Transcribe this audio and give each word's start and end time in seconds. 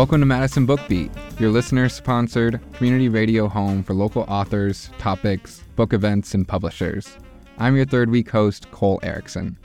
Welcome 0.00 0.20
to 0.20 0.26
Madison 0.26 0.64
Book 0.64 0.80
Beat, 0.88 1.10
your 1.38 1.50
listener 1.50 1.90
sponsored 1.90 2.58
community 2.72 3.10
radio 3.10 3.48
home 3.48 3.82
for 3.82 3.92
local 3.92 4.22
authors, 4.28 4.88
topics, 4.96 5.62
book 5.76 5.92
events, 5.92 6.32
and 6.32 6.48
publishers. 6.48 7.18
I'm 7.58 7.76
your 7.76 7.84
third 7.84 8.08
week 8.08 8.30
host, 8.30 8.70
Cole 8.70 8.98
Erickson. 9.02 9.58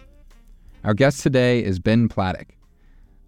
Our 0.84 0.94
guest 0.94 1.22
today 1.22 1.64
is 1.64 1.80
Ben 1.80 2.10
Pladek. 2.10 2.50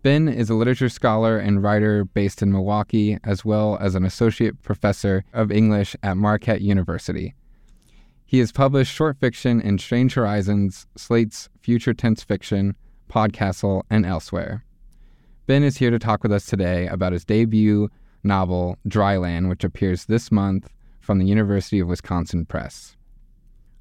Ben 0.04 0.28
is 0.28 0.50
a 0.50 0.54
literature 0.54 0.90
scholar 0.90 1.40
and 1.40 1.64
writer 1.64 2.04
based 2.04 2.42
in 2.42 2.52
Milwaukee, 2.52 3.18
as 3.24 3.46
well 3.46 3.78
as 3.80 3.96
an 3.96 4.04
associate 4.04 4.62
professor 4.62 5.24
of 5.32 5.50
English 5.50 5.96
at 6.04 6.18
Marquette 6.18 6.60
University. 6.60 7.34
He 8.26 8.40
has 8.40 8.52
published 8.52 8.94
short 8.94 9.18
fiction 9.18 9.62
in 9.62 9.78
Strange 9.78 10.16
Horizons, 10.16 10.88
Slate's 10.98 11.48
Future 11.62 11.94
Tense 11.94 12.26
Fiction, 12.26 12.76
Podcastle, 13.10 13.84
and 13.90 14.06
elsewhere. 14.06 14.66
Ben 15.48 15.64
is 15.64 15.78
here 15.78 15.92
to 15.92 15.98
talk 15.98 16.24
with 16.24 16.34
us 16.34 16.46
today 16.46 16.88
about 16.88 17.14
his 17.14 17.24
debut 17.24 17.88
novel, 18.22 18.78
Dryland, 18.86 19.48
which 19.48 19.64
appears 19.64 20.04
this 20.04 20.30
month 20.30 20.74
from 21.00 21.20
the 21.20 21.26
University 21.26 21.80
of 21.80 21.88
Wisconsin 21.88 22.46
Press. 22.46 22.98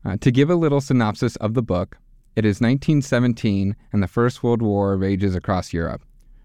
Uh, 0.04 0.16
to 0.20 0.30
give 0.30 0.48
a 0.48 0.54
little 0.54 0.80
synopsis 0.80 1.34
of 1.36 1.54
the 1.54 1.64
book, 1.64 1.98
it 2.36 2.44
is 2.44 2.60
1917 2.60 3.74
and 3.92 4.00
the 4.00 4.06
First 4.06 4.44
World 4.44 4.62
War 4.62 4.96
rages 4.96 5.34
across 5.34 5.72
Europe. 5.72 6.04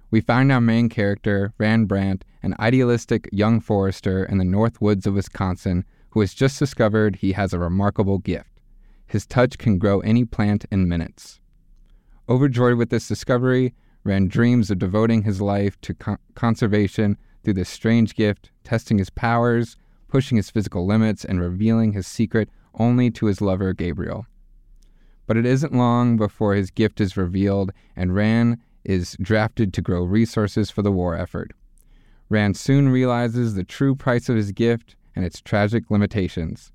We 0.09 0.21
find 0.21 0.51
our 0.51 0.59
main 0.59 0.89
character, 0.89 1.53
Rand 1.59 1.87
Brandt, 1.87 2.25
an 2.41 2.55
idealistic 2.59 3.29
young 3.31 3.59
forester 3.59 4.25
in 4.25 4.39
the 4.39 4.43
north 4.43 4.81
woods 4.81 5.05
of 5.05 5.13
Wisconsin 5.13 5.85
who 6.09 6.21
has 6.21 6.33
just 6.33 6.57
discovered 6.57 7.17
he 7.17 7.33
has 7.33 7.53
a 7.53 7.59
remarkable 7.59 8.17
gift. 8.17 8.59
His 9.05 9.27
touch 9.27 9.59
can 9.59 9.77
grow 9.77 9.99
any 9.99 10.25
plant 10.25 10.65
in 10.71 10.89
minutes. 10.89 11.39
Overjoyed 12.27 12.77
with 12.79 12.89
this 12.89 13.07
discovery, 13.07 13.75
Rand 14.03 14.31
dreams 14.31 14.71
of 14.71 14.79
devoting 14.79 15.23
his 15.23 15.41
life 15.41 15.79
to 15.81 15.93
con- 15.93 16.17
conservation 16.33 17.17
through 17.43 17.53
this 17.53 17.69
strange 17.69 18.15
gift, 18.15 18.51
testing 18.63 18.97
his 18.97 19.09
powers, 19.09 19.77
pushing 20.07 20.37
his 20.37 20.49
physical 20.49 20.85
limits, 20.85 21.23
and 21.23 21.39
revealing 21.39 21.93
his 21.93 22.07
secret 22.07 22.49
only 22.73 23.11
to 23.11 23.27
his 23.27 23.41
lover 23.41 23.73
Gabriel. 23.73 24.25
But 25.27 25.37
it 25.37 25.45
isn't 25.45 25.73
long 25.73 26.17
before 26.17 26.55
his 26.55 26.71
gift 26.71 26.99
is 26.99 27.15
revealed, 27.15 27.71
and 27.95 28.15
Rand 28.15 28.57
is 28.83 29.15
drafted 29.21 29.73
to 29.73 29.81
grow 29.81 30.03
resources 30.03 30.71
for 30.71 30.81
the 30.81 30.91
war 30.91 31.15
effort. 31.15 31.51
Rand 32.29 32.57
soon 32.57 32.89
realizes 32.89 33.53
the 33.53 33.63
true 33.63 33.95
price 33.95 34.29
of 34.29 34.35
his 34.35 34.51
gift 34.51 34.95
and 35.15 35.23
its 35.23 35.41
tragic 35.41 35.91
limitations. 35.91 36.71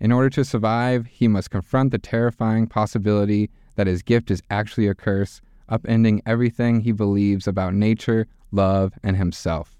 In 0.00 0.10
order 0.10 0.30
to 0.30 0.44
survive, 0.44 1.06
he 1.06 1.28
must 1.28 1.50
confront 1.50 1.92
the 1.92 1.98
terrifying 1.98 2.66
possibility 2.66 3.50
that 3.76 3.86
his 3.86 4.02
gift 4.02 4.30
is 4.30 4.42
actually 4.50 4.88
a 4.88 4.94
curse 4.94 5.40
upending 5.70 6.20
everything 6.26 6.80
he 6.80 6.92
believes 6.92 7.46
about 7.46 7.74
nature, 7.74 8.26
love, 8.52 8.92
and 9.02 9.16
himself. 9.16 9.76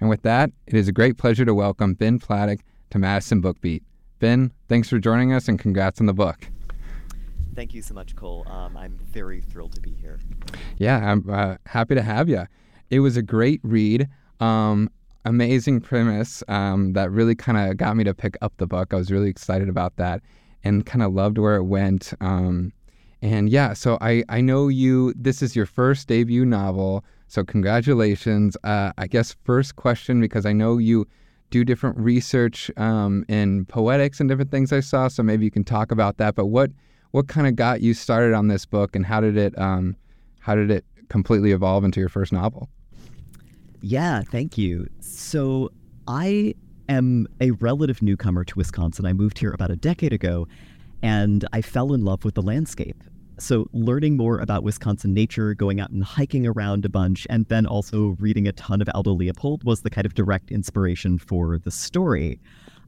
And 0.00 0.08
with 0.08 0.22
that, 0.22 0.50
it 0.66 0.74
is 0.74 0.88
a 0.88 0.92
great 0.92 1.16
pleasure 1.16 1.44
to 1.44 1.54
welcome 1.54 1.94
Ben 1.94 2.18
Pladek 2.18 2.60
to 2.90 2.98
Madison 2.98 3.40
Book 3.40 3.60
Beat. 3.60 3.82
Ben, 4.18 4.52
thanks 4.68 4.88
for 4.88 4.98
joining 4.98 5.32
us 5.32 5.48
and 5.48 5.58
congrats 5.58 6.00
on 6.00 6.06
the 6.06 6.12
book. 6.12 6.48
Thank 7.54 7.74
you 7.74 7.82
so 7.82 7.94
much, 7.94 8.16
Cole. 8.16 8.46
Um, 8.48 8.76
I'm 8.76 8.98
very 9.10 9.42
thrilled 9.42 9.74
to 9.74 9.80
be 9.80 9.92
here. 9.92 10.18
Yeah, 10.78 11.10
I'm 11.10 11.28
uh, 11.28 11.56
happy 11.66 11.94
to 11.94 12.02
have 12.02 12.28
you. 12.28 12.46
It 12.90 13.00
was 13.00 13.16
a 13.16 13.22
great 13.22 13.60
read. 13.62 14.08
Um, 14.40 14.90
amazing 15.24 15.80
premise 15.80 16.42
um, 16.48 16.94
that 16.94 17.10
really 17.10 17.34
kind 17.34 17.58
of 17.58 17.76
got 17.76 17.96
me 17.96 18.04
to 18.04 18.14
pick 18.14 18.36
up 18.42 18.52
the 18.56 18.66
book. 18.66 18.92
I 18.92 18.96
was 18.96 19.10
really 19.10 19.30
excited 19.30 19.68
about 19.68 19.96
that 19.96 20.22
and 20.64 20.84
kind 20.86 21.02
of 21.02 21.12
loved 21.12 21.38
where 21.38 21.56
it 21.56 21.64
went. 21.64 22.12
Um, 22.20 22.72
and 23.22 23.48
yeah, 23.48 23.72
so 23.72 23.98
I, 24.00 24.24
I 24.28 24.40
know 24.40 24.66
you, 24.66 25.14
this 25.16 25.42
is 25.42 25.54
your 25.54 25.64
first 25.64 26.08
debut 26.08 26.44
novel. 26.44 27.04
So 27.28 27.44
congratulations. 27.44 28.56
Uh, 28.64 28.92
I 28.98 29.06
guess 29.06 29.36
first 29.44 29.76
question, 29.76 30.20
because 30.20 30.44
I 30.44 30.52
know 30.52 30.78
you 30.78 31.06
do 31.50 31.64
different 31.64 31.96
research 31.98 32.68
um, 32.76 33.24
in 33.28 33.64
poetics 33.66 34.18
and 34.18 34.28
different 34.28 34.50
things 34.50 34.72
I 34.72 34.80
saw. 34.80 35.06
So 35.06 35.22
maybe 35.22 35.44
you 35.44 35.52
can 35.52 35.62
talk 35.62 35.92
about 35.92 36.16
that. 36.16 36.34
But 36.34 36.46
what, 36.46 36.72
what 37.12 37.28
kind 37.28 37.46
of 37.46 37.54
got 37.54 37.80
you 37.80 37.94
started 37.94 38.34
on 38.34 38.48
this 38.48 38.66
book 38.66 38.96
and 38.96 39.06
how 39.06 39.20
did 39.20 39.36
it, 39.36 39.56
um, 39.56 39.94
how 40.40 40.56
did 40.56 40.72
it 40.72 40.84
completely 41.08 41.52
evolve 41.52 41.84
into 41.84 42.00
your 42.00 42.08
first 42.08 42.32
novel? 42.32 42.68
Yeah, 43.82 44.22
thank 44.22 44.58
you. 44.58 44.88
So 44.98 45.70
I 46.08 46.54
am 46.88 47.28
a 47.40 47.52
relative 47.52 48.02
newcomer 48.02 48.42
to 48.44 48.54
Wisconsin. 48.56 49.06
I 49.06 49.12
moved 49.12 49.38
here 49.38 49.52
about 49.52 49.70
a 49.70 49.76
decade 49.76 50.12
ago 50.12 50.48
and 51.02 51.46
I 51.52 51.62
fell 51.62 51.92
in 51.92 52.04
love 52.04 52.24
with 52.24 52.34
the 52.34 52.42
landscape. 52.42 52.96
So, 53.38 53.68
learning 53.72 54.16
more 54.16 54.38
about 54.38 54.62
Wisconsin 54.62 55.14
nature, 55.14 55.54
going 55.54 55.80
out 55.80 55.90
and 55.90 56.04
hiking 56.04 56.46
around 56.46 56.84
a 56.84 56.88
bunch, 56.88 57.26
and 57.30 57.46
then 57.46 57.66
also 57.66 58.16
reading 58.20 58.46
a 58.46 58.52
ton 58.52 58.80
of 58.82 58.88
Aldo 58.94 59.12
Leopold 59.12 59.64
was 59.64 59.82
the 59.82 59.90
kind 59.90 60.06
of 60.06 60.14
direct 60.14 60.50
inspiration 60.50 61.18
for 61.18 61.58
the 61.58 61.70
story. 61.70 62.38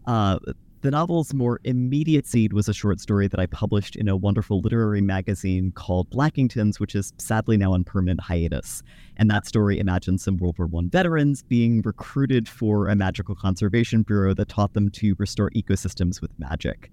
Uh, 0.06 0.38
the 0.84 0.90
novel's 0.90 1.32
more 1.32 1.60
immediate 1.64 2.26
seed 2.26 2.52
was 2.52 2.68
a 2.68 2.74
short 2.74 3.00
story 3.00 3.26
that 3.26 3.40
I 3.40 3.46
published 3.46 3.96
in 3.96 4.06
a 4.06 4.18
wonderful 4.18 4.60
literary 4.60 5.00
magazine 5.00 5.72
called 5.72 6.14
Lackington's, 6.14 6.78
which 6.78 6.94
is 6.94 7.14
sadly 7.16 7.56
now 7.56 7.72
on 7.72 7.84
permanent 7.84 8.20
hiatus. 8.20 8.82
And 9.16 9.30
that 9.30 9.46
story 9.46 9.78
imagines 9.78 10.22
some 10.22 10.36
World 10.36 10.58
War 10.58 10.68
I 10.78 10.86
veterans 10.88 11.42
being 11.42 11.80
recruited 11.80 12.50
for 12.50 12.88
a 12.88 12.94
magical 12.94 13.34
conservation 13.34 14.02
bureau 14.02 14.34
that 14.34 14.50
taught 14.50 14.74
them 14.74 14.90
to 14.90 15.14
restore 15.18 15.48
ecosystems 15.52 16.20
with 16.20 16.38
magic. 16.38 16.90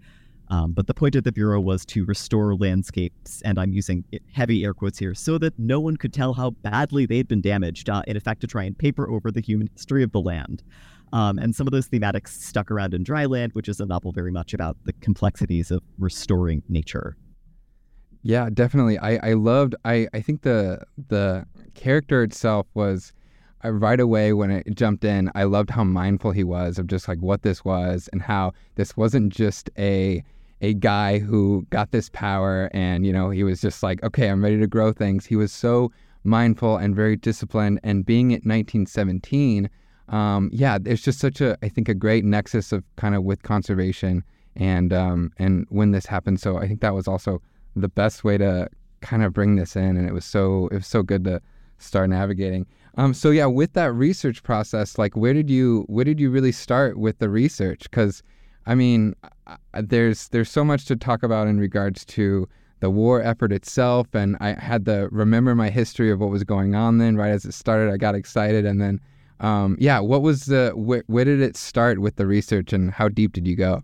Um, 0.51 0.73
but 0.73 0.85
the 0.85 0.93
point 0.93 1.15
of 1.15 1.23
the 1.23 1.31
Bureau 1.31 1.61
was 1.61 1.85
to 1.87 2.03
restore 2.03 2.55
landscapes, 2.55 3.41
and 3.43 3.57
I'm 3.57 3.71
using 3.71 4.03
heavy 4.33 4.65
air 4.65 4.73
quotes 4.73 4.99
here, 4.99 5.15
so 5.15 5.37
that 5.37 5.57
no 5.57 5.79
one 5.79 5.95
could 5.95 6.13
tell 6.13 6.33
how 6.33 6.49
badly 6.49 7.05
they'd 7.05 7.27
been 7.27 7.39
damaged, 7.39 7.89
uh, 7.89 8.03
in 8.05 8.17
effect, 8.17 8.41
to 8.41 8.47
try 8.47 8.63
and 8.63 8.77
paper 8.77 9.09
over 9.09 9.31
the 9.31 9.39
human 9.39 9.69
history 9.73 10.03
of 10.03 10.11
the 10.11 10.19
land. 10.19 10.61
Um, 11.13 11.39
and 11.39 11.55
some 11.55 11.67
of 11.67 11.71
those 11.71 11.87
thematics 11.87 12.29
stuck 12.29 12.69
around 12.69 12.93
in 12.93 13.05
Dryland, 13.05 13.55
which 13.55 13.69
is 13.69 13.79
a 13.79 13.85
novel 13.85 14.11
very 14.11 14.31
much 14.31 14.53
about 14.53 14.75
the 14.83 14.91
complexities 14.93 15.71
of 15.71 15.81
restoring 15.97 16.63
nature. 16.67 17.15
Yeah, 18.21 18.49
definitely. 18.53 18.99
I, 18.99 19.31
I 19.31 19.33
loved 19.33 19.75
I, 19.83 20.07
I 20.13 20.21
think 20.21 20.43
the 20.43 20.81
the 21.07 21.45
character 21.75 22.23
itself 22.23 22.67
was 22.73 23.13
I, 23.61 23.69
right 23.69 23.99
away 23.99 24.33
when 24.33 24.51
it 24.51 24.75
jumped 24.75 25.03
in, 25.03 25.31
I 25.33 25.45
loved 25.45 25.71
how 25.71 25.83
mindful 25.83 26.31
he 26.31 26.43
was 26.43 26.77
of 26.77 26.87
just 26.87 27.07
like 27.07 27.19
what 27.19 27.41
this 27.41 27.65
was 27.65 28.09
and 28.13 28.21
how 28.21 28.53
this 28.75 28.95
wasn't 28.95 29.33
just 29.33 29.69
a 29.77 30.23
a 30.61 30.73
guy 30.75 31.19
who 31.19 31.65
got 31.69 31.91
this 31.91 32.09
power 32.09 32.69
and 32.73 33.05
you 33.05 33.11
know 33.11 33.29
he 33.29 33.43
was 33.43 33.59
just 33.61 33.83
like 33.83 34.01
okay 34.03 34.27
i'm 34.29 34.43
ready 34.43 34.59
to 34.59 34.67
grow 34.67 34.93
things. 34.93 35.25
He 35.25 35.35
was 35.35 35.51
so 35.51 35.91
mindful 36.23 36.77
and 36.77 36.95
very 36.95 37.15
disciplined 37.15 37.79
and 37.83 38.05
being 38.05 38.27
at 38.31 38.45
1917 38.45 39.69
um, 40.09 40.49
yeah 40.53 40.77
there's 40.79 41.01
just 41.01 41.19
such 41.19 41.41
a 41.41 41.57
i 41.63 41.69
think 41.69 41.89
a 41.89 41.95
great 41.95 42.23
nexus 42.23 42.71
of 42.71 42.83
kind 42.95 43.15
of 43.15 43.23
with 43.23 43.41
conservation 43.41 44.23
and 44.55 44.93
um, 44.93 45.31
and 45.37 45.65
when 45.69 45.91
this 45.91 46.05
happened. 46.05 46.39
So 46.39 46.57
i 46.57 46.67
think 46.67 46.81
that 46.81 46.93
was 46.93 47.07
also 47.07 47.41
the 47.75 47.87
best 47.87 48.23
way 48.23 48.37
to 48.37 48.67
kind 49.01 49.23
of 49.23 49.33
bring 49.33 49.55
this 49.55 49.75
in 49.75 49.97
and 49.97 50.07
it 50.07 50.13
was 50.13 50.25
so 50.25 50.67
it 50.67 50.75
was 50.75 50.87
so 50.87 51.01
good 51.01 51.23
to 51.23 51.41
start 51.79 52.09
navigating. 52.09 52.67
Um, 52.97 53.13
so 53.13 53.31
yeah 53.31 53.47
with 53.47 53.73
that 53.73 53.93
research 53.93 54.43
process 54.43 54.97
like 54.97 55.15
where 55.15 55.33
did 55.33 55.49
you 55.49 55.85
where 55.87 56.05
did 56.05 56.19
you 56.19 56.29
really 56.29 56.51
start 56.51 56.97
with 56.97 57.17
the 57.17 57.29
research? 57.29 57.83
Because 57.83 58.21
I 58.65 58.75
mean, 58.75 59.15
there's 59.73 60.27
there's 60.29 60.49
so 60.49 60.63
much 60.63 60.85
to 60.85 60.95
talk 60.95 61.23
about 61.23 61.47
in 61.47 61.59
regards 61.59 62.05
to 62.05 62.47
the 62.79 62.89
war 62.89 63.21
effort 63.21 63.51
itself, 63.51 64.13
and 64.13 64.37
I 64.39 64.53
had 64.53 64.85
to 64.85 65.07
remember 65.11 65.55
my 65.55 65.69
history 65.69 66.11
of 66.11 66.19
what 66.19 66.29
was 66.29 66.43
going 66.43 66.75
on 66.75 66.97
then. 66.97 67.15
Right 67.15 67.31
as 67.31 67.45
it 67.45 67.53
started, 67.53 67.91
I 67.91 67.97
got 67.97 68.15
excited, 68.15 68.65
and 68.65 68.81
then, 68.81 68.99
um, 69.39 69.77
yeah, 69.79 69.99
what 69.99 70.21
was 70.21 70.45
the 70.45 70.71
where, 70.75 71.03
where 71.07 71.25
did 71.25 71.41
it 71.41 71.55
start 71.57 71.99
with 71.99 72.15
the 72.15 72.27
research, 72.27 72.73
and 72.73 72.91
how 72.91 73.09
deep 73.09 73.33
did 73.33 73.47
you 73.47 73.55
go? 73.55 73.83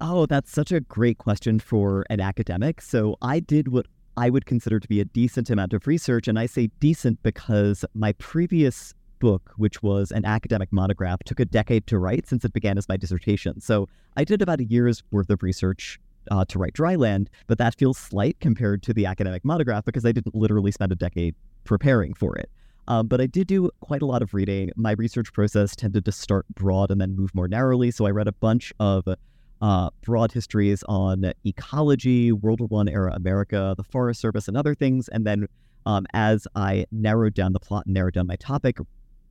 Oh, 0.00 0.26
that's 0.26 0.50
such 0.50 0.72
a 0.72 0.80
great 0.80 1.18
question 1.18 1.58
for 1.58 2.04
an 2.10 2.20
academic. 2.20 2.80
So 2.80 3.16
I 3.22 3.40
did 3.40 3.68
what 3.68 3.86
I 4.16 4.30
would 4.30 4.46
consider 4.46 4.78
to 4.80 4.88
be 4.88 5.00
a 5.00 5.04
decent 5.04 5.50
amount 5.50 5.72
of 5.72 5.86
research, 5.86 6.28
and 6.28 6.38
I 6.38 6.46
say 6.46 6.70
decent 6.80 7.22
because 7.22 7.84
my 7.94 8.12
previous 8.14 8.94
book, 9.24 9.52
which 9.56 9.82
was 9.82 10.12
an 10.12 10.26
academic 10.26 10.70
monograph, 10.70 11.18
took 11.24 11.40
a 11.40 11.46
decade 11.46 11.86
to 11.86 11.98
write 11.98 12.28
since 12.28 12.44
it 12.44 12.52
began 12.52 12.76
as 12.76 12.86
my 12.90 12.98
dissertation. 12.98 13.58
So 13.58 13.88
I 14.18 14.24
did 14.24 14.42
about 14.42 14.60
a 14.60 14.64
year's 14.64 15.02
worth 15.12 15.30
of 15.30 15.42
research 15.42 15.98
uh, 16.30 16.44
to 16.44 16.58
write 16.58 16.74
Dryland, 16.74 17.28
but 17.46 17.56
that 17.56 17.74
feels 17.74 17.96
slight 17.96 18.38
compared 18.40 18.82
to 18.82 18.92
the 18.92 19.06
academic 19.06 19.42
monograph 19.42 19.86
because 19.86 20.04
I 20.04 20.12
didn't 20.12 20.34
literally 20.34 20.72
spend 20.72 20.92
a 20.92 20.94
decade 20.94 21.34
preparing 21.64 22.12
for 22.12 22.36
it. 22.36 22.50
Um, 22.86 23.06
but 23.06 23.18
I 23.18 23.24
did 23.24 23.46
do 23.46 23.70
quite 23.80 24.02
a 24.02 24.06
lot 24.06 24.20
of 24.20 24.34
reading. 24.34 24.70
My 24.76 24.92
research 24.92 25.32
process 25.32 25.74
tended 25.74 26.04
to 26.04 26.12
start 26.12 26.44
broad 26.54 26.90
and 26.90 27.00
then 27.00 27.16
move 27.16 27.34
more 27.34 27.48
narrowly. 27.48 27.90
So 27.92 28.04
I 28.04 28.10
read 28.10 28.28
a 28.28 28.32
bunch 28.32 28.74
of 28.78 29.08
uh, 29.62 29.88
broad 30.02 30.32
histories 30.32 30.84
on 30.86 31.32
ecology, 31.46 32.30
World 32.30 32.60
War 32.60 32.68
One 32.68 32.88
era 32.88 33.14
America, 33.14 33.72
the 33.74 33.84
Forest 33.84 34.20
Service, 34.20 34.48
and 34.48 34.56
other 34.58 34.74
things. 34.74 35.08
And 35.08 35.26
then 35.26 35.46
um, 35.86 36.06
as 36.12 36.46
I 36.54 36.84
narrowed 36.92 37.32
down 37.32 37.54
the 37.54 37.60
plot 37.60 37.86
and 37.86 37.94
narrowed 37.94 38.12
down 38.14 38.26
my 38.26 38.36
topic, 38.36 38.76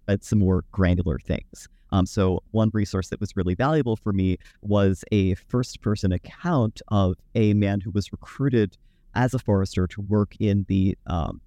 at 0.07 0.23
some 0.23 0.39
more 0.39 0.65
granular 0.71 1.19
things. 1.19 1.67
Um, 1.91 2.05
so 2.05 2.41
one 2.51 2.71
resource 2.73 3.09
that 3.09 3.19
was 3.19 3.35
really 3.35 3.53
valuable 3.53 3.95
for 3.95 4.13
me 4.13 4.37
was 4.61 5.03
a 5.11 5.35
first-person 5.35 6.11
account 6.11 6.81
of 6.87 7.15
a 7.35 7.53
man 7.53 7.81
who 7.81 7.91
was 7.91 8.11
recruited 8.11 8.77
as 9.13 9.33
a 9.33 9.39
forester 9.39 9.85
to 9.87 10.01
work 10.01 10.35
in 10.39 10.65
the 10.67 10.97
um, 11.05 11.39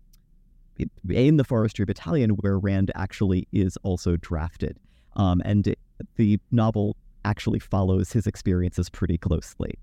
in 1.09 1.37
the 1.37 1.45
Forestry 1.45 1.85
Battalion, 1.85 2.31
where 2.31 2.59
Rand 2.59 2.93
actually 2.95 3.49
is 3.51 3.77
also 3.83 4.17
drafted. 4.17 4.79
Um, 5.17 5.41
and 5.45 5.75
the 6.17 6.39
novel 6.51 6.97
actually 7.25 7.59
follows 7.59 8.13
his 8.13 8.27
experiences 8.27 8.91
pretty 8.91 9.19
closely. 9.19 9.79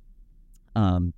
Um, 0.76 1.14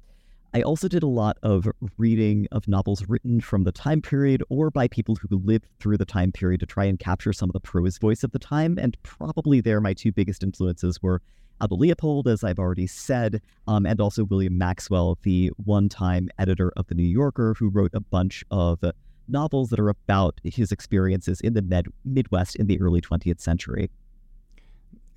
I 0.55 0.61
also 0.61 0.87
did 0.87 1.03
a 1.03 1.07
lot 1.07 1.37
of 1.43 1.67
reading 1.97 2.47
of 2.53 2.65
novels 2.65 3.03
written 3.09 3.41
from 3.41 3.65
the 3.65 3.73
time 3.73 4.01
period 4.01 4.41
or 4.47 4.71
by 4.71 4.87
people 4.87 5.17
who 5.17 5.27
lived 5.37 5.67
through 5.81 5.97
the 5.97 6.05
time 6.05 6.31
period 6.31 6.61
to 6.61 6.65
try 6.65 6.85
and 6.85 6.97
capture 6.97 7.33
some 7.33 7.49
of 7.49 7.53
the 7.53 7.59
prose 7.59 7.97
voice 7.97 8.23
of 8.23 8.31
the 8.31 8.39
time. 8.39 8.79
And 8.79 8.95
probably 9.03 9.59
there, 9.59 9.81
my 9.81 9.91
two 9.91 10.13
biggest 10.13 10.43
influences 10.43 11.03
were 11.03 11.21
Aldo 11.59 11.75
Leopold, 11.75 12.29
as 12.29 12.41
I've 12.41 12.57
already 12.57 12.87
said, 12.87 13.41
um, 13.67 13.85
and 13.85 13.99
also 13.99 14.23
William 14.23 14.57
Maxwell, 14.57 15.17
the 15.23 15.51
one 15.57 15.89
time 15.89 16.29
editor 16.39 16.71
of 16.77 16.87
The 16.87 16.95
New 16.95 17.03
Yorker, 17.03 17.55
who 17.59 17.67
wrote 17.67 17.91
a 17.93 17.99
bunch 17.99 18.45
of 18.49 18.81
novels 19.27 19.71
that 19.71 19.79
are 19.81 19.89
about 19.89 20.39
his 20.45 20.71
experiences 20.71 21.41
in 21.41 21.53
the 21.53 21.63
Med- 21.63 21.89
Midwest 22.05 22.55
in 22.55 22.67
the 22.67 22.79
early 22.79 23.01
20th 23.01 23.41
century. 23.41 23.89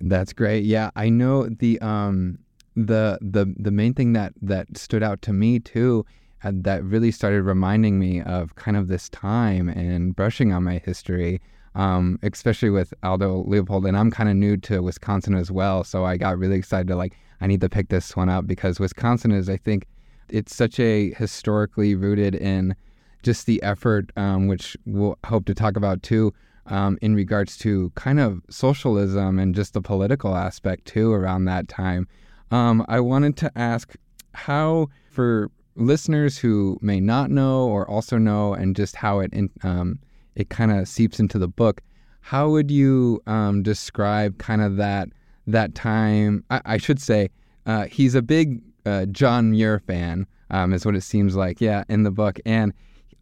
That's 0.01 0.33
great. 0.33 0.65
Yeah, 0.65 0.91
I 0.97 1.07
know 1.07 1.47
the 1.47 1.79
um 1.79 2.39
the 2.75 3.17
the 3.21 3.53
the 3.57 3.71
main 3.71 3.93
thing 3.93 4.13
that 4.13 4.33
that 4.41 4.77
stood 4.77 5.03
out 5.03 5.21
to 5.21 5.33
me 5.33 5.59
too 5.59 6.05
uh, 6.43 6.51
that 6.53 6.83
really 6.83 7.11
started 7.11 7.43
reminding 7.43 7.99
me 7.99 8.21
of 8.21 8.55
kind 8.55 8.77
of 8.77 8.87
this 8.87 9.09
time 9.09 9.67
and 9.69 10.15
brushing 10.15 10.53
on 10.53 10.63
my 10.63 10.77
history 10.85 11.41
um, 11.75 12.17
especially 12.23 12.71
with 12.71 12.93
Aldo 13.03 13.43
Leopold. 13.45 13.85
And 13.85 13.95
I'm 13.95 14.09
kind 14.09 14.27
of 14.27 14.35
new 14.35 14.57
to 14.57 14.81
Wisconsin 14.81 15.35
as 15.35 15.51
well 15.51 15.83
so 15.83 16.05
I 16.05 16.17
got 16.17 16.37
really 16.37 16.57
excited 16.57 16.87
to 16.87 16.95
like 16.95 17.15
I 17.41 17.47
need 17.47 17.61
to 17.61 17.69
pick 17.69 17.89
this 17.89 18.15
one 18.15 18.29
up 18.29 18.47
because 18.47 18.79
Wisconsin 18.79 19.31
is 19.31 19.49
I 19.49 19.57
think 19.57 19.85
it's 20.29 20.55
such 20.55 20.79
a 20.79 21.11
historically 21.13 21.95
rooted 21.95 22.35
in 22.35 22.75
just 23.23 23.45
the 23.45 23.61
effort 23.63 24.11
um, 24.15 24.47
which 24.47 24.77
we'll 24.85 25.17
hope 25.25 25.45
to 25.45 25.53
talk 25.53 25.75
about 25.75 26.03
too 26.03 26.33
um, 26.67 26.97
in 27.01 27.15
regards 27.15 27.57
to 27.57 27.91
kind 27.95 28.19
of 28.19 28.41
socialism 28.49 29.39
and 29.39 29.55
just 29.55 29.73
the 29.73 29.81
political 29.81 30.35
aspect 30.35 30.85
too 30.85 31.11
around 31.11 31.45
that 31.45 31.67
time 31.67 32.07
um, 32.51 32.85
I 32.87 32.99
wanted 32.99 33.37
to 33.37 33.51
ask 33.55 33.95
how, 34.33 34.87
for 35.09 35.49
listeners 35.75 36.37
who 36.37 36.77
may 36.81 36.99
not 36.99 37.31
know 37.31 37.67
or 37.67 37.89
also 37.89 38.17
know, 38.17 38.53
and 38.53 38.75
just 38.75 38.95
how 38.95 39.19
it 39.19 39.33
um, 39.63 39.99
it 40.35 40.49
kind 40.49 40.71
of 40.71 40.87
seeps 40.87 41.19
into 41.19 41.39
the 41.39 41.47
book, 41.47 41.81
how 42.21 42.49
would 42.49 42.69
you 42.71 43.21
um, 43.27 43.63
describe 43.63 44.37
kind 44.37 44.61
of 44.61 44.77
that 44.77 45.09
that 45.47 45.75
time? 45.75 46.43
I, 46.49 46.61
I 46.65 46.77
should 46.77 47.01
say 47.01 47.29
uh, 47.65 47.85
he's 47.85 48.15
a 48.15 48.21
big 48.21 48.61
uh, 48.85 49.05
John 49.05 49.51
Muir 49.51 49.79
fan, 49.79 50.27
um, 50.49 50.73
is 50.73 50.85
what 50.85 50.95
it 50.95 51.01
seems 51.01 51.35
like. 51.35 51.61
Yeah, 51.61 51.83
in 51.89 52.03
the 52.03 52.11
book, 52.11 52.39
and 52.45 52.73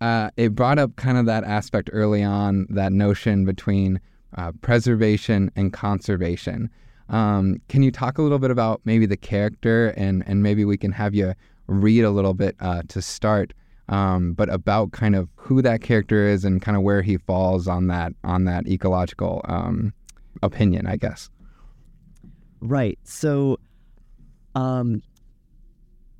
uh, 0.01 0.29
it 0.38 0.56
brought 0.56 0.79
up 0.79 0.95
kind 0.95 1.18
of 1.18 1.25
that 1.25 1.44
aspect 1.44 1.89
early 1.94 2.24
on, 2.24 2.68
that 2.69 2.91
notion 2.91 3.45
between 3.45 4.00
uh, 4.38 4.51
preservation 4.62 5.51
and 5.56 5.74
conservation. 5.74 6.69
Um, 7.09 7.62
can 7.69 7.83
you 7.83 7.92
talk 7.92 8.18
a 8.18 8.21
little 8.21 8.39
bit 8.39 8.51
about 8.51 8.81
maybe 8.83 9.06
the 9.06 9.18
character 9.18 9.89
and 9.98 10.24
and 10.27 10.44
maybe 10.44 10.65
we 10.65 10.77
can 10.77 10.92
have 10.92 11.15
you 11.15 11.33
read 11.68 12.04
a 12.04 12.12
little 12.12 12.33
bit 12.33 12.56
uh, 12.59 12.81
to 12.89 13.01
start, 13.01 13.54
um, 13.89 14.33
but 14.33 14.50
about 14.50 14.92
kind 14.92 15.15
of 15.15 15.30
who 15.36 15.62
that 15.62 15.81
character 15.81 16.27
is 16.27 16.44
and 16.44 16.62
kind 16.62 16.75
of 16.75 16.83
where 16.83 17.01
he 17.01 17.18
falls 17.18 17.68
on 17.68 17.88
that 17.88 18.13
on 18.24 18.45
that 18.45 18.68
ecological 18.68 19.42
um, 19.45 19.94
opinion, 20.44 20.88
I 20.88 20.98
guess. 20.98 21.30
Right. 22.59 22.98
So, 23.04 23.60
um, 24.56 25.03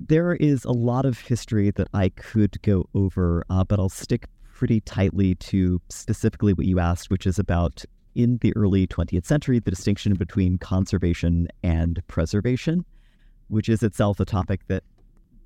there 0.00 0.34
is 0.34 0.64
a 0.64 0.70
lot 0.70 1.04
of 1.04 1.18
history 1.18 1.70
that 1.72 1.88
I 1.92 2.10
could 2.10 2.62
go 2.62 2.88
over, 2.94 3.44
uh, 3.50 3.64
but 3.64 3.80
I'll 3.80 3.88
stick 3.88 4.26
pretty 4.54 4.80
tightly 4.80 5.34
to 5.36 5.80
specifically 5.88 6.52
what 6.52 6.66
you 6.66 6.78
asked, 6.78 7.10
which 7.10 7.26
is 7.26 7.38
about 7.38 7.84
in 8.14 8.38
the 8.38 8.54
early 8.56 8.86
20th 8.86 9.26
century 9.26 9.58
the 9.58 9.70
distinction 9.70 10.14
between 10.14 10.58
conservation 10.58 11.48
and 11.62 12.02
preservation, 12.08 12.84
which 13.48 13.68
is 13.68 13.82
itself 13.82 14.20
a 14.20 14.24
topic 14.24 14.60
that 14.68 14.82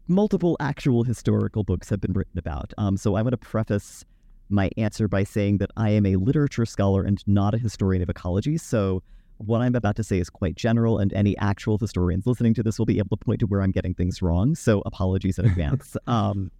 multiple 0.09 0.57
actual 0.61 1.05
historical 1.05 1.65
books 1.65 1.89
have 1.89 2.01
been 2.01 2.13
written 2.13 2.39
about. 2.39 2.73
Um, 2.79 2.97
so 2.97 3.15
I 3.15 3.23
want 3.23 3.33
to 3.33 3.39
preface 3.39 4.05
my 4.49 4.71
answer 4.77 5.09
by 5.09 5.25
saying 5.25 5.59
that 5.59 5.71
I 5.77 5.91
am 5.91 6.05
a 6.07 6.17
literature 6.17 6.67
scholar 6.67 7.03
and 7.03 7.23
not 7.27 7.55
a 7.55 7.59
historian 7.59 8.03
of 8.03 8.09
ecology. 8.09 8.59
So 8.59 9.03
what 9.39 9.61
I'm 9.61 9.75
about 9.75 9.97
to 9.97 10.05
say 10.05 10.19
is 10.19 10.31
quite 10.31 10.55
general, 10.55 10.99
and 10.99 11.13
any 11.13 11.37
actual 11.39 11.79
historians 11.79 12.27
listening 12.27 12.55
to 12.55 12.63
this 12.63 12.79
will 12.79 12.87
be 12.87 12.99
able 12.99 13.17
to 13.17 13.25
point 13.25 13.41
to 13.41 13.47
where 13.47 13.63
I'm 13.63 13.73
getting 13.73 13.95
things 13.95 14.23
wrong. 14.23 14.55
So 14.55 14.83
apologies 14.87 15.39
in 15.39 15.47
advance. 15.47 15.97
um, 16.07 16.51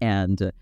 and 0.00 0.52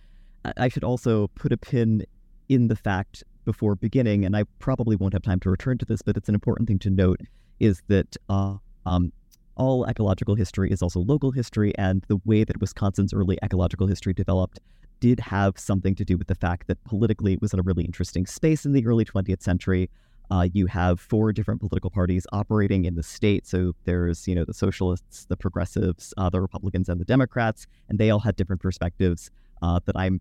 I 0.57 0.69
should 0.69 0.85
also 0.85 1.29
put 1.29 1.53
a 1.53 1.57
pin 1.57 2.05
in 2.49 2.69
the 2.69 2.77
fact 2.77 3.25
before 3.45 3.75
beginning, 3.75 4.25
and 4.25 4.37
I 4.37 4.45
probably 4.59 4.97
won't 4.97 5.13
have 5.13 5.23
time 5.23 5.41
to 5.41 5.51
return 5.51 5.79
to 5.79 5.85
this, 5.85 6.03
but 6.03 6.17
it's 6.17 6.29
an 6.29 6.35
important 6.35 6.69
thing 6.69 6.79
to 6.81 6.91
note 6.91 7.21
is 7.61 7.83
that 7.89 8.17
uh, 8.29 8.57
um, 8.87 9.13
all 9.57 9.87
ecological 9.87 10.35
history 10.35 10.71
is 10.71 10.83
also 10.83 11.01
local 11.01 11.31
history, 11.31 11.73
and 11.79 12.05
the 12.09 12.21
way 12.25 12.45
that 12.45 12.61
Wisconsin's 12.61 13.15
early 13.15 13.39
ecological 13.43 13.87
history 13.87 14.13
developed 14.13 14.61
did 15.01 15.21
have 15.21 15.59
something 15.59 15.95
to 15.95 16.05
do 16.05 16.17
with 16.17 16.29
the 16.29 16.35
fact 16.35 16.67
that 16.67 16.83
politically 16.85 17.35
it 17.35 17.43
was 17.43 17.53
in 17.53 17.59
a 17.59 17.63
really 17.63 17.85
interesting 17.85 18.27
space 18.27 18.65
in 18.65 18.73
the 18.73 18.87
early 18.87 19.05
20th 19.05 19.43
century. 19.43 19.91
Uh, 20.31 20.49
you 20.53 20.67
have 20.67 20.99
four 20.99 21.33
different 21.33 21.61
political 21.61 21.91
parties 21.91 22.27
operating 22.33 22.87
in 22.87 22.95
the 22.95 23.03
state. 23.03 23.47
So 23.47 23.75
there's, 23.85 24.27
you 24.27 24.35
know, 24.35 24.45
the 24.45 24.55
socialists, 24.55 25.27
the 25.27 25.37
progressives, 25.37 26.15
uh, 26.17 26.31
the 26.31 26.41
Republicans, 26.41 26.89
and 26.89 26.99
the 26.99 27.05
Democrats, 27.05 27.67
and 27.89 27.99
they 27.99 28.11
all 28.11 28.21
had 28.21 28.35
different 28.35 28.63
perspectives 28.63 29.31
uh, 29.61 29.81
that 29.85 29.97
I'm 29.97 30.21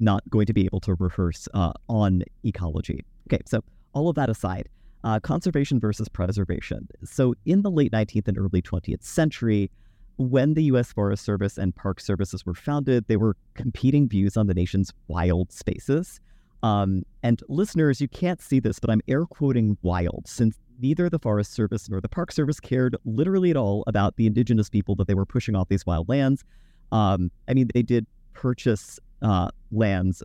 not 0.00 0.28
going 0.30 0.46
to 0.46 0.52
be 0.52 0.64
able 0.64 0.80
to 0.80 0.94
rehearse 0.94 1.48
uh, 1.54 1.72
on 1.88 2.22
ecology. 2.44 3.04
Okay, 3.28 3.42
so 3.46 3.62
all 3.92 4.08
of 4.08 4.16
that 4.16 4.28
aside, 4.28 4.68
uh, 5.04 5.20
conservation 5.20 5.78
versus 5.78 6.08
preservation. 6.08 6.88
So 7.04 7.34
in 7.44 7.62
the 7.62 7.70
late 7.70 7.92
19th 7.92 8.28
and 8.28 8.38
early 8.38 8.62
20th 8.62 9.02
century, 9.02 9.70
when 10.16 10.54
the 10.54 10.64
U.S. 10.64 10.92
Forest 10.92 11.24
Service 11.24 11.58
and 11.58 11.74
Park 11.74 12.00
Services 12.00 12.46
were 12.46 12.54
founded, 12.54 13.06
they 13.08 13.16
were 13.16 13.36
competing 13.54 14.08
views 14.08 14.36
on 14.36 14.46
the 14.46 14.54
nation's 14.54 14.92
wild 15.08 15.52
spaces. 15.52 16.20
Um, 16.62 17.02
and 17.22 17.42
listeners, 17.48 18.00
you 18.00 18.08
can't 18.08 18.40
see 18.40 18.60
this, 18.60 18.78
but 18.78 18.90
I'm 18.90 19.00
air 19.08 19.26
quoting 19.26 19.76
wild, 19.82 20.26
since 20.26 20.56
neither 20.80 21.10
the 21.10 21.18
Forest 21.18 21.52
Service 21.52 21.88
nor 21.88 22.00
the 22.00 22.08
Park 22.08 22.32
Service 22.32 22.58
cared 22.60 22.96
literally 23.04 23.50
at 23.50 23.56
all 23.56 23.84
about 23.86 24.16
the 24.16 24.26
indigenous 24.26 24.70
people 24.70 24.94
that 24.96 25.06
they 25.06 25.14
were 25.14 25.26
pushing 25.26 25.54
off 25.54 25.68
these 25.68 25.84
wild 25.84 26.08
lands. 26.08 26.44
Um, 26.92 27.30
I 27.48 27.54
mean, 27.54 27.68
they 27.74 27.82
did 27.82 28.06
purchase 28.32 28.98
uh, 29.24 29.48
lands 29.72 30.22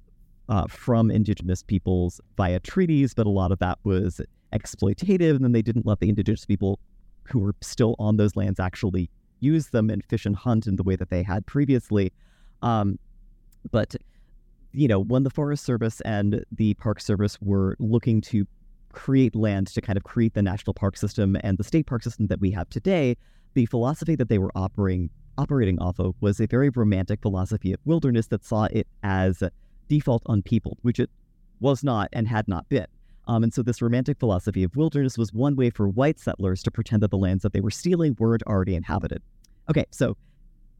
uh, 0.49 0.67
from 0.67 1.09
indigenous 1.09 1.63
peoples 1.63 2.21
via 2.37 2.59
treaties, 2.59 3.13
but 3.13 3.25
a 3.25 3.29
lot 3.29 3.51
of 3.51 3.59
that 3.59 3.79
was 3.83 4.21
exploitative, 4.53 5.31
and 5.31 5.43
then 5.43 5.53
they 5.53 5.61
didn't 5.61 5.85
let 5.85 5.99
the 5.99 6.09
indigenous 6.09 6.45
people 6.45 6.79
who 7.23 7.39
were 7.39 7.55
still 7.61 7.95
on 7.97 8.17
those 8.17 8.35
lands 8.35 8.59
actually 8.59 9.09
use 9.39 9.67
them 9.67 9.89
and 9.89 10.03
fish 10.05 10.25
and 10.25 10.35
hunt 10.35 10.67
in 10.67 10.75
the 10.75 10.83
way 10.83 10.95
that 10.95 11.09
they 11.09 11.23
had 11.23 11.45
previously. 11.45 12.11
Um, 12.61 12.99
but 13.71 13.95
you 14.71 14.87
know, 14.87 14.99
when 14.99 15.23
the 15.23 15.29
Forest 15.29 15.63
Service 15.63 16.01
and 16.01 16.43
the 16.51 16.73
Park 16.75 16.99
Service 16.99 17.37
were 17.41 17.75
looking 17.79 18.21
to 18.21 18.45
create 18.91 19.35
land 19.35 19.67
to 19.67 19.81
kind 19.81 19.97
of 19.97 20.03
create 20.03 20.33
the 20.33 20.41
national 20.41 20.73
park 20.73 20.97
system 20.97 21.37
and 21.43 21.57
the 21.57 21.63
state 21.63 21.87
park 21.87 22.03
system 22.03 22.27
that 22.27 22.39
we 22.39 22.51
have 22.51 22.69
today, 22.69 23.15
the 23.53 23.65
philosophy 23.67 24.15
that 24.15 24.29
they 24.29 24.37
were 24.37 24.51
operating 24.55 25.09
operating 25.39 25.79
off 25.79 26.00
of 26.00 26.15
was 26.19 26.39
a 26.41 26.48
very 26.48 26.69
romantic 26.69 27.22
philosophy 27.22 27.72
of 27.72 27.79
wilderness 27.86 28.27
that 28.27 28.43
saw 28.43 28.65
it 28.65 28.88
as 29.03 29.41
default 29.88 30.22
unpeopled, 30.27 30.77
which 30.81 31.00
it 31.00 31.10
was 31.62 31.84
not 31.84 32.10
and 32.12 32.27
had 32.27 32.48
not 32.48 32.67
been. 32.67 32.88
Um, 33.27 33.43
and 33.43 33.53
so, 33.53 33.62
this 33.62 33.81
romantic 33.81 34.19
philosophy 34.19 34.63
of 34.63 34.75
wilderness 34.75 35.17
was 35.17 35.34
one 35.34 35.55
way 35.55 35.69
for 35.69 35.88
white 35.88 36.19
settlers 36.19 36.63
to 36.63 36.72
pretend 36.72 37.03
that 37.03 37.12
the 37.12 37.17
lands 37.17 37.43
that 37.43 37.53
they 37.53 37.62
were 37.62 37.72
stealing 37.72 38.15
weren't 38.19 38.43
already 38.43 38.75
inhabited. 38.75 39.22
Okay, 39.69 39.86
so, 39.91 40.17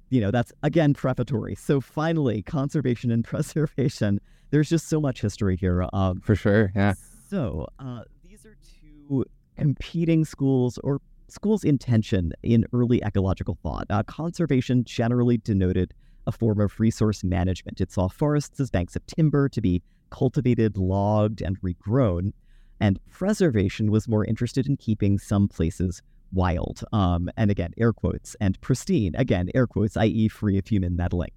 you 0.10 0.20
know, 0.20 0.32
that's 0.32 0.52
again 0.64 0.94
prefatory. 0.94 1.56
So, 1.56 1.80
finally, 1.80 2.42
conservation 2.42 3.12
and 3.12 3.24
preservation. 3.32 4.20
There's 4.52 4.68
just 4.68 4.90
so 4.90 5.00
much 5.00 5.22
history 5.22 5.58
here. 5.58 5.88
Um, 5.94 6.22
For 6.22 6.36
sure, 6.36 6.72
yeah. 6.76 6.96
So, 7.30 7.68
uh, 7.78 8.02
these 8.28 8.48
are 8.48 8.58
two 8.82 9.26
competing 9.56 10.26
schools 10.26 10.80
or 10.84 11.00
school's 11.32 11.64
intention 11.64 12.34
in 12.44 12.66
early 12.74 13.02
ecological 13.04 13.58
thought. 13.62 13.86
Uh, 13.90 14.04
conservation 14.04 14.84
generally 14.84 15.38
denoted 15.38 15.94
a 16.28 16.32
form 16.32 16.60
of 16.60 16.80
resource 16.80 17.24
management. 17.24 17.82
It 17.82 17.92
saw 17.92 18.08
forests 18.08 18.60
as 18.60 18.70
banks 18.70 18.96
of 18.96 19.06
timber 19.06 19.50
to 19.50 19.62
be 19.62 19.82
cultivated, 20.10 20.78
logged, 20.78 21.42
and 21.42 21.60
regrown. 21.62 22.34
And 22.80 23.00
preservation 23.12 23.92
was 23.92 24.08
more 24.08 24.26
interested 24.26 24.68
in 24.68 24.78
keeping 24.78 25.18
some 25.20 25.48
places 25.48 26.02
wild. 26.32 26.84
Um, 26.94 27.30
and 27.38 27.52
again, 27.52 27.74
air 27.78 27.94
quotes, 27.94 28.36
and 28.40 28.60
pristine, 28.62 29.16
again, 29.16 29.50
air 29.56 29.68
quotes, 29.68 29.98
i.e., 29.98 30.28
free 30.28 30.58
of 30.58 30.68
human 30.68 30.96
meddling. 30.96 31.32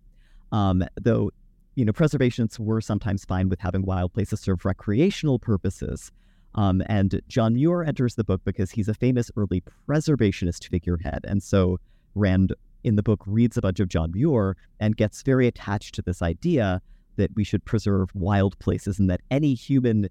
Um, 0.52 0.84
though, 1.00 1.30
you 1.74 1.84
know, 1.84 1.92
preservationists 1.92 2.58
were 2.58 2.80
sometimes 2.80 3.24
fine 3.24 3.48
with 3.48 3.60
having 3.60 3.82
wild 3.82 4.12
places 4.12 4.40
serve 4.40 4.64
recreational 4.64 5.38
purposes. 5.38 6.12
Um, 6.54 6.82
and 6.86 7.20
John 7.28 7.54
Muir 7.54 7.82
enters 7.82 8.14
the 8.14 8.24
book 8.24 8.42
because 8.44 8.70
he's 8.70 8.88
a 8.88 8.94
famous 8.94 9.30
early 9.36 9.62
preservationist 9.88 10.68
figurehead. 10.68 11.20
And 11.26 11.42
so 11.42 11.78
Rand 12.14 12.54
in 12.84 12.96
the 12.96 13.02
book 13.02 13.22
reads 13.26 13.56
a 13.56 13.62
bunch 13.62 13.80
of 13.80 13.88
John 13.88 14.12
Muir 14.12 14.56
and 14.80 14.96
gets 14.96 15.22
very 15.22 15.46
attached 15.46 15.94
to 15.94 16.02
this 16.02 16.20
idea 16.20 16.82
that 17.16 17.30
we 17.34 17.44
should 17.44 17.64
preserve 17.64 18.10
wild 18.14 18.58
places 18.58 18.98
and 18.98 19.08
that 19.10 19.20
any 19.30 19.54
human 19.54 20.08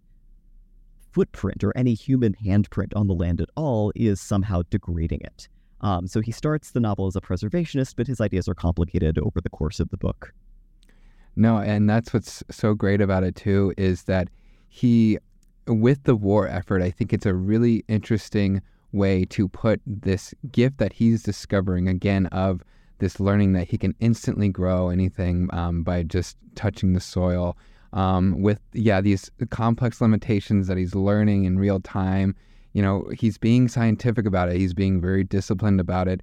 footprint 1.11 1.63
or 1.63 1.75
any 1.75 1.93
human 1.93 2.33
handprint 2.33 2.95
on 2.95 3.07
the 3.07 3.13
land 3.13 3.41
at 3.41 3.49
all 3.55 3.91
is 3.95 4.21
somehow 4.21 4.61
degrading 4.69 5.21
it. 5.21 5.47
Um, 5.81 6.07
so 6.07 6.21
he 6.21 6.31
starts 6.31 6.71
the 6.71 6.79
novel 6.79 7.07
as 7.07 7.15
a 7.15 7.21
preservationist, 7.21 7.95
but 7.97 8.07
his 8.07 8.21
ideas 8.21 8.47
are 8.47 8.53
complicated 8.53 9.17
over 9.17 9.41
the 9.41 9.49
course 9.49 9.79
of 9.79 9.89
the 9.89 9.97
book. 9.97 10.33
No, 11.35 11.57
and 11.57 11.89
that's 11.89 12.13
what's 12.13 12.43
so 12.51 12.73
great 12.73 13.01
about 13.01 13.23
it 13.23 13.35
too 13.35 13.73
is 13.77 14.03
that 14.03 14.29
he, 14.69 15.17
with 15.67 16.03
the 16.03 16.15
war 16.15 16.47
effort, 16.47 16.81
I 16.81 16.91
think 16.91 17.13
it's 17.13 17.25
a 17.25 17.33
really 17.33 17.83
interesting 17.87 18.61
way 18.91 19.25
to 19.25 19.47
put 19.47 19.81
this 19.85 20.33
gift 20.51 20.77
that 20.77 20.93
he's 20.93 21.23
discovering 21.23 21.87
again 21.87 22.25
of 22.27 22.61
this 22.99 23.19
learning 23.19 23.53
that 23.53 23.67
he 23.67 23.77
can 23.77 23.95
instantly 23.99 24.49
grow 24.49 24.89
anything 24.89 25.49
um, 25.53 25.83
by 25.83 26.03
just 26.03 26.37
touching 26.55 26.93
the 26.93 26.99
soil. 26.99 27.57
Um, 27.93 28.41
with 28.41 28.61
yeah 28.71 29.01
these 29.01 29.29
complex 29.49 29.99
limitations 29.99 30.67
that 30.67 30.77
he's 30.77 30.95
learning 30.95 31.43
in 31.43 31.59
real 31.59 31.81
time. 31.81 32.35
You 32.71 32.81
know, 32.81 33.09
he's 33.19 33.37
being 33.37 33.67
scientific 33.67 34.25
about 34.25 34.47
it. 34.47 34.55
He's 34.55 34.73
being 34.73 35.01
very 35.01 35.25
disciplined 35.25 35.81
about 35.81 36.07
it, 36.07 36.21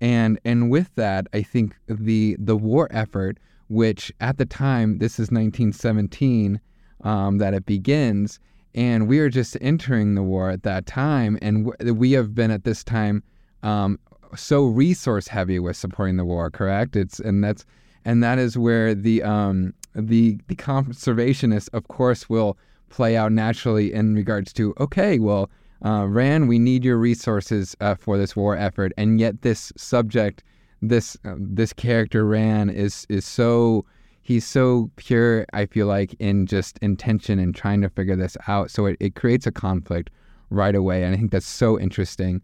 and 0.00 0.38
and 0.44 0.70
with 0.70 0.94
that, 0.94 1.26
I 1.32 1.42
think 1.42 1.74
the 1.88 2.36
the 2.38 2.56
war 2.56 2.86
effort, 2.92 3.38
which 3.66 4.12
at 4.20 4.38
the 4.38 4.46
time 4.46 4.98
this 4.98 5.14
is 5.14 5.32
1917 5.32 6.60
um, 7.02 7.38
that 7.38 7.52
it 7.52 7.66
begins, 7.66 8.38
and 8.74 9.08
we 9.08 9.18
are 9.18 9.28
just 9.28 9.56
entering 9.60 10.14
the 10.14 10.22
war 10.22 10.50
at 10.50 10.62
that 10.62 10.86
time, 10.86 11.38
and 11.42 11.72
we 11.80 12.12
have 12.12 12.34
been 12.34 12.50
at 12.50 12.64
this 12.64 12.84
time 12.84 13.22
um, 13.62 13.98
so 14.36 14.64
resource 14.64 15.28
heavy 15.28 15.58
with 15.58 15.76
supporting 15.76 16.16
the 16.16 16.24
war, 16.24 16.50
correct? 16.50 16.96
It's 16.96 17.18
and 17.20 17.42
that's 17.42 17.64
and 18.04 18.22
that 18.22 18.38
is 18.38 18.56
where 18.56 18.94
the 18.94 19.22
um, 19.22 19.74
the 19.94 20.38
the 20.48 20.56
conservationists, 20.56 21.68
of 21.72 21.88
course, 21.88 22.28
will 22.28 22.56
play 22.88 23.16
out 23.16 23.32
naturally 23.32 23.92
in 23.92 24.14
regards 24.14 24.52
to 24.54 24.74
okay, 24.80 25.18
well, 25.18 25.50
uh, 25.84 26.06
Rand, 26.06 26.48
we 26.48 26.58
need 26.58 26.84
your 26.84 26.98
resources 26.98 27.76
uh, 27.80 27.94
for 27.94 28.18
this 28.18 28.36
war 28.36 28.56
effort, 28.56 28.92
and 28.96 29.20
yet 29.20 29.42
this 29.42 29.72
subject, 29.76 30.42
this 30.82 31.16
uh, 31.24 31.34
this 31.38 31.72
character 31.72 32.24
Rand 32.24 32.70
is 32.70 33.06
is 33.08 33.24
so 33.24 33.84
he's 34.28 34.46
so 34.46 34.90
pure. 34.96 35.46
I 35.54 35.64
feel 35.64 35.86
like 35.86 36.14
in 36.18 36.44
just 36.44 36.76
intention 36.82 37.38
and 37.38 37.54
trying 37.54 37.80
to 37.80 37.88
figure 37.88 38.14
this 38.14 38.36
out, 38.46 38.70
so 38.70 38.84
it, 38.84 38.98
it 39.00 39.14
creates 39.14 39.46
a 39.46 39.50
conflict 39.50 40.10
right 40.50 40.74
away, 40.74 41.02
and 41.02 41.14
I 41.14 41.18
think 41.18 41.30
that's 41.30 41.46
so 41.46 41.80
interesting. 41.80 42.42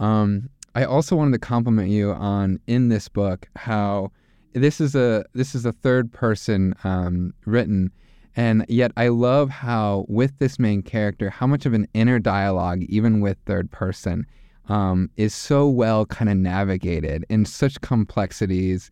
Um, 0.00 0.50
I 0.74 0.82
also 0.82 1.14
wanted 1.14 1.32
to 1.34 1.38
compliment 1.38 1.88
you 1.88 2.10
on 2.10 2.58
in 2.66 2.88
this 2.88 3.08
book 3.08 3.48
how 3.54 4.10
this 4.54 4.80
is 4.80 4.96
a 4.96 5.24
this 5.32 5.54
is 5.54 5.64
a 5.64 5.72
third 5.72 6.12
person 6.12 6.74
um, 6.82 7.32
written, 7.46 7.92
and 8.34 8.66
yet 8.68 8.90
I 8.96 9.06
love 9.06 9.50
how 9.50 10.06
with 10.08 10.36
this 10.40 10.58
main 10.58 10.82
character, 10.82 11.30
how 11.30 11.46
much 11.46 11.64
of 11.64 11.74
an 11.74 11.86
inner 11.94 12.18
dialogue, 12.18 12.82
even 12.88 13.20
with 13.20 13.38
third 13.46 13.70
person, 13.70 14.26
um, 14.68 15.08
is 15.16 15.32
so 15.32 15.68
well 15.68 16.06
kind 16.06 16.28
of 16.28 16.36
navigated 16.36 17.24
in 17.28 17.44
such 17.44 17.80
complexities. 17.82 18.90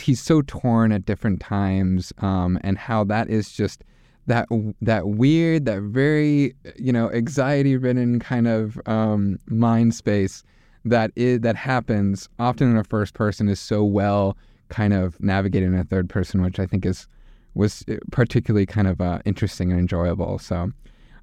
He's 0.00 0.20
so 0.20 0.42
torn 0.42 0.92
at 0.92 1.04
different 1.04 1.40
times, 1.40 2.12
um, 2.18 2.58
and 2.62 2.78
how 2.78 3.04
that 3.04 3.28
is 3.28 3.52
just 3.52 3.84
that 4.26 4.48
that 4.80 5.08
weird, 5.08 5.64
that 5.66 5.82
very 5.82 6.54
you 6.76 6.92
know 6.92 7.10
anxiety 7.12 7.76
ridden 7.76 8.20
kind 8.20 8.48
of 8.48 8.80
um, 8.86 9.38
mind 9.48 9.94
space 9.94 10.42
that 10.86 11.10
is, 11.16 11.40
that 11.40 11.56
happens 11.56 12.28
often 12.38 12.70
in 12.70 12.76
a 12.76 12.84
first 12.84 13.14
person 13.14 13.48
is 13.48 13.60
so 13.60 13.84
well 13.84 14.36
kind 14.68 14.92
of 14.92 15.20
navigated 15.20 15.72
in 15.72 15.78
a 15.78 15.84
third 15.84 16.08
person, 16.08 16.42
which 16.42 16.58
I 16.58 16.66
think 16.66 16.86
is 16.86 17.06
was 17.54 17.84
particularly 18.12 18.66
kind 18.66 18.86
of 18.86 19.00
uh, 19.00 19.18
interesting 19.24 19.70
and 19.70 19.80
enjoyable. 19.80 20.38
So, 20.38 20.70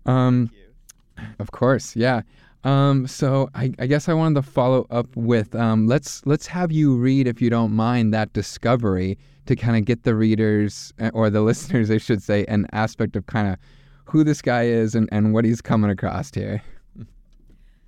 um, 0.06 0.50
of 1.40 1.52
course, 1.52 1.96
yeah. 1.96 2.22
Um, 2.64 3.08
so 3.08 3.50
I, 3.56 3.74
I, 3.80 3.88
guess 3.88 4.08
I 4.08 4.14
wanted 4.14 4.36
to 4.36 4.50
follow 4.50 4.88
up 4.90 5.14
with 5.18 5.54
um, 5.54 5.88
let's 5.88 6.26
let's 6.26 6.48
have 6.48 6.72
you 6.72 6.96
read, 6.96 7.28
if 7.28 7.42
you 7.42 7.50
don't 7.50 7.74
mind, 7.74 8.14
that 8.14 8.32
discovery 8.32 9.18
to 9.48 9.56
kind 9.56 9.76
of 9.76 9.84
get 9.84 10.04
the 10.04 10.16
readers 10.16 10.94
eh, 11.00 11.12
or 11.14 11.30
the 11.30 11.42
listeners, 11.50 11.92
I 11.92 11.98
should 11.98 12.24
say, 12.24 12.46
an 12.46 12.68
aspect 12.72 13.16
of 13.18 13.26
kind 13.26 13.50
of 13.50 13.58
who 14.06 14.24
this 14.24 14.42
guy 14.42 14.64
is 14.64 14.96
and, 14.96 15.10
and 15.12 15.34
what 15.34 15.44
he's 15.44 15.62
coming 15.62 15.92
across 15.92 16.34
here. 16.34 16.62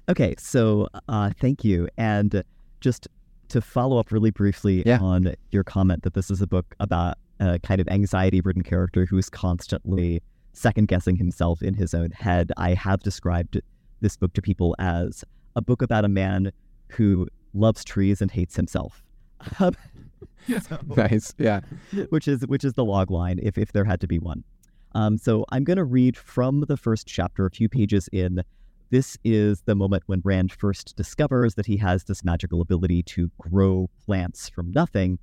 Okay, 0.10 0.36
so 0.38 0.88
uh, 1.08 1.32
thank 1.40 1.64
you. 1.64 1.88
And 1.98 2.44
just 2.82 3.08
to 3.50 3.62
follow 3.62 3.98
up 3.98 4.12
really 4.12 4.32
briefly 4.32 4.84
yeah. 4.86 5.00
on 5.00 5.34
your 5.52 5.64
comment 5.64 6.04
that 6.04 6.14
this 6.14 6.30
is 6.30 6.42
a 6.42 6.48
book 6.48 6.76
about 6.80 7.18
a 7.40 7.60
kind 7.60 7.82
of 7.82 7.88
anxiety 7.88 8.42
ridden 8.42 8.64
character 8.64 9.06
who 9.06 9.18
is 9.18 9.30
constantly 9.30 10.22
second 10.54 10.88
guessing 10.88 11.16
himself 11.16 11.62
in 11.62 11.74
his 11.74 11.94
own 11.94 12.12
head, 12.12 12.52
I 12.58 12.74
have 12.74 13.02
described 13.02 13.62
this 14.06 14.16
book 14.16 14.34
to 14.34 14.42
people 14.42 14.76
as 14.78 15.24
a 15.56 15.62
book 15.62 15.82
about 15.82 16.06
a 16.06 16.08
man 16.08 16.52
who 16.90 17.28
loves 17.56 17.84
trees 17.84 18.22
and 18.22 18.30
hates 18.30 18.56
himself. 18.56 19.02
so, 19.58 19.72
nice, 20.96 21.34
yeah. 21.40 21.62
Which 22.10 22.28
is 22.28 22.46
which 22.46 22.64
is 22.64 22.74
the 22.74 22.86
log 22.86 23.10
line, 23.10 23.40
if 23.42 23.58
if 23.58 23.72
there 23.72 23.84
had 23.84 24.00
to 24.02 24.08
be 24.08 24.20
one. 24.20 24.44
Um, 24.94 25.18
so 25.18 25.44
I'm 25.50 25.64
going 25.64 25.78
to 25.78 25.84
read 25.84 26.16
from 26.16 26.62
the 26.68 26.78
first 26.78 27.08
chapter, 27.08 27.48
a 27.48 27.50
few 27.50 27.68
pages 27.68 28.08
in, 28.14 28.44
this 28.92 29.18
is 29.24 29.62
the 29.62 29.74
moment 29.76 30.04
when 30.06 30.22
Rand 30.24 30.54
first 30.54 30.96
discovers 30.96 31.56
that 31.56 31.66
he 31.66 31.78
has 31.78 32.04
this 32.04 32.24
magical 32.24 32.62
ability 32.62 33.02
to 33.04 33.32
grow 33.40 33.90
plants 34.06 34.48
from 34.48 34.72
nothing 34.72 35.18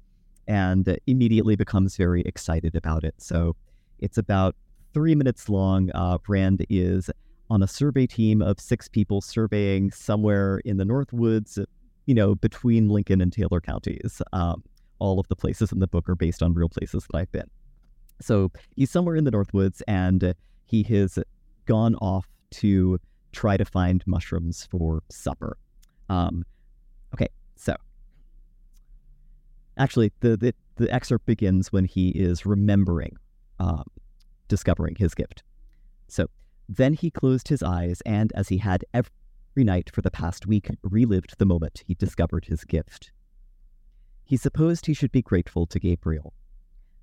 and 0.48 0.98
immediately 1.06 1.54
becomes 1.54 1.96
very 1.96 2.22
excited 2.22 2.74
about 2.74 3.04
it. 3.04 3.14
So 3.18 3.54
it's 4.00 4.18
about 4.18 4.56
three 4.92 5.14
minutes 5.14 5.48
long. 5.48 5.90
Uh, 5.94 6.18
Rand 6.28 6.66
is 6.68 7.08
on 7.52 7.62
a 7.62 7.68
survey 7.68 8.06
team 8.06 8.40
of 8.40 8.58
six 8.58 8.88
people 8.88 9.20
surveying 9.20 9.90
somewhere 9.90 10.62
in 10.64 10.78
the 10.78 10.86
North 10.86 11.12
Woods, 11.12 11.58
you 12.06 12.14
know, 12.14 12.34
between 12.34 12.88
Lincoln 12.88 13.20
and 13.20 13.30
Taylor 13.30 13.60
counties. 13.60 14.22
Um, 14.32 14.64
all 14.98 15.20
of 15.20 15.28
the 15.28 15.36
places 15.36 15.70
in 15.70 15.78
the 15.78 15.86
book 15.86 16.08
are 16.08 16.14
based 16.14 16.42
on 16.42 16.54
real 16.54 16.70
places 16.70 17.06
that 17.10 17.18
I've 17.18 17.30
been. 17.30 17.50
So 18.22 18.50
he's 18.74 18.90
somewhere 18.90 19.16
in 19.16 19.24
the 19.24 19.30
North 19.30 19.52
Woods 19.52 19.82
and 19.86 20.34
he 20.64 20.82
has 20.84 21.18
gone 21.66 21.94
off 21.96 22.26
to 22.52 22.98
try 23.32 23.58
to 23.58 23.66
find 23.66 24.02
mushrooms 24.06 24.66
for 24.70 25.02
supper. 25.10 25.58
Um, 26.08 26.46
okay, 27.12 27.28
so 27.56 27.76
actually, 29.76 30.10
the, 30.20 30.38
the, 30.38 30.54
the 30.76 30.90
excerpt 30.90 31.26
begins 31.26 31.70
when 31.70 31.84
he 31.84 32.08
is 32.10 32.46
remembering 32.46 33.18
um, 33.60 33.84
discovering 34.48 34.94
his 34.94 35.14
gift. 35.14 35.42
So 36.08 36.28
then 36.68 36.94
he 36.94 37.10
closed 37.10 37.48
his 37.48 37.62
eyes 37.62 38.00
and, 38.06 38.32
as 38.34 38.48
he 38.48 38.58
had 38.58 38.84
every 38.94 39.10
night 39.56 39.90
for 39.90 40.02
the 40.02 40.10
past 40.10 40.46
week, 40.46 40.70
relived 40.82 41.34
the 41.38 41.46
moment 41.46 41.82
he 41.86 41.94
discovered 41.94 42.46
his 42.46 42.64
gift. 42.64 43.12
He 44.24 44.36
supposed 44.36 44.86
he 44.86 44.94
should 44.94 45.12
be 45.12 45.22
grateful 45.22 45.66
to 45.66 45.78
Gabriel. 45.78 46.32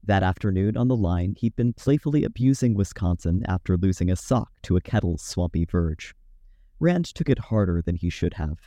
That 0.03 0.23
afternoon 0.23 0.77
on 0.77 0.87
the 0.87 0.95
line, 0.95 1.35
he'd 1.37 1.55
been 1.55 1.73
playfully 1.73 2.23
abusing 2.23 2.73
Wisconsin 2.73 3.43
after 3.47 3.77
losing 3.77 4.09
a 4.09 4.15
sock 4.15 4.51
to 4.63 4.77
a 4.77 4.81
kettle's 4.81 5.21
swampy 5.21 5.65
verge. 5.65 6.15
Rand 6.79 7.05
took 7.05 7.29
it 7.29 7.37
harder 7.39 7.81
than 7.81 7.95
he 7.95 8.09
should 8.09 8.35
have. 8.35 8.57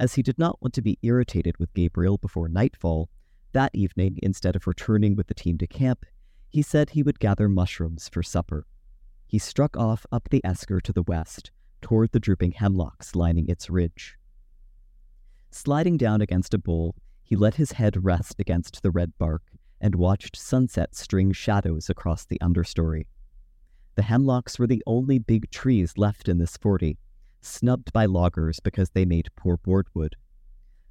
As 0.00 0.14
he 0.14 0.22
did 0.22 0.38
not 0.38 0.60
want 0.60 0.74
to 0.74 0.82
be 0.82 0.98
irritated 1.02 1.56
with 1.58 1.72
Gabriel 1.74 2.18
before 2.18 2.48
nightfall, 2.48 3.08
that 3.52 3.70
evening, 3.74 4.18
instead 4.22 4.56
of 4.56 4.66
returning 4.66 5.16
with 5.16 5.28
the 5.28 5.34
team 5.34 5.56
to 5.58 5.66
camp, 5.66 6.04
he 6.48 6.62
said 6.62 6.90
he 6.90 7.02
would 7.02 7.20
gather 7.20 7.48
mushrooms 7.48 8.08
for 8.08 8.22
supper. 8.22 8.66
He 9.28 9.38
struck 9.38 9.76
off 9.76 10.06
up 10.10 10.30
the 10.30 10.42
esker 10.42 10.80
to 10.80 10.92
the 10.92 11.02
west, 11.02 11.50
toward 11.82 12.12
the 12.12 12.18
drooping 12.18 12.52
hemlocks 12.52 13.14
lining 13.14 13.46
its 13.46 13.68
ridge. 13.68 14.16
Sliding 15.50 15.98
down 15.98 16.22
against 16.22 16.54
a 16.54 16.58
bowl, 16.58 16.94
he 17.22 17.36
let 17.36 17.56
his 17.56 17.72
head 17.72 18.04
rest 18.04 18.40
against 18.40 18.82
the 18.82 18.90
red 18.90 19.12
bark 19.18 19.42
and 19.82 19.94
watched 19.94 20.34
sunset 20.34 20.94
string 20.94 21.32
shadows 21.32 21.90
across 21.90 22.24
the 22.24 22.38
understory. 22.38 23.04
The 23.96 24.02
hemlocks 24.02 24.58
were 24.58 24.66
the 24.66 24.82
only 24.86 25.18
big 25.18 25.50
trees 25.50 25.98
left 25.98 26.26
in 26.26 26.38
this 26.38 26.56
forty, 26.56 26.96
snubbed 27.42 27.92
by 27.92 28.06
loggers 28.06 28.60
because 28.60 28.90
they 28.90 29.04
made 29.04 29.28
poor 29.36 29.58
boardwood. 29.58 30.16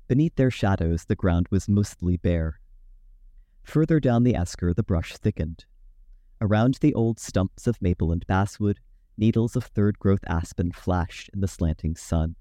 Beneath 0.07 0.35
their 0.35 0.51
shadows, 0.51 1.05
the 1.05 1.15
ground 1.15 1.47
was 1.49 1.67
mostly 1.67 2.17
bare. 2.17 2.59
Further 3.63 3.99
down 3.99 4.23
the 4.23 4.35
esker, 4.35 4.75
the 4.75 4.83
brush 4.83 5.17
thickened. 5.17 5.65
Around 6.39 6.77
the 6.81 6.93
old 6.93 7.19
stumps 7.19 7.65
of 7.65 7.81
maple 7.81 8.11
and 8.11 8.25
basswood, 8.27 8.79
needles 9.17 9.55
of 9.55 9.63
third 9.63 9.97
growth 9.97 10.23
aspen 10.27 10.71
flashed 10.71 11.29
in 11.33 11.41
the 11.41 11.47
slanting 11.47 11.95
sun. 11.95 12.35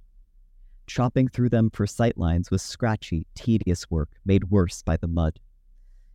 Chopping 0.86 1.28
through 1.28 1.48
them 1.48 1.70
for 1.70 1.86
sightlines 1.86 2.50
was 2.50 2.62
scratchy, 2.62 3.26
tedious 3.34 3.90
work 3.90 4.10
made 4.24 4.50
worse 4.50 4.82
by 4.82 4.96
the 4.96 5.08
mud. 5.08 5.40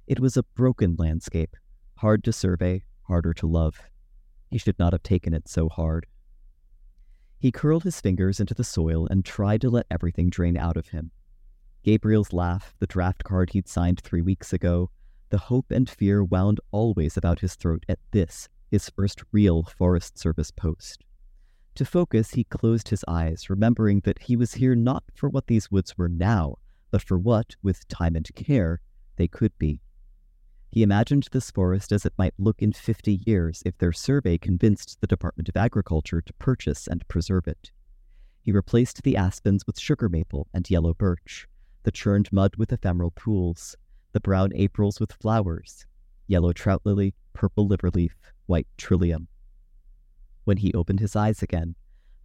It 0.08 0.20
was 0.20 0.38
a 0.38 0.44
broken 0.44 0.96
landscape, 0.98 1.56
hard 1.98 2.24
to 2.26 2.32
survey, 2.32 2.84
harder 3.04 3.34
to 3.34 3.48
love. 3.48 3.82
He 4.50 4.58
should 4.58 4.78
not 4.78 4.94
have 4.94 5.04
taken 5.04 5.34
it 5.34 5.48
so 5.48 5.68
hard. 5.68 6.06
He 7.40 7.52
curled 7.52 7.84
his 7.84 8.00
fingers 8.00 8.40
into 8.40 8.54
the 8.54 8.64
soil 8.64 9.08
and 9.08 9.26
tried 9.26 9.62
to 9.62 9.70
let 9.70 9.88
everything 9.90 10.30
drain 10.30 10.56
out 10.56 10.78
of 10.78 10.90
him. 10.90 11.12
Gabriel's 11.84 12.32
laugh, 12.32 12.76
the 12.80 12.86
draft 12.86 13.24
card 13.24 13.50
he'd 13.50 13.68
signed 13.68 14.00
three 14.00 14.22
weeks 14.22 14.54
ago, 14.54 14.92
The 15.32 15.38
hope 15.38 15.72
and 15.72 15.90
fear 15.90 16.26
wound 16.26 16.60
always 16.72 17.16
about 17.16 17.40
his 17.40 17.56
throat 17.56 17.86
at 17.88 18.00
this, 18.12 18.50
his 18.70 18.90
first 18.90 19.24
real 19.32 19.64
Forest 19.64 20.18
Service 20.18 20.52
post. 20.52 21.06
To 21.76 21.86
focus, 21.86 22.32
he 22.32 22.44
closed 22.44 22.90
his 22.90 23.06
eyes, 23.08 23.50
remembering 23.50 24.02
that 24.02 24.24
he 24.24 24.36
was 24.36 24.56
here 24.56 24.76
not 24.76 25.06
for 25.16 25.30
what 25.30 25.48
these 25.48 25.72
woods 25.72 25.98
were 25.98 26.10
now, 26.10 26.58
but 26.92 27.02
for 27.02 27.18
what, 27.18 27.56
with 27.64 27.88
time 27.88 28.18
and 28.18 28.28
care, 28.36 28.82
they 29.16 29.30
could 29.30 29.58
be. 29.58 29.80
He 30.70 30.84
imagined 30.84 31.30
this 31.32 31.50
forest 31.50 31.94
as 31.94 32.06
it 32.06 32.14
might 32.18 32.34
look 32.38 32.62
in 32.62 32.74
50 32.74 33.22
years 33.26 33.64
if 33.66 33.78
their 33.78 33.94
survey 33.94 34.38
convinced 34.38 35.00
the 35.00 35.08
Department 35.08 35.48
of 35.48 35.56
Agriculture 35.56 36.22
to 36.22 36.34
purchase 36.34 36.88
and 36.88 37.08
preserve 37.08 37.48
it. 37.48 37.72
He 38.42 38.52
replaced 38.52 39.04
the 39.04 39.16
aspens 39.16 39.66
with 39.66 39.80
sugar 39.80 40.10
maple 40.10 40.50
and 40.54 40.70
yellow 40.70 40.94
birch, 40.94 41.48
the 41.84 41.92
churned 41.92 42.34
mud 42.34 42.58
with 42.58 42.74
ephemeral 42.74 43.12
pools, 43.12 43.78
the 44.14 44.20
brown 44.20 44.52
Aprils 44.54 45.00
with 45.00 45.14
flowers, 45.14 45.86
yellow 46.28 46.54
trout 46.54 46.82
lily, 46.84 47.14
purple 47.34 47.68
liverleaf, 47.68 48.12
white 48.46 48.68
trillium. 48.78 49.28
When 50.44 50.58
he 50.58 50.74
opened 50.74 51.00
his 51.00 51.16
eyes 51.16 51.42
again, 51.42 51.76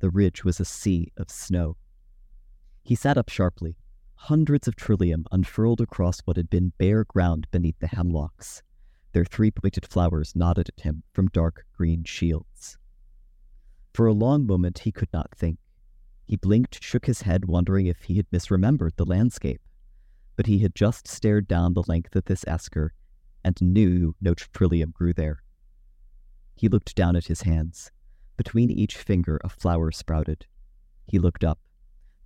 the 0.00 0.10
ridge 0.10 0.44
was 0.44 0.60
a 0.60 0.64
sea 0.64 1.12
of 1.16 1.30
snow. 1.30 1.76
He 2.82 2.94
sat 2.94 3.18
up 3.18 3.28
sharply. 3.28 3.76
Hundreds 4.14 4.66
of 4.66 4.76
trillium 4.76 5.26
unfurled 5.30 5.80
across 5.80 6.20
what 6.20 6.36
had 6.36 6.48
been 6.48 6.72
bare 6.78 7.04
ground 7.04 7.46
beneath 7.50 7.78
the 7.78 7.88
hemlocks. 7.88 8.62
Their 9.12 9.24
three 9.24 9.50
pointed 9.50 9.86
flowers 9.86 10.34
nodded 10.34 10.68
at 10.68 10.84
him 10.84 11.02
from 11.12 11.28
dark 11.28 11.64
green 11.76 12.04
shields. 12.04 12.78
For 13.94 14.06
a 14.06 14.12
long 14.12 14.46
moment 14.46 14.80
he 14.80 14.92
could 14.92 15.12
not 15.12 15.34
think. 15.34 15.58
He 16.26 16.36
blinked, 16.36 16.82
shook 16.82 17.06
his 17.06 17.22
head, 17.22 17.44
wondering 17.44 17.86
if 17.86 18.02
he 18.02 18.16
had 18.16 18.30
misremembered 18.30 18.96
the 18.96 19.06
landscape. 19.06 19.62
But 20.36 20.46
he 20.46 20.58
had 20.58 20.74
just 20.74 21.08
stared 21.08 21.48
down 21.48 21.74
the 21.74 21.84
length 21.86 22.14
of 22.14 22.26
this 22.26 22.44
esker 22.46 22.92
and 23.42 23.60
knew 23.60 24.14
no 24.20 24.34
trillium 24.34 24.90
grew 24.90 25.12
there. 25.12 25.42
He 26.54 26.68
looked 26.68 26.94
down 26.94 27.16
at 27.16 27.26
his 27.26 27.42
hands. 27.42 27.90
Between 28.36 28.70
each 28.70 28.96
finger, 28.96 29.40
a 29.42 29.48
flower 29.48 29.90
sprouted. 29.90 30.46
He 31.06 31.18
looked 31.18 31.44
up. 31.44 31.58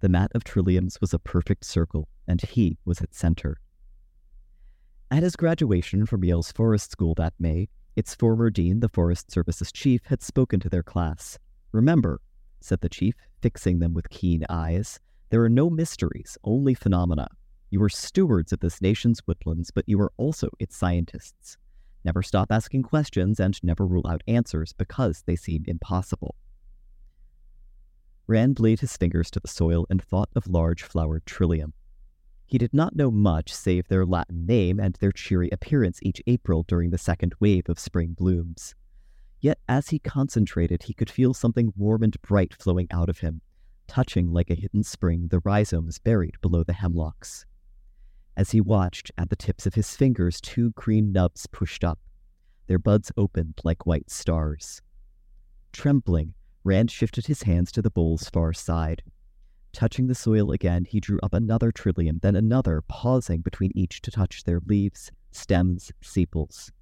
The 0.01 0.09
mat 0.09 0.33
of 0.35 0.45
trilliums 0.45 1.01
was 1.01 1.13
a 1.13 1.19
perfect 1.19 1.65
circle, 1.65 2.09
and 2.27 2.41
he 2.41 2.79
was 2.85 3.01
its 3.01 3.19
center. 3.19 3.61
At 5.11 5.23
his 5.23 5.37
graduation 5.37 6.07
from 6.07 6.25
Yale's 6.25 6.53
Forest 6.53 6.91
School 6.91 7.15
that 7.17 7.35
May, 7.39 7.69
its 7.97 8.15
former 8.15 8.49
dean, 8.49 8.81
the 8.81 8.89
Forest 8.89 9.31
Service's 9.31 9.73
chief, 9.73 10.01
had 10.07 10.23
spoken 10.23 10.61
to 10.61 10.69
their 10.69 10.83
class. 10.83 11.39
Remember, 11.73 12.21
said 12.61 12.81
the 12.81 12.89
chief, 12.89 13.15
fixing 13.43 13.81
them 13.81 13.93
with 13.93 14.09
keen 14.09 14.47
eyes, 14.49 15.01
there 15.31 15.43
are 15.43 15.49
no 15.51 15.69
mysteries, 15.69 16.39
only 16.45 16.75
phenomena. 16.75 17.29
You 17.71 17.83
are 17.85 17.89
stewards 17.89 18.53
of 18.53 18.61
this 18.61 18.83
nation's 18.83 19.25
woodlands, 19.27 19.71
but 19.71 19.89
you 19.89 20.01
are 20.01 20.13
also 20.17 20.49
its 20.59 20.77
scientists. 20.77 21.57
Never 22.05 22.23
stop 22.23 22.51
asking 22.51 22.83
questions 22.83 23.39
and 23.39 23.63
never 23.63 23.87
rule 23.87 24.07
out 24.09 24.23
answers 24.27 24.73
because 24.73 25.23
they 25.25 25.37
seem 25.37 25.65
impossible. 25.69 26.35
Rand 28.27 28.59
laid 28.59 28.81
his 28.81 28.97
fingers 28.97 29.31
to 29.33 29.41
the 29.41 29.49
soil 29.49 29.87
and 29.91 30.03
thought 30.03 30.31
of 30.35 30.49
large 30.49 30.83
flowered 30.83 31.27
trillium. 31.27 31.73
He 32.47 32.59
did 32.59 32.75
not 32.75 32.97
know 32.97 33.11
much 33.13 33.53
save 33.53 33.87
their 33.87 34.05
Latin 34.05 34.47
name 34.47 34.81
and 34.81 34.97
their 34.97 35.13
cheery 35.13 35.51
appearance 35.51 36.01
each 36.03 36.21
April 36.27 36.65
during 36.67 36.91
the 36.91 36.99
second 36.99 37.35
wave 37.39 37.69
of 37.69 37.79
spring 37.79 38.15
blooms. 38.19 38.75
Yet 39.41 39.59
as 39.69 39.91
he 39.91 40.01
concentrated, 40.01 40.83
he 40.85 40.95
could 40.95 41.11
feel 41.11 41.35
something 41.35 41.73
warm 41.77 42.03
and 42.03 42.21
bright 42.23 42.53
flowing 42.55 42.89
out 42.91 43.09
of 43.09 43.21
him, 43.21 43.41
touching 43.87 44.33
like 44.33 44.51
a 44.51 44.55
hidden 44.55 44.83
spring 44.83 45.29
the 45.29 45.41
rhizomes 45.45 45.99
buried 46.01 46.41
below 46.41 46.65
the 46.65 46.73
hemlocks. 46.73 47.47
As 48.41 48.53
he 48.53 48.61
watched, 48.63 49.11
at 49.19 49.29
the 49.29 49.37
tips 49.37 49.67
of 49.67 49.75
his 49.75 49.95
fingers, 49.95 50.41
two 50.41 50.71
green 50.71 51.13
nubs 51.13 51.47
pushed 51.47 51.85
up. 51.85 51.99
Their 52.69 52.79
buds 52.79 53.13
opened 53.15 53.61
like 53.65 53.85
white 53.85 54.09
stars. 54.09 54.81
Trembling, 55.75 56.33
Rand 56.65 56.91
shifted 56.91 57.27
his 57.27 57.43
hands 57.43 57.71
to 57.73 57.83
the 57.83 57.91
bowl's 57.91 58.31
far 58.31 58.55
side. 58.55 59.03
Touching 59.75 60.07
the 60.07 60.15
soil 60.15 60.53
again, 60.53 60.87
he 60.87 61.01
drew 61.01 61.21
up 61.23 61.35
another 61.35 61.71
trillium, 61.71 62.19
then 62.23 62.35
another, 62.35 62.81
pausing 62.89 63.43
between 63.43 63.73
each 63.75 64.01
to 64.01 64.11
touch 64.11 64.45
their 64.45 64.63
leaves, 64.65 65.13
stems, 65.31 65.93
sepals. 66.01 66.73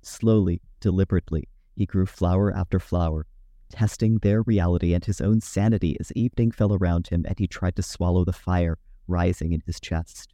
Slowly, 0.00 0.62
deliberately, 0.80 1.50
he 1.76 1.84
grew 1.84 2.06
flower 2.06 2.50
after 2.50 2.80
flower, 2.80 3.26
testing 3.68 4.20
their 4.20 4.40
reality 4.40 4.94
and 4.94 5.04
his 5.04 5.20
own 5.20 5.42
sanity 5.42 5.98
as 6.00 6.12
evening 6.12 6.50
fell 6.50 6.72
around 6.72 7.08
him 7.08 7.26
and 7.28 7.38
he 7.38 7.46
tried 7.46 7.76
to 7.76 7.82
swallow 7.82 8.24
the 8.24 8.32
fire 8.32 8.78
rising 9.06 9.52
in 9.52 9.62
his 9.66 9.78
chest. 9.78 10.33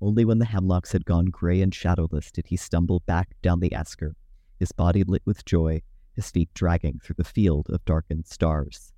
Only 0.00 0.24
when 0.24 0.38
the 0.38 0.46
hemlocks 0.46 0.92
had 0.92 1.04
gone 1.04 1.26
gray 1.26 1.60
and 1.60 1.74
shadowless 1.74 2.32
did 2.32 2.46
he 2.46 2.56
stumble 2.56 3.00
back 3.00 3.34
down 3.42 3.60
the 3.60 3.74
esker, 3.74 4.16
his 4.58 4.72
body 4.72 5.04
lit 5.04 5.22
with 5.26 5.44
joy, 5.44 5.82
his 6.14 6.30
feet 6.30 6.48
dragging 6.54 7.00
through 7.02 7.16
the 7.18 7.24
field 7.24 7.68
of 7.68 7.84
darkened 7.84 8.26
stars. 8.26 8.92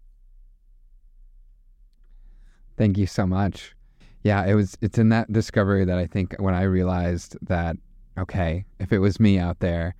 Thank 2.76 2.98
you 2.98 3.06
so 3.06 3.26
much. 3.26 3.74
Yeah, 4.22 4.44
it 4.46 4.54
was 4.54 4.78
it's 4.80 4.98
in 4.98 5.08
that 5.08 5.32
discovery 5.32 5.84
that 5.84 5.98
I 5.98 6.06
think 6.06 6.34
when 6.38 6.54
I 6.54 6.62
realized 6.62 7.36
that 7.42 7.76
okay, 8.16 8.64
if 8.78 8.92
it 8.92 8.98
was 8.98 9.18
me 9.18 9.38
out 9.38 9.60
there 9.60 9.94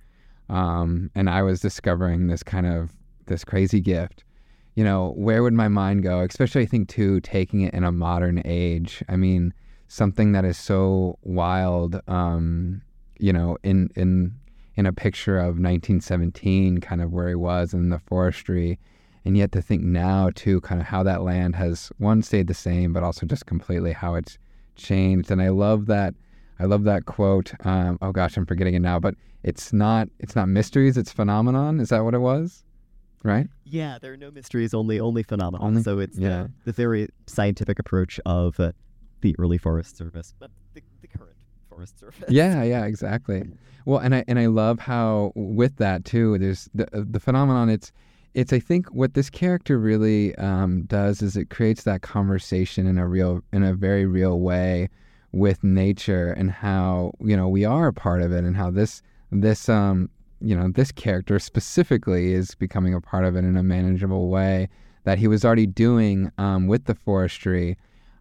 um, 0.49 1.09
and 1.15 1.29
I 1.29 1.41
was 1.41 1.59
discovering 1.59 2.27
this 2.27 2.43
kind 2.43 2.65
of 2.65 2.93
this 3.25 3.43
crazy 3.43 3.81
gift, 3.81 4.23
you 4.75 4.83
know, 4.83 5.13
where 5.17 5.43
would 5.43 5.53
my 5.53 5.67
mind 5.67 6.03
go? 6.03 6.21
Especially 6.21 6.63
I 6.63 6.65
think 6.65 6.87
too 6.89 7.19
taking 7.21 7.61
it 7.61 7.73
in 7.73 7.83
a 7.83 7.91
modern 7.91 8.41
age. 8.45 9.03
I 9.09 9.17
mean, 9.17 9.53
something 9.93 10.31
that 10.31 10.43
is 10.43 10.57
so 10.57 11.19
wild, 11.21 12.01
um, 12.07 12.81
you 13.19 13.31
know, 13.31 13.55
in 13.63 13.89
in 13.95 14.33
in 14.75 14.87
a 14.87 14.91
picture 14.91 15.37
of 15.37 15.59
1917, 15.59 16.79
kind 16.79 16.99
of 16.99 17.13
where 17.13 17.29
he 17.29 17.35
was 17.35 17.75
in 17.75 17.89
the 17.89 17.99
forestry, 17.99 18.79
and 19.23 19.37
yet 19.37 19.51
to 19.51 19.61
think 19.61 19.83
now 19.83 20.31
too, 20.33 20.59
kind 20.61 20.81
of 20.81 20.87
how 20.87 21.03
that 21.03 21.21
land 21.21 21.55
has 21.55 21.91
one 21.99 22.23
stayed 22.23 22.47
the 22.47 22.55
same, 22.55 22.91
but 22.91 23.03
also 23.03 23.27
just 23.27 23.45
completely 23.45 23.93
how 23.93 24.15
it's 24.15 24.39
changed. 24.75 25.29
And 25.29 25.39
I 25.39 25.49
love 25.49 25.85
that. 25.85 26.15
I 26.59 26.65
love 26.65 26.85
that 26.85 27.05
quote. 27.05 27.53
Um, 27.63 27.99
oh 28.01 28.11
gosh, 28.11 28.35
I'm 28.35 28.47
forgetting 28.47 28.73
it 28.73 28.81
now, 28.81 28.99
but 28.99 29.13
it's 29.43 29.71
not 29.71 30.09
it's 30.17 30.35
not 30.35 30.49
mysteries, 30.49 30.97
it's 30.97 31.11
phenomenon. 31.11 31.79
Is 31.79 31.89
that 31.89 32.03
what 32.03 32.15
it 32.15 32.19
was? 32.19 32.63
Right? 33.21 33.47
Yeah, 33.63 33.99
there 34.01 34.13
are 34.13 34.17
no 34.17 34.31
mysteries, 34.31 34.73
only 34.73 34.99
only 34.99 35.21
phenomena. 35.21 35.63
Only- 35.63 35.83
so 35.83 35.99
it's 35.99 36.17
yeah. 36.17 36.29
the, 36.29 36.51
the 36.65 36.71
very 36.71 37.09
scientific 37.27 37.77
approach 37.77 38.19
of 38.25 38.59
uh, 38.59 38.71
the 39.23 39.35
early 39.39 39.57
Forest 39.57 39.97
Service, 39.97 40.35
but 40.37 40.51
the, 40.75 40.81
the 41.01 41.07
current 41.07 41.35
Forest 41.69 41.99
Service. 41.99 42.23
yeah 42.29 42.61
yeah 42.61 42.85
exactly. 42.85 43.43
Well 43.85 43.99
and 43.99 44.15
i 44.15 44.23
and 44.29 44.39
i 44.39 44.45
love 44.45 44.79
how 44.79 45.33
with 45.35 45.75
that 45.75 46.05
too 46.05 46.37
there's 46.37 46.69
the 46.73 46.87
the 46.93 47.19
phenomenon. 47.19 47.67
It's 47.69 47.91
it's 48.33 48.53
i 48.53 48.59
think 48.59 48.87
what 48.93 49.13
this 49.13 49.29
character 49.29 49.77
really 49.77 50.33
um, 50.35 50.83
does 50.83 51.21
is 51.21 51.35
it 51.35 51.49
creates 51.49 51.83
that 51.83 52.01
conversation 52.01 52.87
in 52.87 52.97
a 52.97 53.05
real 53.05 53.41
in 53.51 53.61
a 53.61 53.73
very 53.73 54.05
real 54.05 54.39
way 54.39 54.89
with 55.33 55.63
nature 55.65 56.31
and 56.31 56.49
how 56.49 57.11
you 57.19 57.35
know 57.35 57.49
we 57.49 57.65
are 57.65 57.87
a 57.87 57.93
part 57.93 58.21
of 58.21 58.31
it 58.31 58.45
and 58.45 58.55
how 58.55 58.71
this 58.71 59.01
this 59.31 59.67
um 59.67 60.09
you 60.39 60.55
know 60.55 60.69
this 60.69 60.91
character 60.91 61.37
specifically 61.37 62.33
is 62.33 62.55
becoming 62.55 62.93
a 62.93 63.01
part 63.01 63.25
of 63.25 63.35
it 63.35 63.43
in 63.43 63.57
a 63.57 63.63
manageable 63.63 64.29
way 64.29 64.69
that 65.03 65.17
he 65.17 65.27
was 65.27 65.43
already 65.43 65.67
doing 65.67 66.31
um, 66.37 66.67
with 66.67 66.85
the 66.85 66.95
forestry 66.95 67.77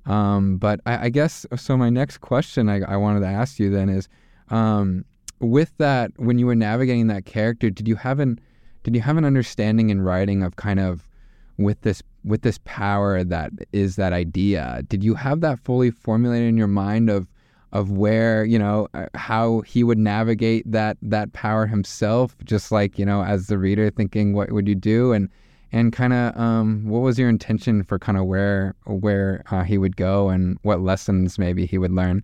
um, 0.07 0.57
but 0.57 0.81
I, 0.87 1.07
I 1.07 1.09
guess 1.11 1.47
so. 1.57 1.77
My 1.77 1.91
next 1.91 2.19
question 2.19 2.69
I, 2.69 2.81
I 2.81 2.97
wanted 2.97 3.21
to 3.21 3.27
ask 3.27 3.59
you 3.59 3.71
then 3.71 3.89
is, 3.89 4.09
um, 4.51 5.05
with 5.41 5.73
that, 5.79 6.13
when 6.17 6.39
you 6.39 6.47
were 6.47 6.55
navigating 6.55 7.07
that 7.09 7.25
character, 7.25 7.71
did 7.71 7.87
you 7.87 7.97
have 7.97 8.19
an 8.19 8.41
did 8.83 8.95
you 8.95 9.01
have 9.01 9.17
an 9.17 9.25
understanding 9.25 9.91
in 9.91 10.03
writing 10.03 10.43
of 10.43 10.57
kind 10.57 10.81
of 10.81 11.09
with 11.57 11.81
this 11.83 12.03
with 12.25 12.43
this 12.43 12.59
power 12.65 13.23
that 13.25 13.53
is 13.73 13.97
that 13.97 14.13
idea? 14.13 14.83
Did 14.89 15.05
you 15.05 15.15
have 15.15 15.41
that 15.41 15.61
fully 15.61 15.91
formulated 15.91 16.49
in 16.49 16.57
your 16.57 16.69
mind 16.69 17.09
of 17.09 17.29
of 17.73 17.91
where 17.91 18.45
you 18.45 18.59
know 18.59 18.89
uh, 18.95 19.07
how 19.15 19.61
he 19.61 19.85
would 19.85 19.99
navigate 19.99 20.71
that 20.71 20.97
that 21.03 21.33
power 21.33 21.67
himself? 21.67 22.37
Just 22.45 22.73
like 22.73 22.99
you 22.99 23.07
know, 23.07 23.23
as 23.23 23.47
the 23.47 23.59
reader, 23.59 23.91
thinking 23.91 24.33
what 24.33 24.51
would 24.51 24.67
you 24.67 24.75
do 24.75 25.13
and 25.13 25.29
and 25.73 25.93
kind 25.93 26.13
of 26.13 26.37
um, 26.37 26.85
what 26.87 27.01
was 27.01 27.19
your 27.19 27.29
intention 27.29 27.83
for 27.83 27.99
kind 27.99 28.19
of 28.19 28.27
where 28.27 28.75
where 28.87 29.43
uh, 29.51 29.63
he 29.65 29.79
would 29.79 29.97
go 29.97 30.29
and 30.29 30.59
what 30.63 30.81
lessons 30.81 31.39
maybe 31.39 31.67
he 31.67 31.79
would 31.79 31.93
learn 31.93 32.23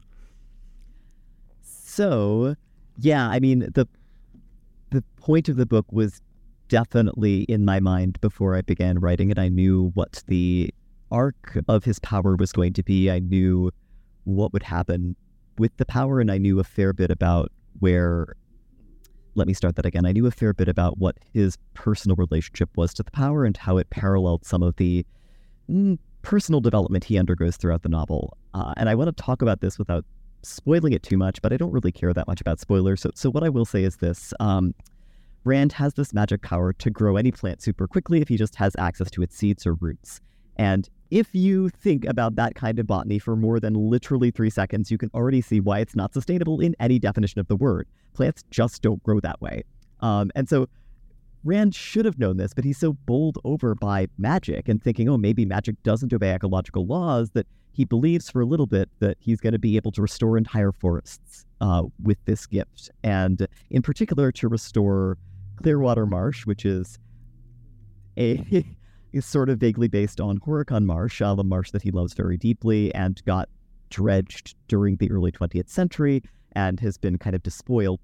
So, 1.62 2.54
yeah, 2.98 3.28
I 3.28 3.40
mean 3.40 3.61
the 3.74 3.88
the 4.90 5.02
point 5.16 5.48
of 5.48 5.56
the 5.56 5.66
book 5.66 5.87
was 5.90 6.20
definitely 6.68 7.42
in 7.42 7.64
my 7.64 7.80
mind 7.80 8.20
before 8.20 8.54
I 8.56 8.62
began 8.62 8.98
writing 8.98 9.30
it. 9.30 9.38
I 9.38 9.48
knew 9.48 9.90
what 9.94 10.22
the 10.26 10.72
arc 11.11 11.58
of 11.68 11.84
his 11.84 11.98
power 11.98 12.37
was 12.37 12.52
going 12.52 12.72
to 12.74 12.82
be. 12.82 13.11
I 13.11 13.18
knew 13.18 13.70
what 14.24 14.52
would 14.52 14.62
happen 14.62 15.16
with 15.58 15.76
the 15.78 15.87
power, 15.87 16.20
and 16.20 16.30
I 16.30 16.38
knew 16.38 16.61
a 16.61 16.64
fair 16.64 16.92
bit 16.92 17.11
about 17.11 17.50
where. 17.80 18.37
Let 19.34 19.46
me 19.46 19.54
start 19.54 19.76
that 19.76 19.86
again. 19.86 20.06
I 20.06 20.12
knew 20.12 20.26
a 20.26 20.30
fair 20.30 20.52
bit 20.52 20.68
about 20.68 20.98
what 20.98 21.16
his 21.32 21.56
personal 21.74 22.16
relationship 22.16 22.70
was 22.76 22.92
to 22.94 23.02
the 23.02 23.10
power 23.10 23.44
and 23.44 23.56
how 23.56 23.76
it 23.76 23.90
paralleled 23.90 24.44
some 24.44 24.62
of 24.62 24.76
the 24.76 25.04
mm, 25.70 25.98
personal 26.22 26.60
development 26.60 27.04
he 27.04 27.18
undergoes 27.18 27.56
throughout 27.56 27.82
the 27.82 27.88
novel. 27.88 28.36
Uh, 28.54 28.74
and 28.76 28.88
I 28.88 28.94
want 28.94 29.14
to 29.14 29.22
talk 29.22 29.42
about 29.42 29.60
this 29.60 29.78
without 29.78 30.04
spoiling 30.42 30.92
it 30.92 31.02
too 31.02 31.16
much, 31.16 31.40
but 31.42 31.52
I 31.52 31.56
don't 31.56 31.72
really 31.72 31.92
care 31.92 32.12
that 32.12 32.26
much 32.26 32.40
about 32.40 32.60
spoilers. 32.60 33.00
So, 33.00 33.10
so 33.14 33.30
what 33.30 33.44
I 33.44 33.48
will 33.48 33.64
say 33.64 33.84
is 33.84 33.96
this. 33.96 34.32
Um, 34.40 34.74
Rand 35.44 35.72
has 35.72 35.94
this 35.94 36.12
magic 36.12 36.42
power 36.42 36.72
to 36.74 36.90
grow 36.90 37.16
any 37.16 37.30
plant 37.30 37.62
super 37.62 37.86
quickly 37.86 38.20
if 38.20 38.28
he 38.28 38.36
just 38.36 38.56
has 38.56 38.74
access 38.76 39.10
to 39.12 39.22
its 39.22 39.36
seeds 39.36 39.66
or 39.66 39.74
roots. 39.74 40.20
And 40.56 40.88
if 41.10 41.34
you 41.34 41.68
think 41.70 42.04
about 42.04 42.36
that 42.36 42.54
kind 42.54 42.78
of 42.78 42.86
botany 42.86 43.18
for 43.18 43.34
more 43.36 43.60
than 43.60 43.74
literally 43.74 44.30
three 44.30 44.50
seconds, 44.50 44.90
you 44.90 44.98
can 44.98 45.10
already 45.14 45.40
see 45.40 45.60
why 45.60 45.80
it's 45.80 45.96
not 45.96 46.12
sustainable 46.12 46.60
in 46.60 46.76
any 46.80 46.98
definition 46.98 47.40
of 47.40 47.48
the 47.48 47.56
word. 47.56 47.88
Plants 48.14 48.44
just 48.50 48.82
don't 48.82 49.02
grow 49.02 49.20
that 49.20 49.40
way. 49.40 49.62
Um, 50.00 50.30
and 50.34 50.48
so 50.48 50.68
Rand 51.44 51.74
should 51.74 52.04
have 52.04 52.18
known 52.18 52.36
this, 52.36 52.52
but 52.52 52.64
he's 52.64 52.78
so 52.78 52.92
bowled 52.92 53.38
over 53.44 53.74
by 53.74 54.08
magic 54.18 54.68
and 54.68 54.82
thinking, 54.82 55.08
oh, 55.08 55.16
maybe 55.16 55.44
magic 55.44 55.82
doesn't 55.82 56.12
obey 56.12 56.32
ecological 56.32 56.86
laws 56.86 57.30
that 57.30 57.46
he 57.72 57.84
believes 57.84 58.28
for 58.28 58.40
a 58.40 58.46
little 58.46 58.66
bit 58.66 58.90
that 58.98 59.16
he's 59.20 59.40
going 59.40 59.52
to 59.52 59.58
be 59.58 59.76
able 59.76 59.92
to 59.92 60.02
restore 60.02 60.36
entire 60.36 60.72
forests 60.72 61.46
uh, 61.60 61.84
with 62.02 62.18
this 62.24 62.46
gift. 62.46 62.90
And 63.04 63.46
in 63.70 63.82
particular, 63.82 64.32
to 64.32 64.48
restore 64.48 65.16
Clearwater 65.56 66.04
Marsh, 66.04 66.44
which 66.44 66.64
is 66.64 66.98
a 68.18 68.66
is 69.12 69.24
sort 69.24 69.48
of 69.48 69.58
vaguely 69.58 69.88
based 69.88 70.20
on 70.20 70.38
Horicon 70.38 70.84
Marsh, 70.84 71.20
uh, 71.22 71.34
the 71.34 71.44
marsh 71.44 71.70
that 71.70 71.82
he 71.82 71.90
loves 71.90 72.14
very 72.14 72.36
deeply 72.36 72.94
and 72.94 73.22
got 73.24 73.48
dredged 73.90 74.54
during 74.68 74.96
the 74.96 75.10
early 75.10 75.32
20th 75.32 75.68
century 75.68 76.22
and 76.52 76.80
has 76.80 76.98
been 76.98 77.18
kind 77.18 77.34
of 77.34 77.42
despoiled. 77.42 78.00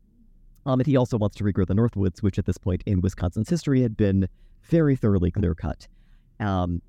Um, 0.67 0.81
and 0.81 0.87
he 0.87 0.97
also 0.97 1.19
wants 1.19 1.37
to 1.37 1.45
regrow 1.45 1.67
the 1.67 1.75
Northwoods, 1.75 2.23
which 2.23 2.39
at 2.39 2.47
this 2.47 2.59
point 2.59 2.83
in 2.87 3.01
Wisconsin's 3.01 3.51
history 3.51 3.83
had 3.83 3.97
been 3.97 4.29
very 4.63 4.97
thoroughly 4.97 5.31
clear 5.31 5.55
cut. 5.55 5.87
Um, 6.41 6.81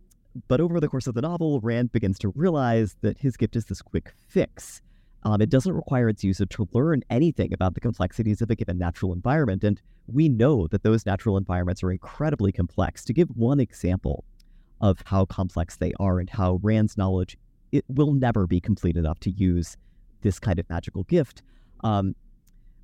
but 0.48 0.62
over 0.62 0.80
the 0.80 0.88
course 0.88 1.08
of 1.08 1.14
the 1.14 1.22
novel, 1.22 1.60
Rand 1.62 1.92
begins 1.92 2.20
to 2.20 2.30
realize 2.30 2.96
that 3.02 3.18
his 3.18 3.38
gift 3.38 3.56
is 3.56 3.66
this 3.66 3.82
quick 3.82 4.14
fix. 4.28 4.82
Um, 5.26 5.42
it 5.42 5.50
doesn't 5.50 5.74
require 5.74 6.08
its 6.08 6.24
user 6.24 6.46
to 6.46 6.70
learn 6.72 7.02
anything 7.10 7.52
about 7.52 7.74
the 7.74 7.80
complexities 7.80 8.42
of 8.42 8.52
a 8.52 8.56
given 8.56 8.78
natural 8.78 9.12
environment, 9.12 9.64
and 9.64 9.82
we 10.08 10.30
know 10.30 10.68
that 10.68 10.84
those 10.84 11.06
natural 11.06 11.36
environments 11.36 11.84
are 11.84 11.92
incredibly 11.92 12.52
complex. 12.52 13.04
To 13.06 13.14
give 13.14 13.30
one 13.30 13.60
example 13.60 14.24
of 14.82 15.02
how 15.06 15.26
complex 15.26 15.78
they 15.78 15.94
are 16.00 16.20
and 16.20 16.30
how 16.30 16.60
Rand's 16.62 16.96
knowledge 16.96 17.38
it 17.72 17.84
will 17.88 18.14
never 18.14 18.46
be 18.46 18.62
complete 18.62 18.96
enough 18.96 19.20
to 19.22 19.32
use 19.32 19.76
this 20.22 20.40
kind 20.40 20.60
of 20.60 20.70
magical 20.70 21.04
gift. 21.04 21.42
Um, 21.84 22.16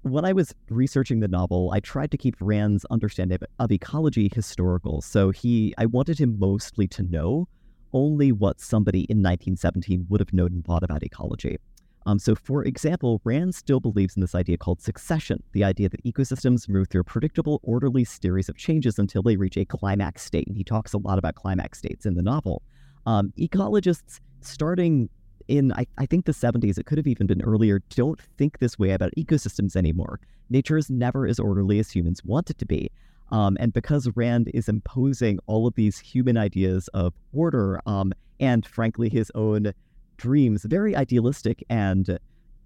when 0.01 0.25
I 0.25 0.33
was 0.33 0.53
researching 0.69 1.19
the 1.19 1.27
novel, 1.27 1.71
I 1.71 1.79
tried 1.79 2.09
to 2.11 2.17
keep 2.17 2.35
Rand's 2.39 2.85
understanding 2.89 3.37
of 3.59 3.71
ecology 3.71 4.31
historical. 4.33 5.01
So 5.01 5.29
he, 5.29 5.75
I 5.77 5.85
wanted 5.85 6.19
him 6.19 6.39
mostly 6.39 6.87
to 6.89 7.03
know 7.03 7.47
only 7.93 8.31
what 8.31 8.59
somebody 8.59 9.01
in 9.01 9.17
1917 9.17 10.07
would 10.09 10.19
have 10.19 10.33
known 10.33 10.53
and 10.53 10.65
thought 10.65 10.83
about 10.83 11.03
ecology. 11.03 11.57
Um, 12.05 12.17
so, 12.17 12.35
for 12.35 12.63
example, 12.63 13.21
Rand 13.23 13.53
still 13.53 13.79
believes 13.79 14.15
in 14.15 14.21
this 14.21 14.33
idea 14.33 14.57
called 14.57 14.81
succession 14.81 15.43
the 15.51 15.63
idea 15.63 15.89
that 15.89 16.03
ecosystems 16.03 16.67
move 16.67 16.87
through 16.87 17.01
a 17.01 17.05
predictable, 17.05 17.59
orderly 17.63 18.03
series 18.03 18.49
of 18.49 18.57
changes 18.57 18.97
until 18.97 19.21
they 19.21 19.35
reach 19.35 19.57
a 19.57 19.65
climax 19.65 20.23
state. 20.23 20.47
And 20.47 20.57
he 20.57 20.63
talks 20.63 20.93
a 20.93 20.97
lot 20.97 21.19
about 21.19 21.35
climax 21.35 21.77
states 21.77 22.05
in 22.05 22.15
the 22.15 22.23
novel. 22.23 22.63
Um, 23.05 23.33
ecologists, 23.37 24.19
starting 24.41 25.09
in, 25.47 25.73
I, 25.73 25.85
I 25.97 26.05
think, 26.05 26.25
the 26.25 26.31
70s, 26.31 26.77
it 26.77 26.85
could 26.85 26.97
have 26.97 27.07
even 27.07 27.27
been 27.27 27.41
earlier, 27.41 27.81
don't 27.89 28.19
think 28.37 28.59
this 28.59 28.79
way 28.79 28.91
about 28.91 29.11
ecosystems 29.17 29.75
anymore. 29.75 30.19
Nature 30.49 30.77
is 30.77 30.89
never 30.89 31.27
as 31.27 31.39
orderly 31.39 31.79
as 31.79 31.91
humans 31.91 32.23
want 32.23 32.49
it 32.49 32.57
to 32.59 32.65
be. 32.65 32.91
Um, 33.31 33.57
and 33.59 33.71
because 33.71 34.09
Rand 34.15 34.51
is 34.53 34.67
imposing 34.67 35.39
all 35.45 35.67
of 35.67 35.75
these 35.75 35.97
human 35.97 36.37
ideas 36.37 36.89
of 36.89 37.13
order 37.31 37.81
um, 37.85 38.11
and, 38.39 38.65
frankly, 38.65 39.07
his 39.07 39.31
own 39.35 39.73
dreams, 40.21 40.63
very 40.65 40.95
idealistic 40.95 41.63
and 41.69 42.19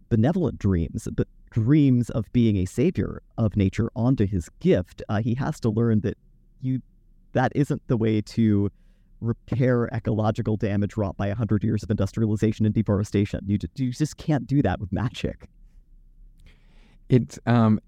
benevolent 0.09 0.59
dreams, 0.59 1.07
but 1.13 1.27
dreams 1.51 2.09
of 2.09 2.31
being 2.33 2.57
a 2.57 2.65
savior 2.65 3.21
of 3.37 3.55
nature 3.55 3.89
onto 3.95 4.27
his 4.27 4.49
gift, 4.59 5.01
uh, 5.07 5.21
he 5.21 5.33
has 5.35 5.57
to 5.61 5.69
learn 5.69 6.01
that 6.01 6.17
you 6.61 6.81
that 7.31 7.51
isn't 7.55 7.81
the 7.87 7.97
way 7.97 8.21
to 8.21 8.69
repair 9.21 9.87
ecological 9.93 10.57
damage 10.57 10.97
wrought 10.97 11.15
by 11.17 11.27
100 11.29 11.63
years 11.63 11.81
of 11.81 11.89
industrialization 11.89 12.65
and 12.65 12.75
deforestation. 12.75 13.39
You, 13.45 13.57
you 13.75 13.91
just 13.91 14.17
can't 14.17 14.45
do 14.45 14.61
that 14.61 14.79
with 14.79 14.91
magic. 14.91 15.47
It's 17.07 17.39
um 17.45 17.79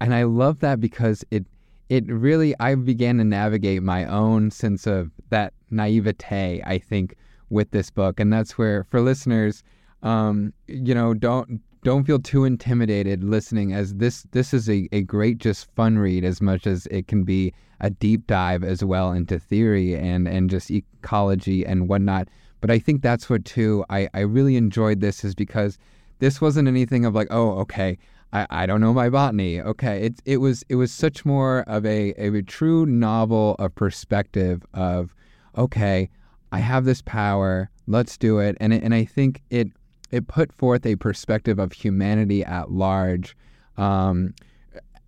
and 0.00 0.14
I 0.14 0.24
love 0.24 0.58
that 0.60 0.80
because 0.80 1.24
it 1.30 1.44
it 1.88 2.04
really 2.08 2.54
I 2.58 2.74
began 2.74 3.18
to 3.18 3.24
navigate 3.24 3.82
my 3.82 4.06
own 4.06 4.50
sense 4.50 4.86
of 4.88 5.10
that 5.30 5.52
naivete, 5.70 6.62
I 6.64 6.78
think, 6.78 7.14
with 7.50 7.70
this 7.70 7.90
book, 7.90 8.20
and 8.20 8.32
that's 8.32 8.58
where 8.58 8.84
for 8.84 9.00
listeners, 9.00 9.62
um, 10.02 10.52
you 10.66 10.94
know, 10.94 11.14
don't 11.14 11.60
don't 11.84 12.04
feel 12.04 12.18
too 12.18 12.44
intimidated 12.44 13.22
listening 13.22 13.74
as 13.74 13.94
this 13.96 14.26
this 14.32 14.54
is 14.54 14.68
a, 14.70 14.88
a 14.90 15.02
great 15.02 15.36
just 15.36 15.70
fun 15.74 15.98
read 15.98 16.24
as 16.24 16.40
much 16.40 16.66
as 16.66 16.86
it 16.86 17.06
can 17.06 17.24
be 17.24 17.52
a 17.80 17.90
deep 17.90 18.26
dive 18.26 18.64
as 18.64 18.82
well 18.82 19.12
into 19.12 19.38
theory 19.38 19.94
and 19.94 20.26
and 20.26 20.48
just 20.48 20.70
ecology 20.70 21.64
and 21.64 21.88
whatnot. 21.88 22.28
But 22.62 22.70
i 22.70 22.78
think 22.78 23.02
that's 23.02 23.28
what 23.28 23.44
too 23.44 23.84
i 23.90 24.08
i 24.14 24.20
really 24.20 24.56
enjoyed 24.56 25.00
this 25.00 25.22
is 25.24 25.34
because 25.34 25.78
this 26.18 26.40
wasn't 26.40 26.68
anything 26.68 27.04
of 27.04 27.14
like 27.14 27.28
oh 27.30 27.58
okay 27.58 27.98
i 28.32 28.46
i 28.48 28.66
don't 28.66 28.80
know 28.80 28.94
my 28.94 29.10
botany. 29.10 29.60
Okay 29.60 30.06
it 30.06 30.22
it 30.24 30.38
was 30.38 30.64
it 30.70 30.76
was 30.76 30.90
such 30.90 31.26
more 31.26 31.60
of 31.66 31.84
a 31.84 32.12
a 32.12 32.42
true 32.42 32.86
novel 32.86 33.56
of 33.58 33.74
perspective 33.74 34.64
of 34.72 35.14
okay 35.58 36.08
I 36.54 36.58
have 36.58 36.84
this 36.84 37.02
power. 37.02 37.68
Let's 37.88 38.16
do 38.16 38.38
it. 38.38 38.56
And 38.60 38.72
and 38.72 38.94
I 38.94 39.04
think 39.04 39.42
it 39.50 39.68
it 40.12 40.28
put 40.28 40.52
forth 40.52 40.86
a 40.86 40.94
perspective 40.94 41.58
of 41.58 41.72
humanity 41.72 42.44
at 42.44 42.70
large. 42.70 43.36
Um, 43.76 44.34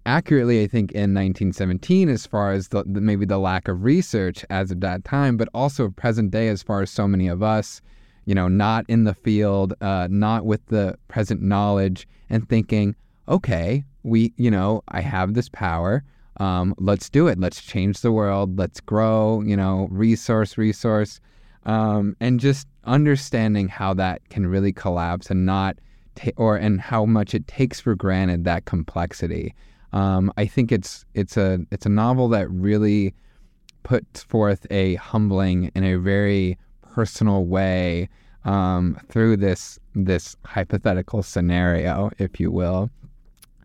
accurately, 0.06 0.64
I 0.64 0.66
think, 0.66 0.90
in 0.90 1.14
1917, 1.14 2.08
as 2.08 2.26
far 2.26 2.50
as 2.50 2.68
the, 2.68 2.82
the, 2.82 3.00
maybe 3.00 3.26
the 3.26 3.38
lack 3.38 3.68
of 3.68 3.84
research 3.84 4.44
as 4.50 4.72
of 4.72 4.80
that 4.80 5.04
time, 5.04 5.36
but 5.36 5.48
also 5.54 5.90
present 5.90 6.32
day, 6.32 6.48
as 6.48 6.64
far 6.64 6.82
as 6.82 6.90
so 6.90 7.06
many 7.06 7.28
of 7.28 7.44
us, 7.44 7.80
you 8.24 8.34
know, 8.34 8.48
not 8.48 8.84
in 8.88 9.04
the 9.04 9.14
field, 9.14 9.72
uh, 9.80 10.08
not 10.10 10.46
with 10.46 10.66
the 10.66 10.98
present 11.06 11.42
knowledge, 11.42 12.08
and 12.28 12.48
thinking, 12.48 12.96
okay, 13.28 13.84
we, 14.02 14.32
you 14.36 14.50
know, 14.50 14.82
I 14.88 15.00
have 15.00 15.34
this 15.34 15.48
power. 15.48 16.02
Um, 16.38 16.74
let's 16.78 17.08
do 17.08 17.28
it. 17.28 17.38
Let's 17.38 17.62
change 17.62 18.00
the 18.00 18.10
world. 18.10 18.58
Let's 18.58 18.80
grow, 18.80 19.42
you 19.42 19.56
know, 19.56 19.86
resource, 19.92 20.58
resource 20.58 21.20
um, 21.66 22.16
and 22.20 22.40
just 22.40 22.66
understanding 22.84 23.68
how 23.68 23.92
that 23.94 24.26
can 24.30 24.46
really 24.46 24.72
collapse 24.72 25.30
and 25.30 25.44
not 25.44 25.76
ta- 26.14 26.30
or 26.36 26.56
and 26.56 26.80
how 26.80 27.04
much 27.04 27.34
it 27.34 27.46
takes 27.46 27.80
for 27.80 27.94
granted 27.94 28.44
that 28.44 28.64
complexity. 28.64 29.54
Um, 29.92 30.32
I 30.36 30.46
think 30.46 30.72
it's 30.72 31.04
it's 31.14 31.36
a 31.36 31.60
it's 31.70 31.84
a 31.84 31.90
novel 31.90 32.28
that 32.30 32.48
really 32.50 33.14
puts 33.82 34.22
forth 34.22 34.66
a 34.70 34.94
humbling 34.94 35.70
in 35.74 35.84
a 35.84 35.96
very 35.96 36.56
personal 36.82 37.44
way 37.44 38.08
um, 38.44 38.98
through 39.08 39.36
this 39.36 39.78
this 39.94 40.36
hypothetical 40.44 41.22
scenario, 41.22 42.10
if 42.18 42.38
you 42.38 42.50
will, 42.50 42.90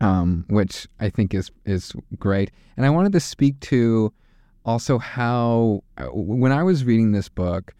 um, 0.00 0.44
which 0.48 0.88
I 0.98 1.08
think 1.08 1.34
is 1.34 1.52
is 1.64 1.92
great. 2.18 2.50
And 2.76 2.84
I 2.84 2.90
wanted 2.90 3.12
to 3.12 3.20
speak 3.20 3.60
to 3.60 4.12
also 4.64 4.98
how 4.98 5.84
uh, 5.98 6.06
when 6.06 6.50
I 6.50 6.64
was 6.64 6.84
reading 6.84 7.12
this 7.12 7.28
book, 7.28 7.74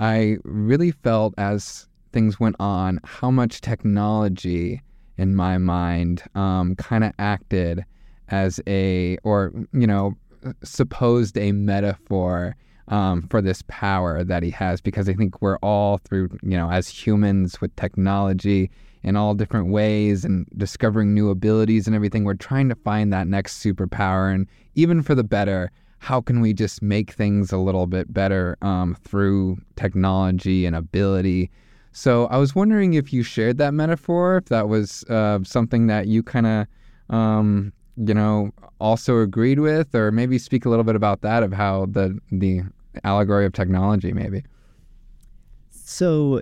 I 0.00 0.38
really 0.44 0.92
felt 0.92 1.34
as 1.36 1.86
things 2.12 2.40
went 2.40 2.56
on 2.58 3.00
how 3.04 3.30
much 3.30 3.60
technology 3.60 4.80
in 5.18 5.36
my 5.36 5.58
mind 5.58 6.22
um, 6.34 6.74
kind 6.76 7.04
of 7.04 7.12
acted 7.18 7.84
as 8.28 8.60
a, 8.66 9.18
or, 9.24 9.52
you 9.74 9.86
know, 9.86 10.16
supposed 10.64 11.36
a 11.36 11.52
metaphor 11.52 12.56
um, 12.88 13.28
for 13.28 13.42
this 13.42 13.62
power 13.68 14.24
that 14.24 14.42
he 14.42 14.50
has 14.50 14.80
because 14.80 15.06
I 15.06 15.12
think 15.12 15.42
we're 15.42 15.58
all 15.58 15.98
through, 15.98 16.30
you 16.42 16.56
know, 16.56 16.70
as 16.70 16.88
humans 16.88 17.60
with 17.60 17.76
technology 17.76 18.70
in 19.02 19.16
all 19.16 19.34
different 19.34 19.68
ways 19.68 20.24
and 20.24 20.46
discovering 20.56 21.12
new 21.12 21.28
abilities 21.28 21.86
and 21.86 21.94
everything, 21.94 22.24
we're 22.24 22.34
trying 22.34 22.70
to 22.70 22.74
find 22.74 23.12
that 23.12 23.26
next 23.26 23.62
superpower. 23.62 24.34
And 24.34 24.46
even 24.74 25.02
for 25.02 25.14
the 25.14 25.24
better 25.24 25.70
how 26.00 26.20
can 26.20 26.40
we 26.40 26.54
just 26.54 26.80
make 26.80 27.12
things 27.12 27.52
a 27.52 27.58
little 27.58 27.86
bit 27.86 28.12
better 28.12 28.56
um, 28.62 28.96
through 29.04 29.58
technology 29.76 30.64
and 30.64 30.74
ability? 30.74 31.50
So 31.92 32.26
I 32.28 32.38
was 32.38 32.54
wondering 32.54 32.94
if 32.94 33.12
you 33.12 33.22
shared 33.22 33.58
that 33.58 33.74
metaphor, 33.74 34.38
if 34.38 34.46
that 34.46 34.68
was 34.68 35.04
uh, 35.04 35.40
something 35.44 35.88
that 35.88 36.06
you 36.06 36.22
kind 36.22 36.46
of, 36.46 36.66
um, 37.14 37.72
you 37.98 38.14
know, 38.14 38.50
also 38.80 39.18
agreed 39.18 39.58
with, 39.60 39.94
or 39.94 40.10
maybe 40.10 40.38
speak 40.38 40.64
a 40.64 40.70
little 40.70 40.84
bit 40.84 40.96
about 40.96 41.20
that 41.20 41.42
of 41.42 41.52
how 41.52 41.86
the 41.86 42.18
the 42.32 42.62
allegory 43.04 43.44
of 43.44 43.52
technology, 43.52 44.14
maybe. 44.14 44.42
So, 45.70 46.40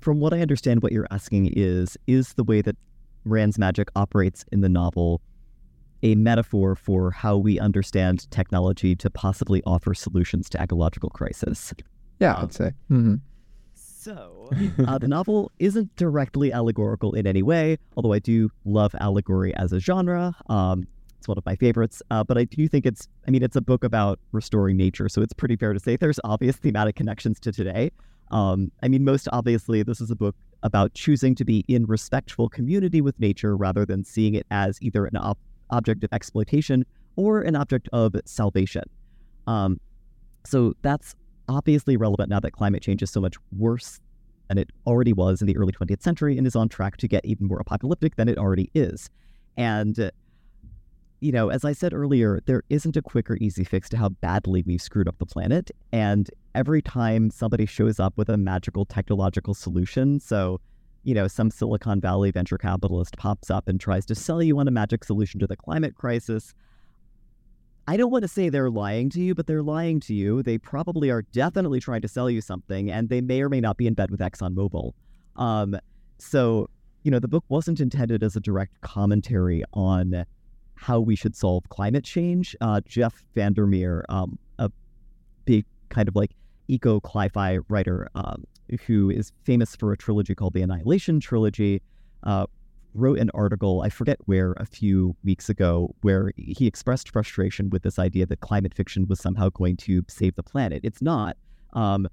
from 0.00 0.20
what 0.20 0.34
I 0.34 0.40
understand, 0.40 0.82
what 0.82 0.92
you're 0.92 1.08
asking 1.10 1.54
is 1.56 1.96
is 2.06 2.34
the 2.34 2.44
way 2.44 2.60
that 2.60 2.76
Rand's 3.24 3.58
magic 3.58 3.88
operates 3.96 4.44
in 4.52 4.60
the 4.60 4.68
novel 4.68 5.22
a 6.02 6.14
metaphor 6.14 6.74
for 6.76 7.10
how 7.10 7.36
we 7.36 7.58
understand 7.58 8.30
technology 8.30 8.94
to 8.96 9.10
possibly 9.10 9.62
offer 9.64 9.94
solutions 9.94 10.48
to 10.50 10.62
ecological 10.62 11.10
crisis. 11.10 11.72
Yeah, 12.18 12.36
I'd 12.38 12.52
say. 12.52 12.72
Mm-hmm. 12.90 13.16
So, 13.74 14.50
uh, 14.86 14.96
the 14.98 15.08
novel 15.08 15.52
isn't 15.58 15.94
directly 15.96 16.52
allegorical 16.52 17.14
in 17.14 17.26
any 17.26 17.42
way, 17.42 17.76
although 17.96 18.14
I 18.14 18.18
do 18.18 18.50
love 18.64 18.94
allegory 18.98 19.54
as 19.56 19.72
a 19.74 19.78
genre. 19.78 20.34
Um, 20.48 20.86
it's 21.18 21.28
one 21.28 21.36
of 21.36 21.44
my 21.44 21.54
favorites, 21.54 22.02
uh, 22.10 22.24
but 22.24 22.38
I 22.38 22.44
do 22.44 22.66
think 22.66 22.86
it's, 22.86 23.06
I 23.28 23.30
mean, 23.30 23.42
it's 23.42 23.56
a 23.56 23.60
book 23.60 23.84
about 23.84 24.18
restoring 24.32 24.78
nature, 24.78 25.10
so 25.10 25.20
it's 25.20 25.34
pretty 25.34 25.54
fair 25.56 25.74
to 25.74 25.78
say 25.78 25.96
there's 25.96 26.18
obvious 26.24 26.56
thematic 26.56 26.96
connections 26.96 27.38
to 27.40 27.52
today. 27.52 27.90
Um, 28.30 28.72
I 28.82 28.88
mean, 28.88 29.04
most 29.04 29.28
obviously, 29.32 29.82
this 29.82 30.00
is 30.00 30.10
a 30.10 30.16
book 30.16 30.34
about 30.62 30.94
choosing 30.94 31.34
to 31.34 31.44
be 31.44 31.64
in 31.68 31.84
respectful 31.84 32.48
community 32.48 33.02
with 33.02 33.20
nature 33.20 33.54
rather 33.54 33.84
than 33.84 34.04
seeing 34.04 34.34
it 34.34 34.46
as 34.50 34.78
either 34.80 35.04
an 35.04 35.16
op- 35.16 35.38
object 35.70 36.04
of 36.04 36.12
exploitation 36.12 36.84
or 37.16 37.42
an 37.42 37.56
object 37.56 37.88
of 37.92 38.14
salvation. 38.24 38.84
Um, 39.46 39.80
so 40.44 40.74
that's 40.82 41.14
obviously 41.48 41.96
relevant 41.96 42.30
now 42.30 42.40
that 42.40 42.52
climate 42.52 42.82
change 42.82 43.02
is 43.02 43.10
so 43.10 43.20
much 43.20 43.36
worse 43.56 44.00
than 44.48 44.58
it 44.58 44.70
already 44.86 45.12
was 45.12 45.40
in 45.40 45.46
the 45.46 45.56
early 45.56 45.72
20th 45.72 46.02
century 46.02 46.38
and 46.38 46.46
is 46.46 46.56
on 46.56 46.68
track 46.68 46.96
to 46.98 47.08
get 47.08 47.24
even 47.24 47.46
more 47.46 47.60
apocalyptic 47.60 48.16
than 48.16 48.28
it 48.28 48.38
already 48.38 48.70
is. 48.74 49.10
And 49.56 50.10
you 51.20 51.32
know, 51.32 51.50
as 51.50 51.64
I 51.64 51.72
said 51.72 51.92
earlier, 51.92 52.40
there 52.46 52.62
isn't 52.70 52.96
a 52.96 53.02
quick 53.02 53.30
or 53.30 53.36
easy 53.36 53.62
fix 53.62 53.88
to 53.90 53.96
how 53.98 54.08
badly 54.08 54.62
we've 54.66 54.80
screwed 54.80 55.06
up 55.06 55.18
the 55.18 55.26
planet. 55.26 55.70
And 55.92 56.30
every 56.54 56.80
time 56.82 57.30
somebody 57.30 57.66
shows 57.66 58.00
up 58.00 58.16
with 58.16 58.28
a 58.30 58.38
magical 58.38 58.86
technological 58.86 59.54
solution, 59.54 60.18
so, 60.18 60.60
you 61.02 61.14
know, 61.14 61.28
some 61.28 61.50
Silicon 61.50 62.00
Valley 62.00 62.30
venture 62.30 62.58
capitalist 62.58 63.16
pops 63.16 63.50
up 63.50 63.68
and 63.68 63.80
tries 63.80 64.04
to 64.06 64.14
sell 64.14 64.42
you 64.42 64.58
on 64.58 64.68
a 64.68 64.70
magic 64.70 65.04
solution 65.04 65.40
to 65.40 65.46
the 65.46 65.56
climate 65.56 65.94
crisis, 65.94 66.54
I 67.88 67.96
don't 67.96 68.10
want 68.10 68.22
to 68.22 68.28
say 68.28 68.50
they're 68.50 68.70
lying 68.70 69.10
to 69.10 69.20
you, 69.20 69.34
but 69.34 69.46
they're 69.46 69.62
lying 69.62 70.00
to 70.00 70.14
you. 70.14 70.42
They 70.42 70.58
probably 70.58 71.10
are 71.10 71.22
definitely 71.22 71.80
trying 71.80 72.02
to 72.02 72.08
sell 72.08 72.30
you 72.30 72.40
something, 72.40 72.90
and 72.90 73.08
they 73.08 73.20
may 73.20 73.42
or 73.42 73.48
may 73.48 73.60
not 73.60 73.76
be 73.76 73.86
in 73.86 73.94
bed 73.94 74.10
with 74.10 74.20
ExxonMobil. 74.20 74.92
Um, 75.36 75.76
so, 76.18 76.68
you 77.02 77.10
know, 77.10 77.18
the 77.18 77.28
book 77.28 77.44
wasn't 77.48 77.80
intended 77.80 78.22
as 78.22 78.36
a 78.36 78.40
direct 78.40 78.80
commentary 78.82 79.64
on 79.72 80.24
how 80.74 81.00
we 81.00 81.16
should 81.16 81.34
solve 81.34 81.68
climate 81.70 82.04
change. 82.04 82.54
Uh, 82.60 82.80
Jeff 82.86 83.24
Vandermeer, 83.34 84.04
um, 84.08 84.38
a 84.58 84.70
big 85.44 85.64
kind 85.88 86.08
of 86.08 86.14
like 86.14 86.30
eco 86.70 87.00
cli-fi 87.00 87.58
writer 87.68 88.08
um, 88.14 88.44
who 88.86 89.10
is 89.10 89.32
famous 89.44 89.74
for 89.76 89.92
a 89.92 89.96
trilogy 89.96 90.34
called 90.34 90.54
the 90.54 90.62
Annihilation 90.62 91.20
Trilogy, 91.20 91.82
uh, 92.22 92.46
wrote 92.94 93.18
an 93.18 93.30
article, 93.34 93.82
I 93.82 93.88
forget 93.88 94.18
where, 94.26 94.52
a 94.52 94.66
few 94.66 95.16
weeks 95.24 95.48
ago, 95.48 95.94
where 96.02 96.32
he 96.36 96.66
expressed 96.66 97.10
frustration 97.10 97.70
with 97.70 97.82
this 97.82 97.98
idea 97.98 98.26
that 98.26 98.40
climate 98.40 98.74
fiction 98.74 99.06
was 99.08 99.20
somehow 99.20 99.48
going 99.50 99.76
to 99.78 100.04
save 100.08 100.34
the 100.36 100.42
planet. 100.42 100.80
It's 100.82 101.02
not. 101.02 101.36
Um, 101.72 102.08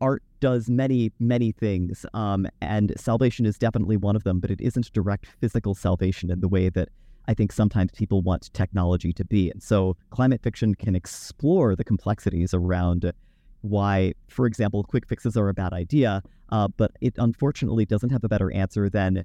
art 0.00 0.22
does 0.40 0.68
many, 0.68 1.12
many 1.18 1.52
things, 1.52 2.06
um, 2.14 2.46
and 2.60 2.92
salvation 2.96 3.46
is 3.46 3.58
definitely 3.58 3.96
one 3.96 4.14
of 4.14 4.24
them, 4.24 4.38
but 4.38 4.50
it 4.50 4.60
isn't 4.60 4.92
direct 4.92 5.26
physical 5.40 5.74
salvation 5.74 6.30
in 6.30 6.40
the 6.40 6.48
way 6.48 6.68
that 6.68 6.88
I 7.28 7.34
think 7.34 7.50
sometimes 7.50 7.90
people 7.92 8.22
want 8.22 8.52
technology 8.54 9.12
to 9.12 9.24
be. 9.24 9.50
And 9.50 9.60
so 9.62 9.96
climate 10.10 10.42
fiction 10.42 10.74
can 10.74 10.94
explore 10.94 11.74
the 11.74 11.82
complexities 11.82 12.54
around 12.54 13.12
why, 13.62 14.12
for 14.28 14.46
example, 14.46 14.84
quick 14.84 15.06
fixes 15.06 15.36
are 15.36 15.48
a 15.48 15.54
bad 15.54 15.72
idea, 15.72 16.22
uh, 16.50 16.68
but 16.68 16.92
it 17.00 17.14
unfortunately 17.18 17.84
doesn't 17.84 18.10
have 18.10 18.24
a 18.24 18.28
better 18.28 18.52
answer 18.52 18.88
than 18.88 19.24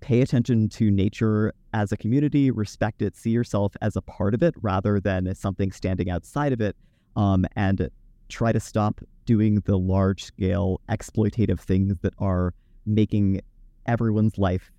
pay 0.00 0.20
attention 0.20 0.68
to 0.68 0.90
nature 0.90 1.52
as 1.72 1.90
a 1.90 1.96
community, 1.96 2.50
respect 2.50 3.02
it, 3.02 3.16
see 3.16 3.30
yourself 3.30 3.76
as 3.82 3.96
a 3.96 4.02
part 4.02 4.34
of 4.34 4.42
it 4.42 4.54
rather 4.62 5.00
than 5.00 5.34
something 5.34 5.72
standing 5.72 6.08
outside 6.08 6.52
of 6.52 6.60
it, 6.60 6.76
um, 7.16 7.44
and 7.56 7.90
try 8.28 8.52
to 8.52 8.60
stop 8.60 9.00
doing 9.24 9.60
the 9.64 9.76
large 9.76 10.24
scale 10.24 10.80
exploitative 10.88 11.60
things 11.60 11.96
that 12.02 12.14
are 12.18 12.54
making 12.86 13.40
everyone's 13.86 14.38
life 14.38 14.70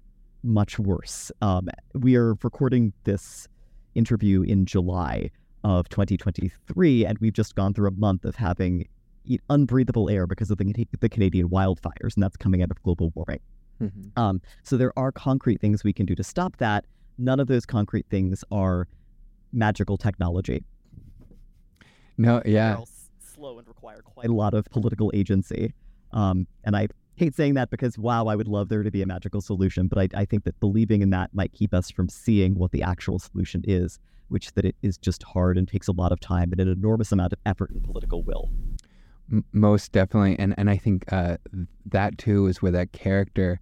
much 0.44 0.80
worse. 0.80 1.32
Um, 1.42 1.68
we 1.94 2.16
are 2.16 2.36
recording 2.44 2.94
this 3.04 3.48
interview 3.96 4.42
in 4.44 4.66
July 4.66 5.32
of 5.64 5.90
2023, 5.90 7.06
and 7.06 7.18
we've 7.20 7.34
just 7.34 7.56
gone 7.56 7.74
through 7.74 7.90
a 7.90 7.92
month 7.92 8.26
of 8.26 8.36
having 8.36 8.88
unbreathable 9.50 10.10
air 10.10 10.26
because 10.26 10.50
of 10.50 10.58
the, 10.58 10.88
the 11.00 11.10
Canadian 11.10 11.50
wildfires, 11.50 12.16
and 12.16 12.24
that's 12.24 12.38
coming 12.38 12.62
out 12.62 12.72
of 12.72 12.82
global 12.84 13.12
warming. 13.16 13.40
Mm-hmm. 13.82 14.20
Um, 14.20 14.42
so 14.64 14.78
there 14.78 14.98
are 14.98 15.12
concrete 15.12 15.62
things 15.62 15.84
we 15.84 15.94
can 15.94 16.06
do 16.06 16.16
to 16.16 16.24
stop 16.24 16.58
that. 16.58 16.86
None 17.18 17.40
of 17.40 17.48
those 17.48 17.66
concrete 17.66 18.06
things 18.10 18.44
are 18.52 18.88
magical 19.52 19.98
technology. 19.98 20.64
No, 22.18 22.42
yeah. 22.46 22.78
Slow 23.20 23.60
and 23.60 23.68
require 23.68 24.02
quite 24.02 24.30
a 24.30 24.34
lot 24.34 24.54
of 24.54 24.66
political 24.66 25.12
agency. 25.14 25.74
Um, 26.12 26.48
and 26.64 26.76
I 26.76 26.88
hate 27.16 27.36
saying 27.36 27.54
that 27.54 27.70
because 27.70 27.98
wow, 27.98 28.28
I 28.28 28.36
would 28.36 28.48
love 28.48 28.70
there 28.70 28.84
to 28.84 28.92
be 28.92 29.02
a 29.02 29.06
magical 29.06 29.42
solution, 29.42 29.88
but 29.88 29.98
I, 29.98 30.22
I 30.22 30.26
think 30.26 30.44
that 30.46 30.60
believing 30.60 31.02
in 31.02 31.10
that 31.12 31.34
might 31.34 31.54
keep 31.54 31.74
us 31.74 31.90
from 31.92 32.10
seeing 32.10 32.56
what 32.56 32.72
the 32.72 32.84
actual 32.84 33.20
solution 33.20 33.64
is, 33.66 34.00
which 34.30 34.54
that 34.54 34.66
it 34.66 34.76
is 34.82 34.98
just 34.98 35.24
hard 35.24 35.58
and 35.58 35.68
takes 35.68 35.88
a 35.88 35.92
lot 35.92 36.12
of 36.12 36.20
time 36.20 36.52
and 36.52 36.60
an 36.60 36.68
enormous 36.68 37.12
amount 37.12 37.34
of 37.34 37.40
effort 37.46 37.72
and 37.72 37.84
political 37.84 38.24
will. 38.24 38.50
most 39.52 39.92
definitely, 39.92 40.38
and 40.40 40.56
and 40.58 40.70
I 40.70 40.78
think 40.78 41.12
uh, 41.12 41.38
that 41.86 42.18
too 42.18 42.48
is 42.48 42.62
where 42.62 42.72
that 42.72 42.92
character. 42.92 43.60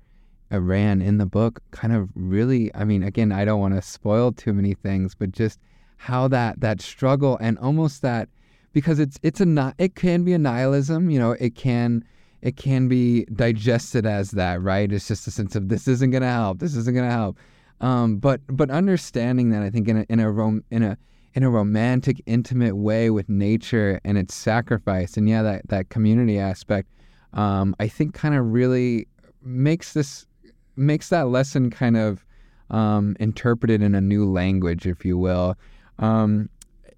Uh, 0.50 0.62
Rand 0.62 1.04
in 1.04 1.18
the 1.18 1.26
book 1.26 1.62
kind 1.72 1.92
of 1.92 2.08
really 2.16 2.74
i 2.74 2.86
mean 2.86 3.04
again 3.04 3.34
i 3.34 3.44
don't 3.44 3.60
want 3.60 3.74
to 3.74 3.82
spoil 3.82 4.32
too 4.32 4.54
many 4.54 4.74
things 4.74 5.14
but 5.14 5.34
just 5.34 5.60
how 5.98 6.30
that 6.30 6.62
that 6.62 6.80
struggle 6.80 7.38
and 7.42 7.60
almost 7.60 8.02
that 8.02 8.30
because 8.72 8.98
it's 8.98 9.20
it's 9.24 9.42
a 9.42 9.76
it 9.78 9.96
can 9.96 10.24
be 10.24 10.32
a 10.32 10.38
nihilism 10.38 11.10
you 11.10 11.20
know 11.20 11.32
it 11.34 11.54
can 11.54 12.02
it 12.42 12.56
can 12.56 12.88
be 12.88 13.26
digested 13.26 14.06
as 14.06 14.32
that, 14.32 14.62
right? 14.62 14.92
It's 14.92 15.08
just 15.08 15.28
a 15.28 15.32
sense 15.32 15.56
of 15.56 15.70
this 15.70 15.88
isn't 15.88 16.12
going 16.12 16.22
to 16.22 16.30
help. 16.30 16.60
This 16.60 16.76
isn't 16.76 16.94
going 16.94 17.08
to 17.08 17.14
help. 17.14 17.38
Um, 17.82 18.18
but 18.18 18.42
but 18.48 18.70
understanding 18.70 19.52
that, 19.52 19.62
I 19.64 19.70
think 19.70 19.88
in 19.88 19.98
a 19.98 20.06
in 20.10 20.20
a 20.20 20.32
rom- 20.32 20.64
in 20.72 20.84
a 20.84 20.98
in 21.34 21.44
a 21.44 21.50
romantic, 21.50 22.22
intimate 22.26 22.76
way 22.76 23.10
with 23.12 23.30
nature 23.30 24.00
and 24.04 24.18
its 24.18 24.34
sacrifice, 24.34 25.18
and 25.18 25.30
yeah, 25.30 25.44
that 25.44 25.68
that 25.70 25.90
community 25.90 26.40
aspect, 26.40 26.90
um, 27.34 27.76
I 27.80 27.88
think 27.88 28.14
kind 28.14 28.34
of 28.34 28.46
really 28.48 29.08
makes 29.44 29.94
this 29.94 30.26
makes 30.76 31.10
that 31.10 31.28
lesson 31.28 31.70
kind 31.70 31.98
of 31.98 32.26
um, 32.70 33.16
interpreted 33.20 33.82
in 33.82 33.96
a 33.96 34.02
new 34.02 34.26
language, 34.26 34.88
if 34.88 35.06
you 35.06 35.18
will. 35.18 35.56
Um, 36.00 36.50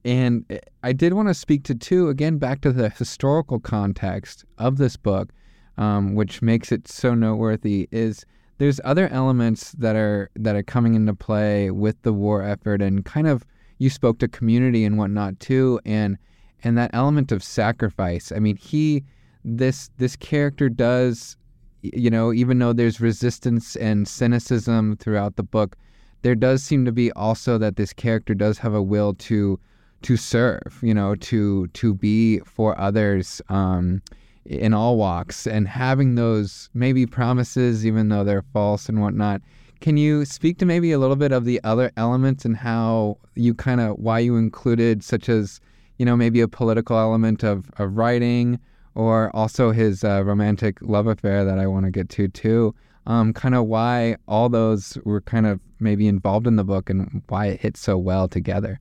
and 0.06 0.46
I 0.84 0.94
did 0.94 1.14
want 1.14 1.28
to 1.28 1.34
speak 1.34 1.64
to 1.66 1.76
two 1.76 2.08
again 2.08 2.38
back 2.38 2.62
to 2.62 2.72
the 2.72 2.90
historical 2.90 3.60
context 3.60 4.46
of 4.58 4.78
this 4.78 4.96
book, 4.96 5.32
um, 5.78 6.16
which 6.16 6.42
makes 6.42 6.72
it 6.72 6.88
so 6.88 7.14
noteworthy. 7.14 7.90
Is 7.92 8.26
there's 8.60 8.80
other 8.84 9.08
elements 9.08 9.72
that 9.72 9.96
are 9.96 10.30
that 10.36 10.56
are 10.56 10.64
coming 10.64 10.94
into 10.94 11.16
play 11.16 11.72
with 11.72 12.00
the 12.04 12.14
war 12.14 12.44
effort, 12.44 12.82
and 12.82 13.04
kind 13.06 13.26
of 13.26 13.46
you 13.80 13.90
spoke 13.90 14.20
to 14.20 14.28
community 14.28 14.84
and 14.86 14.98
whatnot 14.98 15.40
too, 15.40 15.80
and 15.86 16.18
and 16.64 16.78
that 16.78 16.92
element 16.94 17.32
of 17.32 17.42
sacrifice. 17.42 18.32
I 18.32 18.40
mean, 18.40 18.58
he 18.58 19.04
this 19.46 19.90
this 19.98 20.18
character 20.18 20.68
does, 20.68 21.38
you 21.82 22.10
know, 22.10 22.34
even 22.34 22.60
though 22.60 22.74
there's 22.74 23.00
resistance 23.00 23.78
and 23.78 24.08
cynicism 24.08 24.98
throughout 24.98 25.38
the 25.38 25.44
book, 25.44 25.78
there 26.22 26.36
does 26.36 26.62
seem 26.62 26.84
to 26.84 26.92
be 26.92 27.14
also 27.14 27.58
that 27.58 27.78
this 27.78 27.94
character 27.94 28.34
does 28.34 28.58
have 28.58 28.74
a 28.74 28.82
will 28.82 29.14
to 29.16 29.58
to 30.02 30.18
serve, 30.18 30.80
you 30.82 30.94
know, 30.94 31.16
to 31.16 31.68
to 31.68 31.94
be 31.94 32.40
for 32.40 32.78
others 32.78 33.42
um, 33.48 34.02
in 34.50 34.74
all 34.74 34.98
walks, 34.98 35.46
and 35.46 35.68
having 35.68 36.16
those 36.16 36.70
maybe 36.74 37.06
promises, 37.06 37.86
even 37.86 38.10
though 38.10 38.24
they're 38.24 38.46
false 38.54 38.90
and 38.90 39.02
whatnot. 39.02 39.42
Can 39.80 39.96
you 39.96 40.26
speak 40.26 40.58
to 40.58 40.66
maybe 40.66 40.92
a 40.92 41.00
little 41.00 41.16
bit 41.16 41.32
of 41.32 41.46
the 41.46 41.62
other 41.64 41.92
elements 41.96 42.44
and 42.44 42.58
how 42.58 43.18
you 43.36 43.54
kind 43.54 43.80
of 43.80 43.98
why 43.98 44.20
you 44.20 44.36
included 44.36 45.04
such 45.04 45.30
as 45.30 45.62
you 45.98 46.06
know 46.06 46.18
maybe 46.18 46.42
a 46.42 46.48
political 46.48 46.98
element 46.98 47.44
of, 47.44 47.70
of 47.78 47.96
writing 47.96 48.60
or 48.96 49.34
also 49.34 49.72
his 49.72 50.04
uh, 50.04 50.24
romantic 50.26 50.78
love 50.82 51.08
affair 51.08 51.46
that 51.46 51.60
I 51.60 51.68
want 51.68 51.86
to 51.86 51.92
get 51.92 52.10
to 52.10 52.28
too. 52.28 52.76
Um, 53.06 53.34
kind 53.34 53.56
of 53.56 53.66
why 53.66 54.18
all 54.28 54.50
those 54.50 54.98
were 55.06 55.22
kind 55.22 55.48
of 55.48 55.60
maybe 55.80 56.08
involved 56.08 56.48
in 56.48 56.58
the 56.58 56.64
book 56.64 56.90
and 56.90 57.24
why 57.30 57.48
it 57.48 57.62
hit 57.62 57.78
so 57.78 57.98
well 57.98 58.28
together. 58.28 58.80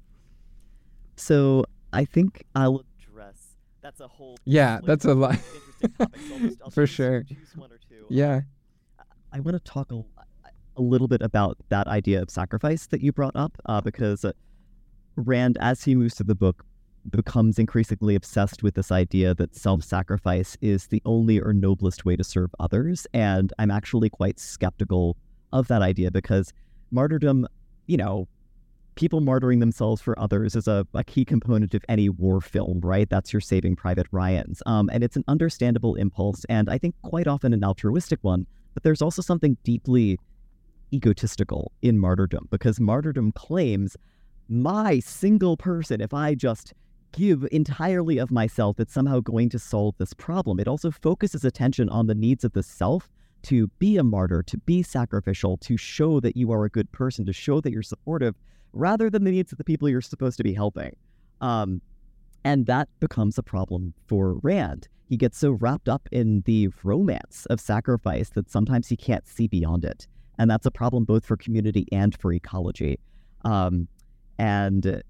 So 1.17 1.65
I 1.93 2.05
think 2.05 2.45
I'll 2.55 2.77
address. 2.79 2.88
That's 3.89 4.01
a 4.01 4.09
whole. 4.09 4.37
Yeah, 4.45 4.81
that's 4.85 5.07
a 5.07 5.15
lot. 5.15 5.39
For 6.73 6.87
sure. 6.87 7.25
Yeah. 8.11 8.43
I, 8.99 9.39
I 9.39 9.41
want 9.41 9.57
to 9.57 9.61
talk 9.61 9.91
a, 9.91 10.03
a 10.77 10.83
little 10.83 11.09
bit 11.09 11.23
about 11.23 11.57
that 11.71 11.87
idea 11.87 12.21
of 12.21 12.29
sacrifice 12.29 12.87
that 12.89 13.01
you 13.01 13.13
brought 13.13 13.35
up, 13.35 13.57
uh, 13.65 13.81
because 13.81 14.27
uh, 14.27 14.33
Rand, 15.17 15.57
as 15.59 15.85
he 15.85 15.95
moves 15.95 16.17
through 16.17 16.27
the 16.27 16.35
book, 16.35 16.67
becomes 17.09 17.59
increasingly 17.59 18.15
obsessed 18.15 18.63
with 18.63 18.75
this 18.75 18.93
idea 18.93 19.35
that 19.37 19.57
self-sacrifice 19.57 20.59
is 20.61 20.89
the 20.89 21.01
only 21.07 21.41
or 21.41 21.55
noblest 21.55 22.05
way 22.05 22.15
to 22.15 22.25
serve 22.25 22.51
others, 22.61 23.07
and 23.15 23.55
I'm 23.59 23.71
actually 23.71 24.11
quite 24.11 24.39
skeptical 24.39 25.17
of 25.51 25.67
that 25.69 25.81
idea 25.81 26.11
because 26.11 26.53
martyrdom, 26.91 27.49
you 27.87 27.97
know, 27.97 28.29
people 28.99 29.21
martyring 29.21 29.61
themselves 29.61 30.03
for 30.03 30.19
others 30.19 30.57
is 30.57 30.67
a, 30.67 30.85
a, 30.93 31.05
key 31.05 31.25
component 31.25 31.73
of 31.73 31.85
any 31.89 32.09
war 32.09 32.41
film, 32.41 32.81
right? 32.81 33.09
That's 33.09 33.33
your 33.33 33.39
Saving 33.41 33.77
Private 33.77 34.09
Ryan's. 34.11 34.61
Um, 34.67 34.91
and 34.93 35.05
it's 35.05 35.15
an 35.15 35.23
understandable 35.29 35.95
impulse, 35.95 36.45
and 36.49 36.69
I 36.69 36.79
think 36.79 36.97
quite 37.03 37.29
often 37.29 37.53
an 37.53 37.63
altruistic 37.63 38.19
one. 38.23 38.45
But 38.75 38.83
there's 38.83 39.01
also 39.01 39.23
something 39.23 39.57
deeply 39.63 40.19
egotistical 40.93 41.71
in 41.81 41.97
martyrdom 41.97 42.49
because 42.51 42.81
martyrdom 42.81 43.31
claims 43.31 43.97
my 44.49 44.99
single 44.99 45.57
person, 45.57 46.01
if 46.01 46.13
I 46.13 46.35
just 46.35 46.75
give 47.13 47.47
entirely 47.53 48.19
of 48.19 48.33
myself, 48.33 48.81
it's 48.81 48.93
somehow 48.93 49.21
going 49.21 49.49
to 49.51 49.61
solve 49.61 49.95
this 49.99 50.13
problem. 50.13 50.59
It 50.59 50.67
also 50.67 50.91
focuses 50.91 51.45
attention 51.45 51.89
on 51.89 52.09
the 52.09 52.17
needs 52.17 52.43
of 52.43 52.53
the 52.53 52.65
self 52.65 53.09
to 53.43 53.69
be 53.79 53.97
a 53.97 54.03
martyr, 54.03 54.43
to 54.43 54.59
be 54.59 54.83
sacrificial, 54.83 55.57
to 55.59 55.77
show 55.77 56.19
that 56.19 56.37
you 56.37 56.51
are 56.51 56.65
a 56.65 56.71
good 56.71 56.91
person, 56.91 57.25
to 57.27 57.33
show 57.33 57.61
that 57.61 57.71
you're 57.71 57.83
supportive, 57.83 58.35
rather 58.73 59.11
than 59.11 59.25
the 59.25 59.31
needs 59.31 59.53
of 59.53 59.59
the 59.59 59.65
people 59.65 59.89
you're 59.89 60.01
supposed 60.01 60.37
to 60.37 60.45
be 60.45 60.53
helping. 60.53 60.95
Um, 61.41 61.81
and 62.45 62.67
that 62.67 62.89
becomes 63.01 63.39
a 63.39 63.43
problem 63.43 63.95
for 64.07 64.35
Rand. 64.43 64.89
He 65.09 65.17
gets 65.17 65.39
so 65.39 65.53
wrapped 65.53 65.89
up 65.89 66.09
in 66.13 66.43
the 66.43 66.69
romance 66.83 67.47
of 67.47 67.61
sacrifice 67.61 68.31
that 68.31 68.51
sometimes 68.51 68.89
he 68.89 68.97
can't 68.97 69.27
see 69.27 69.49
beyond 69.49 69.85
it. 69.85 70.07
And 70.39 70.51
that's 70.51 70.67
a 70.67 70.71
problem 70.71 71.05
both 71.05 71.25
for 71.25 71.37
community 71.37 71.87
and 71.91 72.17
for 72.21 72.33
ecology. 72.33 72.99
Um, 73.45 73.89
and 74.39 75.03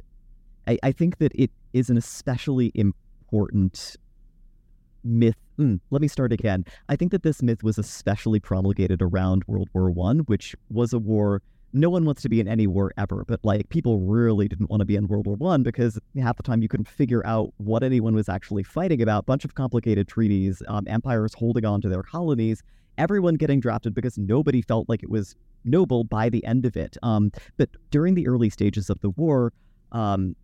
I, 0.67 0.79
I 0.83 0.93
think 0.93 1.19
that 1.19 1.33
it 1.35 1.51
is 1.73 1.91
an 1.91 1.97
especially 1.97 2.73
important 2.75 3.97
myth. 5.05 5.37
Mm, 5.59 5.81
let 5.91 6.01
me 6.01 6.09
start 6.09 6.33
again. 6.33 6.65
I 6.89 6.97
think 6.97 7.11
that 7.13 7.23
this 7.23 7.43
myth 7.43 7.63
was 7.63 7.79
especially 7.79 8.41
promulgated 8.41 9.03
around 9.03 9.45
World 9.47 9.69
War 9.75 9.91
One, 9.91 10.21
which 10.21 10.55
was 10.71 10.93
a 10.93 10.99
war. 10.99 11.43
No 11.73 11.91
one 11.91 12.05
wants 12.05 12.23
to 12.23 12.29
be 12.29 12.41
in 12.41 12.49
any 12.49 12.67
war 12.67 12.93
ever, 12.97 13.25
but 13.27 13.41
like 13.43 13.69
people 13.69 14.01
really 14.01 14.49
didn't 14.49 14.71
want 14.71 14.81
to 14.81 14.87
be 14.87 14.97
in 14.97 15.07
World 15.07 15.27
War 15.27 15.37
One 15.37 15.63
because 15.63 15.99
half 16.21 16.37
the 16.37 16.43
time 16.43 16.63
you 16.63 16.69
couldn't 16.69 16.89
figure 16.89 17.25
out 17.27 17.53
what 17.59 17.83
anyone 17.83 18.15
was 18.15 18.29
actually 18.29 18.63
fighting 18.63 19.03
about. 19.03 19.27
Bunch 19.27 19.45
of 19.45 19.55
complicated 19.55 20.09
treaties, 20.09 20.63
um, 20.69 20.85
empires 20.89 21.35
holding 21.35 21.67
on 21.67 21.81
to 21.83 21.89
their 21.89 22.03
colonies, 22.03 22.63
everyone 22.97 23.35
getting 23.35 23.61
drafted 23.61 23.95
because 23.95 24.17
nobody 24.17 24.63
felt 24.63 24.89
like 24.89 25.03
it 25.03 25.11
was 25.11 25.35
noble 25.65 26.05
by 26.05 26.29
the 26.29 26.45
end 26.45 26.65
of 26.65 26.77
it. 26.77 26.97
Um, 27.03 27.31
but 27.57 27.69
during 27.91 28.15
the 28.15 28.27
early 28.27 28.51
stages 28.51 28.89
of 28.89 29.01
the 29.01 29.11
war, 29.11 29.53
um, 29.93 30.35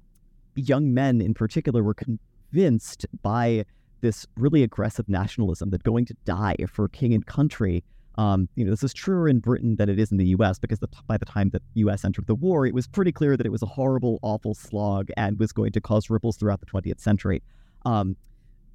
young 0.55 0.95
men 0.95 1.21
in 1.21 1.35
particular 1.35 1.83
were 1.83 1.95
convinced 1.95 3.07
by 3.23 3.65
this 4.01 4.27
really 4.37 4.63
aggressive 4.63 5.09
nationalism 5.09 5.71
that 5.71 5.83
going 5.83 6.05
to 6.05 6.15
die 6.25 6.57
for 6.69 6.89
king 6.89 7.15
and 7.15 7.25
country. 7.27 7.83
Um, 8.17 8.49
you 8.55 8.65
know, 8.65 8.71
this 8.71 8.83
is 8.83 8.95
truer 8.95 9.29
in 9.29 9.41
Britain 9.41 9.77
than 9.77 9.89
it 9.89 9.99
is 9.99 10.13
in 10.13 10.19
the 10.19 10.27
U.S. 10.27 10.59
because 10.59 10.79
the, 10.79 10.89
by 11.07 11.17
the 11.17 11.25
time 11.25 11.51
the 11.51 11.61
U.S. 11.75 12.05
entered 12.05 12.27
the 12.27 12.35
war, 12.35 12.67
it 12.67 12.75
was 12.75 12.87
pretty 12.87 13.13
clear 13.13 13.37
that 13.37 13.45
it 13.45 13.51
was 13.51 13.63
a 13.63 13.67
horrible, 13.67 14.19
awful 14.23 14.55
slog 14.55 15.11
and 15.17 15.39
was 15.39 15.53
going 15.53 15.73
to 15.73 15.81
cause 15.81 16.11
ripples 16.11 16.37
throughout 16.37 16.61
the 16.61 16.67
20th 16.67 17.01
century. 17.01 17.43
Um, 17.85 18.17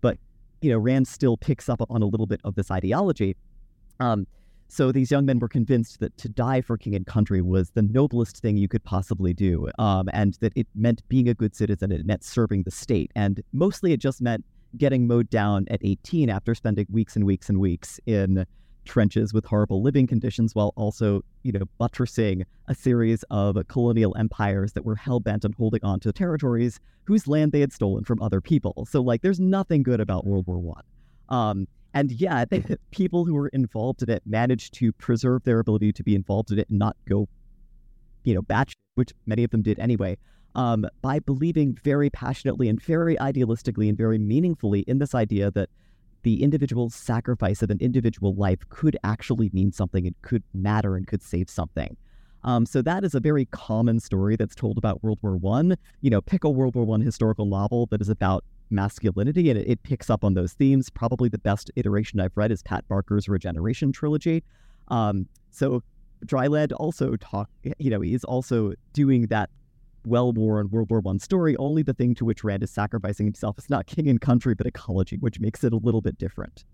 but 0.02 0.18
you 0.62 0.72
know, 0.72 0.78
Rand 0.78 1.08
still 1.08 1.38
picks 1.38 1.70
up 1.70 1.82
on 1.90 2.02
a 2.02 2.06
little 2.06 2.28
bit 2.28 2.42
of 2.44 2.56
this 2.56 2.70
ideology. 2.70 3.36
Um, 4.00 4.28
so 4.68 4.92
these 4.92 5.10
young 5.10 5.26
men 5.26 5.40
were 5.40 5.48
convinced 5.48 6.00
that 6.00 6.16
to 6.18 6.30
die 6.30 6.62
for 6.62 6.78
king 6.78 6.94
and 6.94 7.06
country 7.06 7.42
was 7.42 7.72
the 7.72 7.82
noblest 7.82 8.38
thing 8.38 8.56
you 8.56 8.68
could 8.68 8.84
possibly 8.84 9.34
do, 9.34 9.68
um, 9.80 10.10
and 10.14 10.36
that 10.42 10.54
it 10.56 10.68
meant 10.76 11.02
being 11.10 11.28
a 11.28 11.34
good 11.34 11.56
citizen. 11.56 11.92
It 11.92 12.06
meant 12.06 12.24
serving 12.24 12.64
the 12.64 12.72
state, 12.72 13.12
and 13.16 13.42
mostly 13.52 13.94
it 13.94 14.00
just 14.00 14.22
meant 14.22 14.46
getting 14.78 15.08
mowed 15.08 15.30
down 15.32 15.66
at 15.72 15.80
18 15.84 16.30
after 16.30 16.54
spending 16.54 16.86
weeks 16.92 17.16
and 17.16 17.26
weeks 17.26 17.50
and 17.50 17.60
weeks 17.60 18.00
in 18.06 18.46
trenches 18.90 19.34
with 19.34 19.46
horrible 19.46 19.84
living 19.84 20.08
conditions, 20.08 20.56
while 20.56 20.74
also, 20.76 21.22
you 21.44 21.52
know, 21.52 21.66
buttressing 21.78 22.44
a 22.68 22.74
series 22.76 23.24
of 23.30 23.56
colonial 23.68 24.16
empires 24.18 24.74
that 24.74 24.84
were 24.84 24.96
hell 24.96 25.20
bent 25.20 25.46
on 25.46 25.54
holding 25.54 25.84
on 25.84 26.00
to 26.00 26.12
territories 26.12 26.80
whose 27.06 27.28
land 27.28 27.52
they 27.52 27.60
had 27.60 27.72
stolen 27.72 28.04
from 28.04 28.20
other 28.22 28.42
people. 28.42 28.88
So, 28.90 29.02
like, 29.02 29.22
there's 29.22 29.40
nothing 29.40 29.84
good 29.84 30.02
about 30.02 30.26
World 30.26 30.48
War 30.48 30.58
One. 30.58 30.84
Um, 31.30 31.68
and 31.94 32.12
yeah, 32.12 32.46
people 32.92 33.26
who 33.26 33.36
were 33.36 33.50
involved 33.50 34.02
in 34.02 34.10
it 34.10 34.24
managed 34.26 34.74
to 34.76 34.92
preserve 34.94 35.44
their 35.44 35.60
ability 35.60 35.94
to 35.94 36.04
be 36.04 36.16
involved 36.16 36.52
in 36.52 36.58
it 36.58 36.68
and 36.70 36.80
not 36.80 36.98
go, 37.08 37.30
you 38.24 38.34
know, 38.34 38.42
batch, 38.42 38.74
which 38.96 39.12
many 39.28 39.44
of 39.44 39.52
them 39.52 39.62
did 39.62 39.78
anyway, 39.78 40.18
um, 40.56 40.88
by 41.04 41.20
believing 41.20 41.78
very 41.84 42.10
passionately 42.10 42.68
and 42.68 42.82
very 42.82 43.16
idealistically 43.18 43.88
and 43.88 43.98
very 43.98 44.18
meaningfully 44.18 44.80
in 44.82 44.98
this 44.98 45.14
idea 45.14 45.52
that 45.52 45.70
the 46.24 46.44
individual 46.44 46.90
sacrifice 46.90 47.62
of 47.62 47.70
an 47.70 47.78
individual 47.80 48.34
life 48.36 48.60
could 48.70 48.98
actually 49.04 49.50
mean 49.54 49.72
something 49.72 50.06
and 50.06 50.16
could 50.22 50.44
matter 50.54 50.96
and 50.96 51.08
could 51.08 51.22
save 51.22 51.50
something. 51.50 51.96
Um, 52.44 52.66
so 52.66 52.82
that 52.82 53.04
is 53.04 53.16
a 53.16 53.20
very 53.20 53.46
common 53.46 54.00
story 54.00 54.36
that's 54.36 54.56
told 54.56 54.78
about 54.78 55.04
World 55.04 55.20
War 55.22 55.36
One. 55.36 55.76
You 56.02 56.10
know, 56.10 56.22
pick 56.22 56.44
a 56.44 56.50
World 56.50 56.76
War 56.76 56.86
One 56.86 57.02
historical 57.02 57.46
novel 57.46 57.88
that 57.88 58.02
is 58.02 58.10
about 58.10 58.44
masculinity, 58.70 59.50
and 59.50 59.60
it, 59.60 59.68
it, 59.68 59.84
picks 59.84 60.10
up 60.10 60.24
on 60.24 60.36
those 60.36 60.54
themes. 60.54 60.90
Probably 60.90 61.28
the 61.28 61.40
best 61.40 61.72
iteration 61.76 62.20
I've 62.20 62.36
read 62.36 62.52
is 62.52 62.64
Pat 62.64 62.88
Barker's 62.88 63.28
Regeneration 63.28 63.92
trilogy. 63.92 64.44
Um, 64.88 65.28
so 65.52 65.84
Dry 66.26 66.48
Land 66.48 66.72
also 66.74 67.16
talk, 67.18 67.50
you 67.78 67.90
know, 67.90 68.02
he's 68.02 68.24
also 68.24 68.74
doing 68.94 69.28
that 69.28 69.50
well-worn 70.10 70.70
World 70.70 70.90
War 70.90 71.00
One 71.00 71.20
story. 71.20 71.56
Only 71.58 71.84
the 71.84 71.94
thing 71.94 72.16
to 72.16 72.26
which 72.26 72.44
Rand 72.44 72.64
is 72.64 72.72
sacrificing 72.72 73.26
himself 73.26 73.58
is 73.58 73.70
not 73.70 73.86
king 73.86 74.10
and 74.10 74.20
country, 74.20 74.56
but 74.56 74.68
ecology, 74.68 75.18
which 75.18 75.40
makes 75.40 75.64
it 75.64 75.72
a 75.72 75.78
little 75.78 76.02
bit 76.02 76.18
different. 76.18 76.66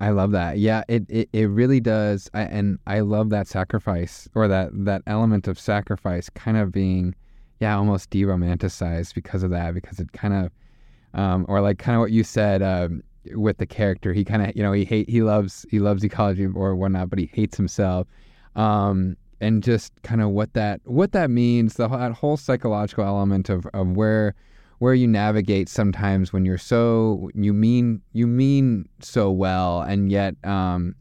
I 0.00 0.10
love 0.10 0.32
that. 0.32 0.58
Yeah, 0.58 0.82
it, 0.88 1.04
it, 1.08 1.28
it 1.32 1.46
really 1.46 1.80
does. 1.80 2.30
I, 2.34 2.42
and 2.42 2.78
I 2.86 3.00
love 3.00 3.30
that 3.30 3.46
sacrifice 3.46 4.28
or 4.34 4.48
that, 4.48 4.70
that 4.84 5.02
element 5.06 5.46
of 5.46 5.58
sacrifice 5.58 6.28
kind 6.30 6.56
of 6.56 6.72
being, 6.72 7.14
yeah, 7.60 7.76
almost 7.76 8.10
de 8.10 8.22
romanticized 8.22 9.14
because 9.14 9.42
of 9.42 9.50
that, 9.50 9.74
because 9.74 10.00
it 10.00 10.12
kind 10.12 10.34
of 10.34 10.50
um, 11.14 11.46
or 11.48 11.60
like 11.60 11.78
kind 11.78 11.96
of 11.96 12.00
what 12.00 12.10
you 12.10 12.24
said 12.24 12.62
um, 12.62 13.02
with 13.34 13.58
the 13.58 13.66
character. 13.66 14.12
He 14.12 14.24
kind 14.24 14.42
of 14.42 14.54
you 14.54 14.62
know 14.62 14.72
he 14.72 14.84
hate 14.84 15.08
he 15.08 15.22
loves 15.22 15.64
he 15.70 15.78
loves 15.78 16.04
ecology 16.04 16.46
or 16.46 16.74
whatnot, 16.74 17.08
but 17.08 17.18
he 17.18 17.30
hates 17.32 17.56
himself. 17.56 18.06
Um, 18.56 19.16
and 19.44 19.62
just 19.62 19.92
kind 20.02 20.22
of 20.22 20.30
what 20.30 20.54
that 20.54 20.80
what 20.84 21.12
that 21.12 21.30
means, 21.30 21.74
the 21.74 21.88
that 21.88 22.12
whole 22.12 22.36
psychological 22.36 23.04
element 23.04 23.48
of, 23.48 23.66
of 23.74 23.96
where 23.96 24.34
where 24.78 24.94
you 24.94 25.06
navigate 25.06 25.68
sometimes 25.68 26.32
when 26.32 26.44
you're 26.44 26.58
so 26.58 27.30
you 27.34 27.52
mean 27.52 28.00
you 28.12 28.26
mean 28.26 28.88
so 29.00 29.30
well 29.30 29.82
and 29.82 30.10
yet 30.10 30.34
um, 30.44 30.94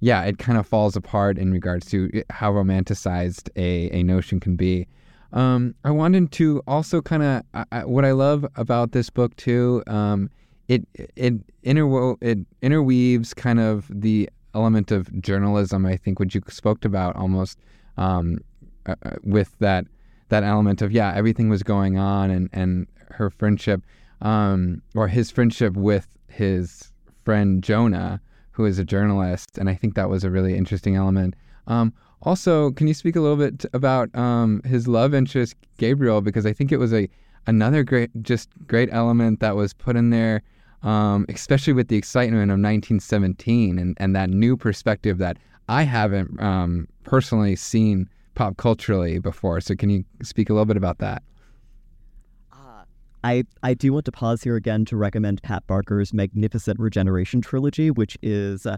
yeah 0.00 0.22
it 0.22 0.38
kind 0.38 0.58
of 0.58 0.66
falls 0.66 0.96
apart 0.96 1.38
in 1.38 1.50
regards 1.50 1.86
to 1.86 2.10
how 2.30 2.52
romanticized 2.52 3.48
a, 3.56 3.90
a 3.96 4.02
notion 4.02 4.38
can 4.38 4.56
be 4.56 4.86
um, 5.32 5.74
I 5.84 5.90
wanted 5.90 6.32
to 6.32 6.62
also 6.66 7.00
kind 7.02 7.22
of 7.22 7.88
what 7.88 8.04
I 8.04 8.12
love 8.12 8.46
about 8.56 8.92
this 8.92 9.10
book 9.10 9.34
too. 9.36 9.82
Um, 9.86 10.30
it 10.68 10.86
it 10.94 11.34
interwo- 11.62 12.16
it 12.20 12.38
interweaves 12.62 13.34
kind 13.34 13.60
of 13.60 13.90
the 13.92 14.30
element 14.56 14.90
of 14.90 15.02
journalism. 15.20 15.86
I 15.86 15.96
think 15.96 16.18
what 16.18 16.34
you 16.34 16.42
spoke 16.48 16.84
about 16.84 17.14
almost 17.16 17.58
um, 17.96 18.38
uh, 18.86 18.94
uh, 19.04 19.16
with 19.22 19.54
that 19.58 19.84
that 20.28 20.42
element 20.42 20.82
of 20.82 20.90
yeah 20.90 21.12
everything 21.14 21.48
was 21.48 21.62
going 21.62 21.98
on 21.98 22.30
and 22.30 22.48
and 22.52 22.86
her 23.10 23.30
friendship 23.30 23.82
um, 24.22 24.82
or 24.94 25.08
his 25.08 25.30
friendship 25.30 25.74
with 25.74 26.08
his 26.28 26.92
friend 27.24 27.62
Jonah 27.62 28.20
who 28.52 28.64
is 28.64 28.78
a 28.78 28.84
journalist 28.84 29.58
and 29.58 29.68
I 29.68 29.74
think 29.74 29.94
that 29.94 30.08
was 30.08 30.24
a 30.24 30.30
really 30.30 30.56
interesting 30.56 30.96
element. 30.96 31.34
Um, 31.66 31.92
also, 32.22 32.70
can 32.72 32.88
you 32.88 32.94
speak 32.94 33.16
a 33.16 33.20
little 33.20 33.36
bit 33.36 33.64
about 33.74 34.14
um, 34.16 34.62
his 34.64 34.88
love 34.88 35.14
interest, 35.14 35.54
Gabriel? 35.76 36.20
Because 36.22 36.46
I 36.46 36.52
think 36.52 36.72
it 36.72 36.78
was 36.78 36.92
a 36.92 37.08
another 37.46 37.84
great, 37.84 38.10
just 38.22 38.48
great 38.66 38.88
element 38.90 39.40
that 39.40 39.54
was 39.54 39.72
put 39.72 39.96
in 39.96 40.10
there, 40.10 40.42
um, 40.82 41.26
especially 41.28 41.72
with 41.72 41.88
the 41.88 41.96
excitement 41.96 42.50
of 42.50 42.58
1917 42.58 43.78
and, 43.78 43.96
and 43.98 44.14
that 44.14 44.30
new 44.30 44.56
perspective 44.56 45.18
that 45.18 45.38
I 45.68 45.82
haven't 45.82 46.40
um, 46.40 46.88
personally 47.04 47.56
seen 47.56 48.08
pop 48.34 48.56
culturally 48.56 49.18
before. 49.18 49.60
So, 49.60 49.74
can 49.74 49.90
you 49.90 50.04
speak 50.22 50.48
a 50.50 50.52
little 50.52 50.66
bit 50.66 50.76
about 50.76 50.98
that? 50.98 51.22
Uh, 52.52 52.84
I, 53.24 53.44
I 53.62 53.74
do 53.74 53.92
want 53.92 54.04
to 54.04 54.12
pause 54.12 54.42
here 54.42 54.56
again 54.56 54.84
to 54.86 54.96
recommend 54.96 55.42
Pat 55.42 55.66
Barker's 55.66 56.14
magnificent 56.14 56.78
Regeneration 56.78 57.40
trilogy, 57.40 57.90
which 57.90 58.16
is 58.22 58.66
uh, 58.66 58.76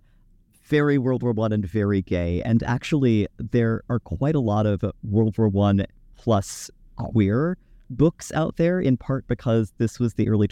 very 0.65 0.97
World 0.97 1.23
War 1.23 1.33
One 1.33 1.53
and 1.53 1.67
very 1.67 2.03
gay. 2.03 2.41
And 2.43 2.63
actually, 2.63 3.27
there 3.39 3.83
are 3.91 3.99
quite 3.99 4.35
a 4.35 4.41
lot 4.41 4.65
of 4.65 4.83
World 5.03 5.37
War 5.37 5.49
One 5.49 5.85
plus 6.17 6.71
queer 6.97 7.59
books 7.91 8.33
out 8.33 8.57
there. 8.57 8.81
In 8.81 8.97
part 8.97 9.27
because 9.27 9.73
this 9.79 9.99
was 9.99 10.15
the 10.15 10.29
early 10.29 10.49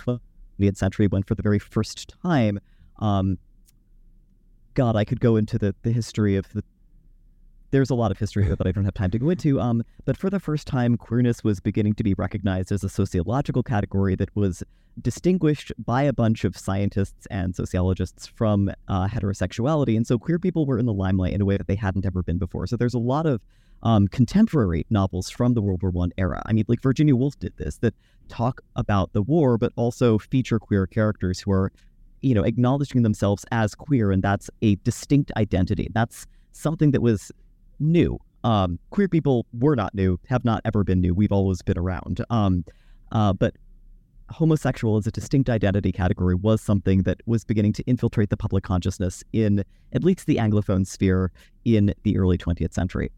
20th 0.60 0.76
century 0.76 1.06
when, 1.06 1.22
for 1.22 1.34
the 1.34 1.42
very 1.42 1.58
first 1.58 2.14
time, 2.22 2.58
um, 2.98 3.38
God, 4.74 4.96
I 4.96 5.04
could 5.04 5.20
go 5.20 5.36
into 5.36 5.58
the 5.58 5.74
the 5.82 5.92
history 5.92 6.36
of 6.36 6.52
the 6.52 6.62
there's 7.70 7.90
a 7.90 7.94
lot 7.94 8.10
of 8.10 8.18
history 8.18 8.44
here 8.44 8.56
that 8.56 8.66
I 8.66 8.72
don't 8.72 8.84
have 8.84 8.94
time 8.94 9.10
to 9.10 9.18
go 9.18 9.28
into. 9.30 9.60
Um, 9.60 9.82
but 10.04 10.16
for 10.16 10.30
the 10.30 10.40
first 10.40 10.66
time, 10.66 10.96
queerness 10.96 11.42
was 11.42 11.60
beginning 11.60 11.94
to 11.94 12.04
be 12.04 12.14
recognized 12.14 12.72
as 12.72 12.84
a 12.84 12.88
sociological 12.88 13.62
category 13.62 14.14
that 14.16 14.34
was 14.36 14.62
distinguished 15.02 15.72
by 15.78 16.02
a 16.02 16.12
bunch 16.12 16.44
of 16.44 16.56
scientists 16.56 17.26
and 17.30 17.54
sociologists 17.54 18.26
from 18.26 18.70
uh, 18.88 19.08
heterosexuality. 19.08 19.96
And 19.96 20.06
so 20.06 20.18
queer 20.18 20.38
people 20.38 20.64
were 20.64 20.78
in 20.78 20.86
the 20.86 20.92
limelight 20.92 21.32
in 21.32 21.40
a 21.40 21.44
way 21.44 21.56
that 21.56 21.66
they 21.66 21.74
hadn't 21.74 22.06
ever 22.06 22.22
been 22.22 22.38
before. 22.38 22.66
So 22.66 22.76
there's 22.76 22.94
a 22.94 22.98
lot 22.98 23.26
of 23.26 23.42
um, 23.82 24.08
contemporary 24.08 24.86
novels 24.90 25.30
from 25.30 25.54
the 25.54 25.62
World 25.62 25.82
War 25.82 25.90
One 25.90 26.12
era. 26.18 26.42
I 26.46 26.52
mean, 26.52 26.64
like 26.68 26.82
Virginia 26.82 27.14
Woolf 27.14 27.38
did 27.38 27.52
this, 27.56 27.78
that 27.78 27.94
talk 28.28 28.60
about 28.74 29.12
the 29.12 29.22
war, 29.22 29.58
but 29.58 29.72
also 29.76 30.18
feature 30.18 30.58
queer 30.58 30.86
characters 30.86 31.40
who 31.40 31.52
are, 31.52 31.72
you 32.22 32.34
know, 32.34 32.42
acknowledging 32.42 33.02
themselves 33.02 33.44
as 33.52 33.74
queer, 33.74 34.10
and 34.10 34.22
that's 34.22 34.50
a 34.62 34.76
distinct 34.76 35.32
identity. 35.36 35.88
That's 35.92 36.26
something 36.52 36.90
that 36.92 37.02
was 37.02 37.30
new. 37.78 38.18
Um, 38.44 38.78
queer 38.90 39.08
people 39.08 39.46
were 39.58 39.76
not 39.76 39.94
new, 39.94 40.18
have 40.28 40.44
not 40.44 40.62
ever 40.64 40.84
been 40.84 41.00
new. 41.00 41.14
We've 41.14 41.32
always 41.32 41.62
been 41.62 41.78
around. 41.78 42.24
Um, 42.30 42.64
uh, 43.12 43.32
but 43.32 43.54
homosexual 44.30 44.96
as 44.96 45.06
a 45.06 45.10
distinct 45.10 45.48
identity 45.48 45.92
category 45.92 46.34
was 46.34 46.60
something 46.60 47.02
that 47.04 47.20
was 47.26 47.44
beginning 47.44 47.72
to 47.74 47.82
infiltrate 47.84 48.30
the 48.30 48.36
public 48.36 48.64
consciousness 48.64 49.22
in 49.32 49.64
at 49.92 50.02
least 50.02 50.26
the 50.26 50.36
Anglophone 50.36 50.86
sphere 50.86 51.30
in 51.64 51.94
the 52.02 52.18
early 52.18 52.36
20th 52.36 52.72
century. 52.72 53.10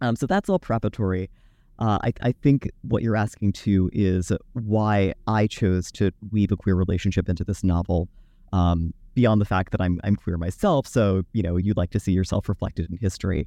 Um, 0.00 0.16
so 0.16 0.26
that's 0.26 0.48
all 0.48 0.58
preparatory. 0.58 1.30
Uh, 1.78 1.98
I, 2.02 2.12
I, 2.22 2.32
think 2.32 2.70
what 2.82 3.02
you're 3.02 3.16
asking 3.16 3.52
too 3.52 3.90
is 3.92 4.32
why 4.54 5.12
I 5.26 5.46
chose 5.46 5.92
to 5.92 6.10
weave 6.30 6.50
a 6.50 6.56
queer 6.56 6.74
relationship 6.74 7.28
into 7.28 7.44
this 7.44 7.62
novel, 7.62 8.08
um, 8.52 8.94
beyond 9.14 9.42
the 9.42 9.44
fact 9.44 9.72
that 9.72 9.80
I'm 9.82 10.00
I'm 10.02 10.16
queer 10.16 10.38
myself. 10.38 10.86
So 10.86 11.22
you 11.34 11.42
know 11.42 11.58
you'd 11.58 11.76
like 11.76 11.90
to 11.90 12.00
see 12.00 12.12
yourself 12.12 12.48
reflected 12.48 12.90
in 12.90 12.96
history. 12.96 13.46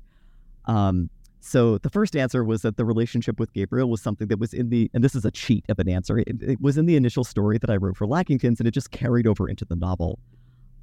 Um, 0.66 1.10
so 1.39 1.78
the 1.78 1.89
first 1.89 2.16
answer 2.16 2.43
was 2.43 2.62
that 2.64 2.78
the 2.78 2.86
relationship 2.86 3.39
with 3.39 3.54
Gabriel 3.54 3.89
was 3.89 4.02
something 4.02 4.28
that 4.28 4.39
was 4.39 4.54
in 4.54 4.70
the, 4.70 4.91
and 4.93 5.04
this 5.04 5.16
is 5.16 5.24
a 5.24 5.32
cheat 5.32 5.66
of 5.70 5.80
an 5.80 5.88
answer. 5.88 6.20
It, 6.20 6.41
it 6.41 6.62
was 6.62 6.78
in 6.78 6.86
the 6.86 6.95
initial 6.95 7.24
story 7.24 7.58
that 7.58 7.70
I 7.70 7.78
wrote 7.78 7.97
for 7.97 8.06
Lackington's, 8.06 8.60
and 8.60 8.68
it 8.68 8.72
just 8.72 8.91
carried 8.91 9.26
over 9.26 9.47
into 9.50 9.66
the 9.66 9.76
novel. 9.76 10.20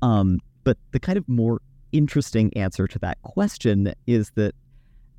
Um, 0.02 0.40
but 0.64 0.78
the 0.92 1.00
kind 1.00 1.18
of 1.18 1.28
more 1.28 1.60
interesting 1.92 2.56
answer 2.56 2.86
to 2.86 2.98
that 3.00 3.20
question 3.22 3.92
is 4.06 4.30
that 4.34 4.54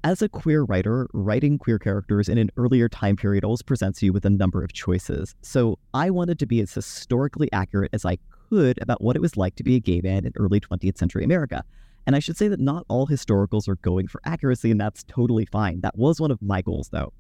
as 0.04 0.22
a 0.22 0.30
queer 0.30 0.64
writer, 0.64 1.08
writing 1.14 1.58
queer 1.58 1.80
characters 1.80 2.30
in 2.30 2.38
an 2.38 2.50
earlier 2.58 2.88
time 2.88 3.16
period 3.16 3.44
always 3.44 3.62
presents 3.62 4.02
you 4.02 4.14
with 4.14 4.26
a 4.26 4.30
number 4.30 4.64
of 4.64 4.74
choices. 4.74 5.36
So 5.42 5.80
I 5.94 6.10
wanted 6.10 6.40
to 6.40 6.46
be 6.46 6.62
as 6.62 6.74
historically 6.74 7.52
accurate 7.52 7.92
as 7.94 8.06
I 8.06 8.18
could 8.50 8.82
about 8.82 9.02
what 9.02 9.16
it 9.16 9.22
was 9.22 9.38
like 9.38 9.56
to 9.56 9.64
be 9.64 9.76
a 9.76 9.80
gay 9.80 10.02
man 10.02 10.26
in 10.26 10.34
early 10.38 10.60
20th 10.60 10.98
century 10.98 11.24
America. 11.24 11.64
And 12.06 12.16
I 12.16 12.20
should 12.20 12.38
say 12.38 12.48
that 12.48 12.60
not 12.60 12.86
all 12.88 13.06
historicals 13.08 13.68
are 13.68 13.76
going 13.78 14.08
for 14.08 14.22
accuracy, 14.24 14.72
and 14.72 14.80
that's 14.80 15.04
totally 15.04 15.46
fine. 15.46 15.82
That 15.82 15.98
was 15.98 16.22
one 16.22 16.32
of 16.32 16.42
my 16.42 16.62
goals, 16.62 16.90
though. 16.90 17.12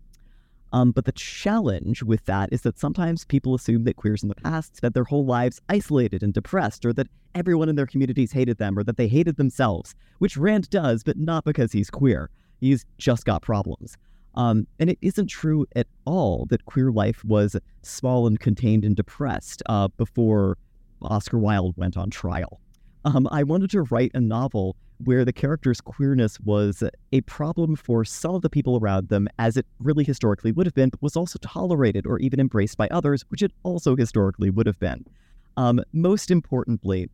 Um, 0.71 0.91
but 0.91 1.05
the 1.05 1.11
challenge 1.13 2.03
with 2.03 2.23
that 2.25 2.49
is 2.51 2.61
that 2.61 2.79
sometimes 2.79 3.25
people 3.25 3.53
assume 3.53 3.83
that 3.83 3.95
queers 3.97 4.23
in 4.23 4.29
the 4.29 4.35
past 4.35 4.77
spent 4.77 4.93
their 4.93 5.03
whole 5.03 5.25
lives 5.25 5.61
isolated 5.67 6.23
and 6.23 6.33
depressed, 6.33 6.85
or 6.85 6.93
that 6.93 7.07
everyone 7.35 7.67
in 7.67 7.75
their 7.75 7.85
communities 7.85 8.31
hated 8.31 8.59
them, 8.59 8.77
or 8.77 8.83
that 8.83 8.95
they 8.95 9.07
hated 9.09 9.35
themselves, 9.35 9.93
which 10.19 10.37
Rand 10.37 10.69
does, 10.69 11.03
but 11.03 11.17
not 11.17 11.43
because 11.43 11.73
he's 11.73 11.89
queer. 11.89 12.29
He's 12.59 12.85
just 12.97 13.25
got 13.25 13.41
problems. 13.41 13.97
Um, 14.35 14.67
and 14.79 14.89
it 14.89 14.99
isn't 15.01 15.27
true 15.27 15.65
at 15.75 15.87
all 16.05 16.45
that 16.49 16.65
queer 16.65 16.91
life 16.91 17.23
was 17.25 17.55
small 17.81 18.27
and 18.27 18.39
contained 18.39 18.85
and 18.85 18.95
depressed 18.95 19.63
uh, 19.65 19.87
before 19.97 20.57
Oscar 21.01 21.39
Wilde 21.39 21.75
went 21.75 21.97
on 21.97 22.09
trial 22.09 22.59
um, 23.07 23.27
I 23.31 23.43
wanted 23.43 23.69
to 23.71 23.83
write 23.83 24.11
a 24.13 24.19
novel 24.19 24.75
where 25.03 25.23
the 25.23 25.31
character's 25.31 25.79
queerness 25.79 26.39
was 26.41 26.83
a 27.13 27.21
problem 27.21 27.75
for 27.75 28.03
some 28.03 28.35
of 28.35 28.41
the 28.41 28.49
people 28.49 28.77
around 28.77 29.07
them, 29.09 29.29
as 29.39 29.55
it 29.55 29.65
really 29.79 30.03
historically 30.03 30.51
would 30.51 30.65
have 30.65 30.73
been, 30.73 30.89
but 30.89 31.01
was 31.01 31.15
also 31.15 31.39
tolerated 31.41 32.05
or 32.05 32.19
even 32.19 32.39
embraced 32.39 32.77
by 32.77 32.87
others, 32.89 33.23
which 33.29 33.41
it 33.41 33.51
also 33.63 33.95
historically 33.95 34.49
would 34.49 34.65
have 34.65 34.79
been. 34.79 35.05
Um, 35.55 35.81
most 35.93 36.31
importantly, 36.31 37.09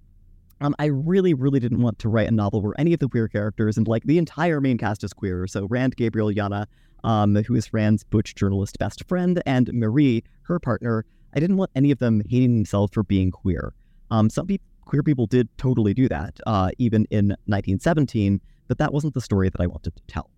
um, 0.64 0.74
I 0.80 0.86
really, 0.86 1.34
really 1.34 1.60
didn't 1.60 1.82
want 1.82 2.00
to 2.00 2.10
write 2.10 2.30
a 2.30 2.32
novel 2.32 2.62
where 2.62 2.74
any 2.78 2.94
of 2.94 3.00
the 3.02 3.10
queer 3.10 3.28
characters 3.28 3.78
and 3.78 3.86
like 3.88 4.04
the 4.06 4.18
entire 4.18 4.62
main 4.62 4.78
cast 4.78 5.04
is 5.04 5.12
queer. 5.12 5.46
So 5.46 5.68
Rand, 5.70 5.98
Gabriel, 5.98 6.32
Yana, 6.32 6.68
um, 7.04 7.36
who 7.36 7.54
is 7.54 7.74
Rand's 7.74 8.06
butch 8.06 8.34
journalist 8.34 8.80
best 8.80 9.06
friend, 9.08 9.44
and 9.46 9.72
Marie, 9.74 10.24
her 10.44 10.60
partner. 10.60 11.06
I 11.36 11.42
didn't 11.42 11.58
want 11.58 11.72
any 11.76 11.92
of 11.92 12.00
them 12.00 12.22
hating 12.30 12.56
themselves 12.56 12.94
for 12.94 13.04
being 13.04 13.30
queer. 13.30 13.74
Um, 14.10 14.30
some 14.30 14.48
people 14.48 14.66
queer 14.86 15.04
people 15.04 15.26
did 15.26 15.50
totally 15.58 15.94
do 15.94 16.08
that, 16.10 16.40
uh, 16.46 16.70
even 16.78 17.06
in 17.10 17.30
1917, 17.46 18.40
but 18.68 18.78
that 18.78 18.94
wasn't 18.94 19.14
the 19.14 19.22
story 19.22 19.50
that 19.50 19.60
I 19.60 19.68
wanted 19.68 19.96
to 19.96 20.04
tell. 20.08 20.30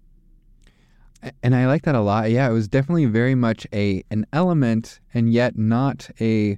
And 1.44 1.56
I 1.56 1.68
like 1.68 1.84
that 1.84 1.96
a 1.96 2.02
lot. 2.02 2.30
Yeah, 2.32 2.50
it 2.50 2.54
was 2.54 2.68
definitely 2.68 3.06
very 3.06 3.36
much 3.36 3.66
a 3.74 4.04
an 4.12 4.26
element, 4.34 5.00
and 5.14 5.32
yet 5.32 5.58
not 5.58 6.10
a. 6.20 6.58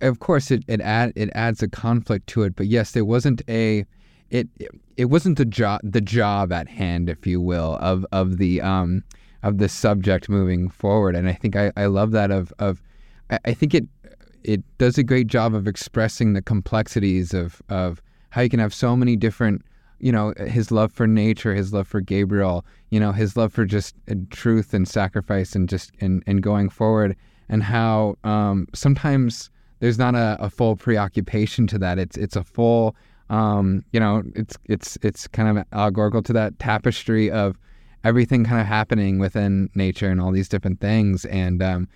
of 0.00 0.18
course, 0.20 0.50
it 0.50 0.64
it 0.68 0.80
add 0.80 1.12
it 1.16 1.30
adds 1.34 1.62
a 1.62 1.68
conflict 1.68 2.26
to 2.28 2.42
it, 2.42 2.56
but 2.56 2.66
yes, 2.66 2.92
there 2.92 3.04
wasn't 3.04 3.42
a. 3.48 3.84
It 4.30 4.48
it 4.96 5.04
wasn't 5.06 5.38
the 5.38 5.44
job 5.44 5.80
the 5.84 6.00
job 6.00 6.52
at 6.52 6.68
hand, 6.68 7.08
if 7.08 7.26
you 7.26 7.40
will, 7.40 7.78
of 7.80 8.04
of 8.12 8.38
the 8.38 8.60
um 8.60 9.04
of 9.42 9.58
the 9.58 9.68
subject 9.68 10.28
moving 10.28 10.68
forward. 10.68 11.14
And 11.14 11.28
I 11.28 11.32
think 11.32 11.54
I, 11.54 11.72
I 11.76 11.86
love 11.86 12.10
that 12.12 12.30
of 12.30 12.52
of 12.58 12.82
I 13.30 13.54
think 13.54 13.74
it 13.74 13.86
it 14.42 14.62
does 14.78 14.96
a 14.96 15.02
great 15.02 15.26
job 15.26 15.54
of 15.54 15.66
expressing 15.66 16.32
the 16.32 16.42
complexities 16.42 17.34
of 17.34 17.62
of 17.68 18.00
how 18.30 18.42
you 18.42 18.48
can 18.48 18.60
have 18.60 18.74
so 18.74 18.96
many 18.96 19.16
different 19.16 19.62
you 19.98 20.12
know 20.12 20.34
his 20.46 20.70
love 20.70 20.92
for 20.92 21.06
nature 21.06 21.54
his 21.54 21.72
love 21.72 21.88
for 21.88 22.00
gabriel 22.00 22.64
you 22.90 23.00
know 23.00 23.12
his 23.12 23.36
love 23.36 23.52
for 23.52 23.64
just 23.64 23.94
uh, 24.10 24.14
truth 24.30 24.74
and 24.74 24.86
sacrifice 24.86 25.54
and 25.54 25.68
just 25.68 25.90
and, 26.00 26.22
and 26.26 26.42
going 26.42 26.68
forward 26.68 27.16
and 27.48 27.62
how 27.62 28.16
um, 28.24 28.66
sometimes 28.74 29.50
there's 29.80 29.98
not 29.98 30.14
a, 30.14 30.36
a, 30.40 30.50
full 30.50 30.74
preoccupation 30.76 31.66
to 31.66 31.78
that 31.78 31.98
it's 31.98 32.16
it's 32.16 32.36
a 32.36 32.44
full 32.44 32.96
um, 33.30 33.84
you 33.92 34.00
know 34.00 34.22
it's 34.34 34.56
it's 34.64 34.98
it's 35.02 35.26
kind 35.28 35.58
of 35.58 35.64
allegorical 35.72 36.22
to 36.22 36.32
that 36.32 36.58
tapestry 36.58 37.30
of 37.30 37.56
everything 38.04 38.44
kind 38.44 38.60
of 38.60 38.66
happening 38.66 39.18
within 39.18 39.68
nature 39.74 40.08
and 40.08 40.20
all 40.20 40.32
these 40.32 40.48
different 40.48 40.80
things 40.80 41.24
and 41.26 41.62
um, 41.62 41.88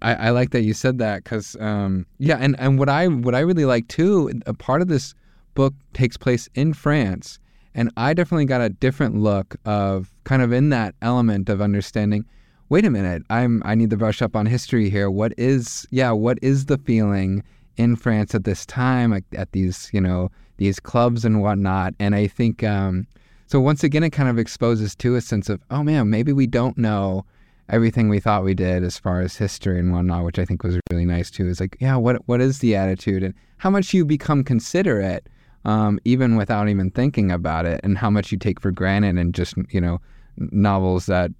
I, 0.00 0.14
I 0.14 0.30
like 0.30 0.50
that 0.50 0.62
you 0.62 0.74
said 0.74 0.98
that 0.98 1.24
because 1.24 1.56
um, 1.60 2.06
yeah, 2.18 2.36
and, 2.40 2.58
and 2.58 2.78
what 2.78 2.88
I 2.88 3.08
what 3.08 3.34
I 3.34 3.40
really 3.40 3.64
like 3.64 3.88
too, 3.88 4.40
a 4.46 4.54
part 4.54 4.80
of 4.80 4.88
this 4.88 5.14
book 5.54 5.74
takes 5.92 6.16
place 6.16 6.48
in 6.54 6.72
France, 6.72 7.38
and 7.74 7.90
I 7.96 8.14
definitely 8.14 8.44
got 8.44 8.60
a 8.60 8.68
different 8.68 9.16
look 9.16 9.56
of 9.64 10.12
kind 10.24 10.42
of 10.42 10.52
in 10.52 10.68
that 10.68 10.94
element 11.02 11.48
of 11.48 11.60
understanding. 11.60 12.24
Wait 12.72 12.86
a 12.86 12.90
minute, 12.90 13.22
I'm 13.28 13.62
I 13.66 13.74
need 13.74 13.90
to 13.90 13.98
brush 13.98 14.22
up 14.22 14.34
on 14.34 14.46
history 14.46 14.88
here. 14.88 15.10
What 15.10 15.34
is 15.36 15.86
yeah, 15.90 16.10
what 16.10 16.38
is 16.40 16.64
the 16.64 16.78
feeling 16.78 17.42
in 17.76 17.96
France 17.96 18.34
at 18.34 18.44
this 18.44 18.64
time, 18.64 19.10
like 19.10 19.26
at 19.36 19.52
these 19.52 19.90
you 19.92 20.00
know 20.00 20.30
these 20.56 20.80
clubs 20.80 21.22
and 21.22 21.42
whatnot? 21.42 21.92
And 21.98 22.14
I 22.14 22.26
think 22.26 22.64
um, 22.64 23.06
so. 23.46 23.60
Once 23.60 23.84
again, 23.84 24.02
it 24.02 24.08
kind 24.08 24.30
of 24.30 24.38
exposes 24.38 24.94
to 24.94 25.16
a 25.16 25.20
sense 25.20 25.50
of 25.50 25.60
oh 25.70 25.82
man, 25.82 26.08
maybe 26.08 26.32
we 26.32 26.46
don't 26.46 26.78
know 26.78 27.26
everything 27.68 28.08
we 28.08 28.20
thought 28.20 28.42
we 28.42 28.54
did 28.54 28.82
as 28.84 28.98
far 28.98 29.20
as 29.20 29.36
history 29.36 29.78
and 29.78 29.92
whatnot, 29.92 30.24
which 30.24 30.38
I 30.38 30.46
think 30.46 30.62
was 30.62 30.80
really 30.90 31.04
nice 31.04 31.30
too. 31.30 31.48
Is 31.48 31.60
like, 31.60 31.76
yeah, 31.78 31.96
what 31.96 32.26
what 32.26 32.40
is 32.40 32.60
the 32.60 32.74
attitude 32.74 33.22
and 33.22 33.34
how 33.58 33.68
much 33.68 33.92
you 33.92 34.06
become 34.06 34.42
considerate, 34.42 35.28
um, 35.66 36.00
even 36.06 36.36
without 36.36 36.70
even 36.70 36.90
thinking 36.90 37.32
about 37.32 37.66
it, 37.66 37.82
and 37.84 37.98
how 37.98 38.08
much 38.08 38.32
you 38.32 38.38
take 38.38 38.60
for 38.60 38.70
granted 38.70 39.18
and 39.18 39.34
just 39.34 39.56
you 39.68 39.80
know 39.82 40.00
novels 40.36 41.06
that 41.06 41.30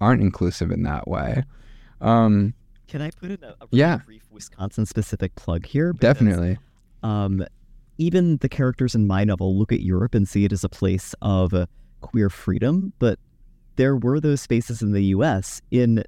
aren't 0.00 0.22
inclusive 0.22 0.70
in 0.70 0.82
that 0.84 1.08
way. 1.08 1.44
Um, 2.00 2.54
Can 2.88 3.02
I 3.02 3.10
put 3.10 3.30
in 3.30 3.44
a, 3.44 3.48
a 3.48 3.54
really 3.60 3.78
yeah. 3.78 3.98
brief 3.98 4.22
Wisconsin 4.30 4.86
specific 4.86 5.34
plug 5.34 5.66
here? 5.66 5.92
Because, 5.92 6.14
Definitely. 6.14 6.58
Um, 7.02 7.44
even 7.98 8.38
the 8.38 8.48
characters 8.48 8.94
in 8.94 9.06
my 9.06 9.24
novel 9.24 9.58
look 9.58 9.72
at 9.72 9.80
Europe 9.80 10.14
and 10.14 10.26
see 10.26 10.44
it 10.44 10.52
as 10.52 10.64
a 10.64 10.68
place 10.68 11.14
of 11.20 11.52
uh, 11.52 11.66
queer 12.00 12.30
freedom, 12.30 12.92
but 12.98 13.18
there 13.76 13.96
were 13.96 14.20
those 14.20 14.40
spaces 14.40 14.82
in 14.82 14.92
the 14.92 15.04
US 15.04 15.60
in 15.70 16.04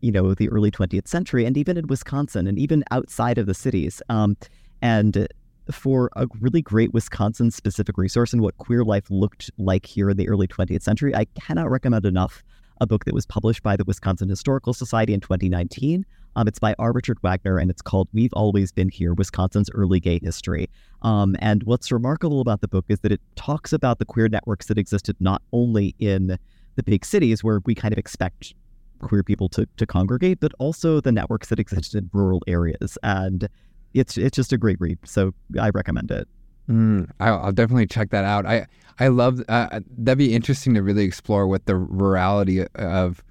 you 0.00 0.10
know 0.10 0.34
the 0.34 0.48
early 0.48 0.70
20th 0.70 1.06
century 1.06 1.44
and 1.44 1.56
even 1.56 1.76
in 1.76 1.86
Wisconsin 1.86 2.46
and 2.46 2.58
even 2.58 2.82
outside 2.90 3.38
of 3.38 3.46
the 3.46 3.54
cities 3.54 4.02
um, 4.08 4.36
and 4.80 5.28
for 5.70 6.10
a 6.16 6.26
really 6.40 6.62
great 6.62 6.92
Wisconsin 6.92 7.50
specific 7.50 7.96
resource 7.96 8.32
and 8.32 8.42
what 8.42 8.56
queer 8.58 8.84
life 8.84 9.10
looked 9.10 9.50
like 9.58 9.86
here 9.86 10.10
in 10.10 10.16
the 10.16 10.28
early 10.28 10.48
20th 10.48 10.82
century 10.82 11.14
I 11.14 11.26
cannot 11.40 11.70
recommend 11.70 12.04
enough 12.04 12.42
a 12.80 12.86
book 12.86 13.04
that 13.04 13.14
was 13.14 13.26
published 13.26 13.62
by 13.62 13.76
the 13.76 13.84
Wisconsin 13.84 14.28
Historical 14.28 14.74
Society 14.74 15.14
in 15.14 15.20
2019 15.20 16.04
um, 16.36 16.48
it's 16.48 16.58
by 16.58 16.74
R. 16.78 16.92
Richard 16.92 17.18
Wagner, 17.22 17.58
and 17.58 17.70
it's 17.70 17.82
called 17.82 18.08
We've 18.12 18.32
Always 18.32 18.72
Been 18.72 18.88
Here 18.88 19.12
Wisconsin's 19.12 19.70
Early 19.70 20.00
Gay 20.00 20.18
History. 20.22 20.68
Um, 21.02 21.36
and 21.40 21.62
what's 21.64 21.92
remarkable 21.92 22.40
about 22.40 22.60
the 22.60 22.68
book 22.68 22.86
is 22.88 23.00
that 23.00 23.12
it 23.12 23.20
talks 23.36 23.72
about 23.72 23.98
the 23.98 24.04
queer 24.04 24.28
networks 24.28 24.66
that 24.66 24.78
existed 24.78 25.16
not 25.20 25.42
only 25.52 25.94
in 25.98 26.38
the 26.76 26.82
big 26.82 27.04
cities 27.04 27.44
where 27.44 27.60
we 27.66 27.74
kind 27.74 27.92
of 27.92 27.98
expect 27.98 28.54
queer 29.00 29.22
people 29.22 29.48
to, 29.50 29.66
to 29.76 29.86
congregate, 29.86 30.40
but 30.40 30.52
also 30.58 31.00
the 31.00 31.12
networks 31.12 31.48
that 31.48 31.58
exist 31.58 31.94
in 31.94 32.08
rural 32.12 32.40
areas. 32.46 32.96
And 33.02 33.48
it's 33.94 34.16
it's 34.16 34.36
just 34.36 34.52
a 34.52 34.58
great 34.58 34.80
read. 34.80 34.98
So 35.04 35.32
I 35.60 35.70
recommend 35.70 36.10
it. 36.10 36.28
Mm, 36.68 37.10
I'll, 37.20 37.40
I'll, 37.40 37.52
definitely 37.52 37.86
check 37.86 38.10
that 38.10 38.24
out. 38.24 38.46
I 38.46 38.66
I 39.00 39.08
love 39.08 39.42
uh, 39.48 39.80
that'd 39.98 40.18
be 40.18 40.34
interesting 40.34 40.74
to 40.74 40.82
really 40.82 41.04
explore 41.04 41.46
what 41.46 41.66
the 41.66 41.74
rurality 41.74 42.66
of 42.76 43.22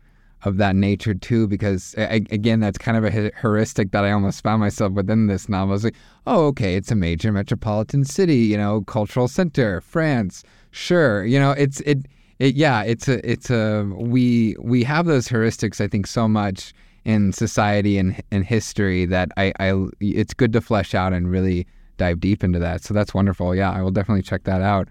of 0.43 0.57
that 0.57 0.75
nature 0.75 1.13
too, 1.13 1.47
because 1.47 1.93
I, 1.97 2.25
again, 2.31 2.59
that's 2.59 2.77
kind 2.77 2.97
of 2.97 3.05
a 3.05 3.31
heuristic 3.39 3.91
that 3.91 4.03
I 4.03 4.11
almost 4.11 4.41
found 4.41 4.59
myself 4.59 4.93
within 4.93 5.27
this 5.27 5.47
novel. 5.47 5.71
I 5.71 5.73
was 5.73 5.83
like, 5.83 5.95
oh, 6.25 6.47
okay, 6.47 6.75
it's 6.75 6.91
a 6.91 6.95
major 6.95 7.31
metropolitan 7.31 8.05
city, 8.05 8.37
you 8.37 8.57
know, 8.57 8.81
cultural 8.81 9.27
center, 9.27 9.81
France, 9.81 10.43
sure, 10.71 11.23
you 11.25 11.39
know, 11.39 11.51
it's 11.51 11.79
it 11.81 12.07
it, 12.39 12.55
yeah, 12.55 12.81
it's 12.81 13.07
a 13.07 13.29
it's 13.29 13.49
a 13.49 13.87
we 13.95 14.55
we 14.59 14.83
have 14.83 15.05
those 15.05 15.27
heuristics 15.27 15.79
I 15.79 15.87
think 15.87 16.07
so 16.07 16.27
much 16.27 16.73
in 17.05 17.33
society 17.33 17.97
and 17.97 18.21
in 18.31 18.43
history 18.43 19.05
that 19.05 19.29
I, 19.37 19.53
I 19.59 19.87
it's 19.99 20.33
good 20.33 20.53
to 20.53 20.61
flesh 20.61 20.93
out 20.93 21.13
and 21.13 21.29
really 21.29 21.65
dive 21.97 22.19
deep 22.19 22.43
into 22.43 22.59
that. 22.59 22.83
So 22.83 22.93
that's 22.93 23.13
wonderful. 23.13 23.55
Yeah, 23.55 23.71
I 23.71 23.81
will 23.81 23.91
definitely 23.91 24.23
check 24.23 24.43
that 24.43 24.61
out. 24.61 24.87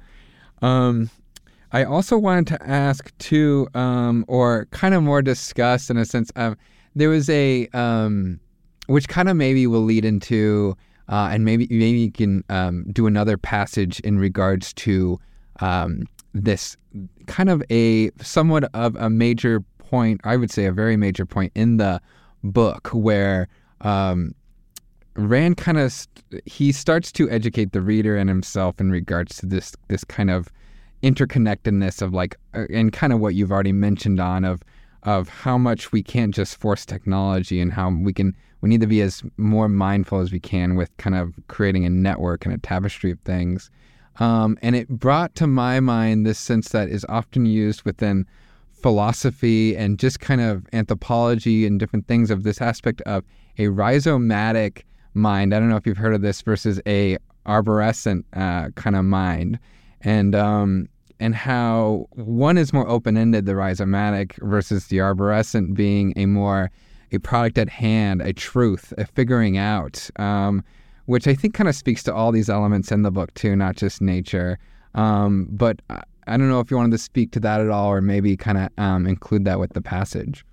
Um, 0.63 1.11
I 1.73 1.85
also 1.85 2.19
wanted 2.19 2.49
to 2.49 2.69
ask 2.69 3.17
too, 3.19 3.69
um, 3.75 4.25
or 4.29 4.67
kind 4.73 4.95
of 4.95 5.03
more 5.03 5.23
discuss 5.23 5.89
in 5.89 5.97
a 5.97 6.05
sense. 6.05 6.33
Um, 6.37 6.57
there 6.97 7.09
was 7.09 7.31
a 7.31 7.69
um, 7.69 8.41
which 8.87 9.09
kind 9.09 9.29
of 9.29 9.37
maybe 9.37 9.67
will 9.69 9.85
lead 9.85 10.05
into, 10.05 10.77
uh, 11.09 11.31
and 11.33 11.45
maybe 11.45 11.69
maybe 11.71 11.99
you 11.99 12.11
can 12.11 12.43
um, 12.49 12.85
do 12.93 13.07
another 13.07 13.37
passage 13.37 14.01
in 14.01 14.19
regards 14.19 14.73
to 14.75 15.19
um, 15.61 16.09
this 16.35 16.77
kind 17.27 17.49
of 17.49 17.63
a 17.71 18.11
somewhat 18.21 18.65
of 18.75 18.97
a 18.97 19.09
major 19.09 19.63
point. 19.91 20.21
I 20.25 20.37
would 20.37 20.51
say 20.51 20.67
a 20.67 20.73
very 20.73 20.97
major 20.97 21.27
point 21.27 21.53
in 21.55 21.77
the 21.77 22.01
book 22.45 22.89
where 22.89 23.49
um, 23.81 24.35
Rand 25.17 25.57
kind 25.57 25.79
of 25.79 25.93
st- 25.93 26.43
he 26.47 26.73
starts 26.73 27.11
to 27.13 27.29
educate 27.29 27.73
the 27.73 27.81
reader 27.81 28.17
and 28.17 28.29
himself 28.29 28.81
in 28.81 28.91
regards 28.91 29.37
to 29.39 29.47
this 29.47 29.75
this 29.89 30.05
kind 30.05 30.31
of 30.31 30.49
interconnectedness 31.03 32.03
of 32.03 32.13
like 32.13 32.37
uh, 32.55 32.67
and 32.73 32.93
kind 32.93 33.13
of 33.13 33.21
what 33.21 33.35
you've 33.35 33.51
already 33.51 33.73
mentioned 33.73 34.21
on 34.21 34.45
of 34.45 34.63
of 35.03 35.29
how 35.29 35.57
much 35.57 35.93
we 35.93 36.03
can't 36.03 36.35
just 36.35 36.57
force 36.57 36.85
technology 36.85 37.61
and 37.61 37.73
how 37.73 37.91
we 37.91 38.13
can 38.13 38.35
we 38.61 38.69
need 38.69 38.81
to 38.81 38.87
be 38.87 39.01
as 39.01 39.23
more 39.39 39.69
mindful 39.69 40.21
as 40.21 40.31
we 40.31 40.39
can 40.39 40.77
with 40.77 40.95
kind 40.99 41.17
of 41.17 41.35
creating 41.49 41.87
a 41.87 41.91
network 41.91 42.45
and 42.45 42.55
a 42.55 42.59
tapestry 42.59 43.11
of 43.11 43.19
things 43.21 43.71
um, 44.19 44.59
and 44.61 44.77
it 44.77 44.89
brought 44.89 45.35
to 45.35 45.47
my 45.47 45.81
mind 45.81 46.27
this 46.27 46.39
sense 46.39 46.69
that 46.69 46.89
is 46.89 47.07
often 47.09 47.47
used 47.47 47.83
within 47.83 48.27
philosophy 48.83 49.77
and 49.77 49.99
just 49.99 50.21
kind 50.21 50.41
of 50.41 50.67
anthropology 50.73 51.67
and 51.67 51.79
different 51.79 52.07
things 52.07 52.31
of 52.31 52.43
this 52.43 52.61
aspect 52.61 53.01
of 53.03 53.25
a 53.59 53.67
rhizomatic 53.67 54.83
mind. 55.15 55.55
I 55.55 55.59
don't 55.59 55.69
know 55.69 55.77
if 55.77 55.87
you've 55.87 55.97
heard 55.97 56.15
of 56.15 56.23
this 56.23 56.43
versus 56.43 56.81
a 56.87 57.19
arborescent 57.47 58.25
uh, 58.35 58.71
kind 58.71 58.97
of 58.97 59.05
mind, 59.05 59.59
and 60.03 60.35
um, 60.35 60.89
and 61.19 61.35
how 61.35 62.07
one 62.13 62.57
is 62.57 62.73
more 62.73 62.89
open 62.89 63.17
ended, 63.17 63.47
the 63.47 63.53
rhizomatic 63.53 64.41
versus 64.43 64.87
the 64.87 64.99
arborescent 64.99 65.75
being 65.75 66.13
a 66.17 66.27
more 66.27 66.71
a 67.13 67.19
product 67.19 67.59
at 67.59 67.69
hand, 67.69 68.23
a 68.23 68.33
truth, 68.33 68.93
a 68.97 69.05
figuring 69.05 69.59
out, 69.59 70.09
um, 70.17 70.63
which 71.07 71.27
I 71.27 71.35
think 71.35 71.55
kind 71.55 71.69
of 71.69 71.75
speaks 71.75 72.03
to 72.05 72.15
all 72.15 72.31
these 72.31 72.49
elements 72.49 72.93
in 72.93 73.03
the 73.03 73.11
book 73.11 73.35
too, 73.35 73.57
not 73.57 73.77
just 73.77 74.01
nature. 74.01 74.59
Um, 74.95 75.49
but 75.51 75.81
I 76.31 76.37
don't 76.37 76.49
know 76.49 76.61
if 76.61 76.71
you 76.71 76.77
wanted 76.77 76.93
to 76.93 76.99
speak 76.99 77.33
to 77.33 77.41
that 77.41 77.61
at 77.61 77.69
all, 77.71 77.89
or 77.89 78.01
maybe 78.01 78.37
kind 78.37 78.57
of 78.57 78.69
um, 78.79 79.07
include 79.07 79.45
that 79.47 79.59
with 79.59 79.73
the 79.73 79.83
passage. 79.83 80.45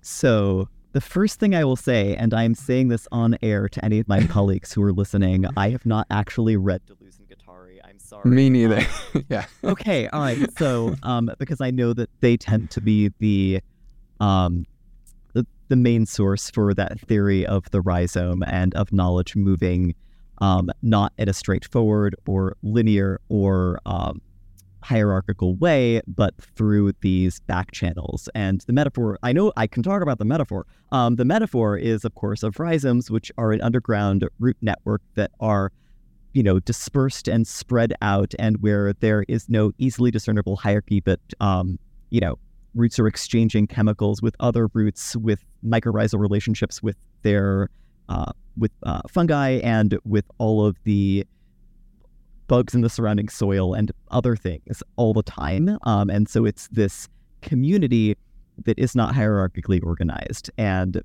So 0.00 0.68
the 0.92 1.00
first 1.00 1.38
thing 1.38 1.54
I 1.54 1.62
will 1.64 1.76
say, 1.76 2.16
and 2.16 2.34
I'm 2.34 2.56
saying 2.56 2.88
this 2.88 3.06
on 3.12 3.38
air 3.40 3.68
to 3.68 3.84
any 3.84 4.00
of 4.00 4.08
my 4.08 4.26
colleagues 4.26 4.72
who 4.72 4.82
are 4.82 4.92
listening, 4.92 5.46
I 5.56 5.70
have 5.70 5.86
not 5.86 6.08
actually 6.10 6.56
read 6.56 6.82
Deleuze 6.86 7.20
and 7.20 7.28
Guattari. 7.28 7.78
I'm 7.84 8.00
sorry. 8.00 8.28
Me 8.28 8.50
neither. 8.50 8.84
Um, 9.14 9.24
yeah. 9.28 9.46
okay. 9.62 10.06
All 10.12 10.20
right. 10.20 10.58
So, 10.58 10.96
um, 11.04 11.30
because 11.38 11.60
I 11.60 11.70
know 11.70 11.92
that 11.92 12.10
they 12.20 12.36
tend 12.36 12.72
to 12.72 12.80
be 12.80 13.10
the, 13.20 13.60
um, 14.18 14.66
the 15.34 15.46
the 15.68 15.76
main 15.76 16.04
source 16.04 16.50
for 16.50 16.74
that 16.74 16.98
theory 16.98 17.46
of 17.46 17.70
the 17.70 17.80
rhizome 17.80 18.42
and 18.42 18.74
of 18.74 18.92
knowledge 18.92 19.36
moving, 19.36 19.94
um, 20.38 20.68
not 20.82 21.12
in 21.16 21.28
a 21.28 21.32
straightforward 21.32 22.16
or 22.26 22.56
linear 22.64 23.20
or 23.28 23.78
um, 23.86 24.20
hierarchical 24.82 25.54
way, 25.56 26.00
but 26.06 26.34
through 26.56 26.92
these 27.00 27.40
back 27.40 27.72
channels. 27.72 28.28
And 28.34 28.60
the 28.62 28.72
metaphor, 28.72 29.18
I 29.22 29.32
know 29.32 29.52
I 29.56 29.66
can 29.66 29.82
talk 29.82 30.02
about 30.02 30.18
the 30.18 30.24
metaphor. 30.24 30.66
Um, 30.90 31.16
the 31.16 31.24
metaphor 31.24 31.76
is, 31.76 32.04
of 32.04 32.14
course, 32.14 32.42
of 32.42 32.58
rhizomes, 32.58 33.10
which 33.10 33.32
are 33.38 33.52
an 33.52 33.60
underground 33.62 34.28
root 34.38 34.56
network 34.60 35.02
that 35.14 35.30
are, 35.40 35.72
you 36.32 36.42
know, 36.42 36.58
dispersed 36.60 37.28
and 37.28 37.46
spread 37.46 37.94
out, 38.02 38.34
and 38.38 38.62
where 38.62 38.92
there 38.94 39.24
is 39.28 39.48
no 39.48 39.72
easily 39.78 40.10
discernible 40.10 40.56
hierarchy, 40.56 41.00
but, 41.00 41.20
um, 41.40 41.78
you 42.10 42.20
know, 42.20 42.38
roots 42.74 42.98
are 42.98 43.06
exchanging 43.06 43.66
chemicals 43.66 44.22
with 44.22 44.34
other 44.40 44.68
roots, 44.72 45.14
with 45.16 45.44
mycorrhizal 45.64 46.18
relationships 46.18 46.82
with 46.82 46.96
their 47.22 47.68
uh, 48.08 48.32
with 48.56 48.72
uh, 48.82 49.00
fungi 49.08 49.60
and 49.60 49.98
with 50.04 50.24
all 50.38 50.64
of 50.66 50.76
the 50.84 51.26
bugs 52.48 52.74
in 52.74 52.80
the 52.80 52.88
surrounding 52.88 53.28
soil 53.28 53.74
and 53.74 53.92
other 54.10 54.36
things 54.36 54.82
all 54.96 55.12
the 55.12 55.22
time. 55.22 55.78
Um, 55.84 56.10
and 56.10 56.28
so 56.28 56.44
it's 56.44 56.68
this 56.68 57.08
community 57.40 58.16
that 58.64 58.78
is 58.78 58.94
not 58.94 59.14
hierarchically 59.14 59.82
organized. 59.82 60.50
And 60.58 61.02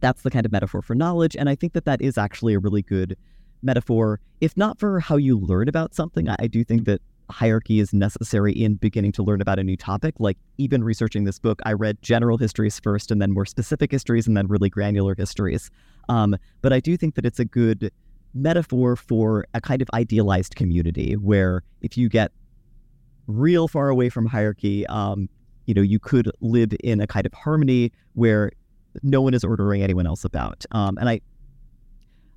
that's 0.00 0.22
the 0.22 0.30
kind 0.30 0.44
of 0.44 0.52
metaphor 0.52 0.82
for 0.82 0.94
knowledge. 0.94 1.36
And 1.36 1.48
I 1.48 1.54
think 1.54 1.72
that 1.72 1.84
that 1.86 2.02
is 2.02 2.18
actually 2.18 2.54
a 2.54 2.58
really 2.58 2.82
good 2.82 3.16
metaphor, 3.62 4.20
if 4.40 4.56
not 4.56 4.78
for 4.78 5.00
how 5.00 5.16
you 5.16 5.38
learn 5.38 5.68
about 5.68 5.94
something. 5.94 6.28
I, 6.28 6.46
do 6.46 6.62
think 6.62 6.84
that 6.84 7.00
hierarchy 7.30 7.80
is 7.80 7.94
necessary 7.94 8.52
in 8.52 8.74
beginning 8.74 9.12
to 9.12 9.22
learn 9.22 9.40
about 9.40 9.58
a 9.58 9.64
new 9.64 9.76
topic. 9.76 10.14
Like 10.18 10.36
even 10.58 10.84
researching 10.84 11.24
this 11.24 11.38
book, 11.38 11.60
I 11.64 11.72
read 11.72 12.00
general 12.02 12.36
histories 12.36 12.78
first 12.78 13.10
and 13.10 13.20
then 13.22 13.32
more 13.32 13.46
specific 13.46 13.90
histories 13.90 14.26
and 14.26 14.36
then 14.36 14.46
really 14.46 14.68
granular 14.68 15.14
histories. 15.14 15.70
Um, 16.08 16.36
but 16.60 16.72
I 16.72 16.80
do 16.80 16.96
think 16.96 17.14
that 17.14 17.24
it's 17.24 17.40
a 17.40 17.44
good 17.44 17.90
metaphor 18.34 18.96
for 18.96 19.46
a 19.54 19.60
kind 19.60 19.80
of 19.80 19.88
idealized 19.94 20.56
community 20.56 21.14
where 21.14 21.62
if 21.82 21.96
you 21.96 22.08
get 22.08 22.32
real 23.26 23.68
far 23.68 23.88
away 23.88 24.08
from 24.08 24.26
hierarchy, 24.26 24.86
um, 24.88 25.28
you 25.66 25.74
know, 25.74 25.82
you 25.82 25.98
could 25.98 26.30
live 26.40 26.72
in 26.82 27.00
a 27.00 27.06
kind 27.06 27.26
of 27.26 27.32
harmony 27.32 27.92
where 28.14 28.50
no 29.02 29.22
one 29.22 29.34
is 29.34 29.44
ordering 29.44 29.82
anyone 29.82 30.06
else 30.06 30.24
about. 30.24 30.64
Um, 30.72 30.98
and 30.98 31.08
I, 31.08 31.20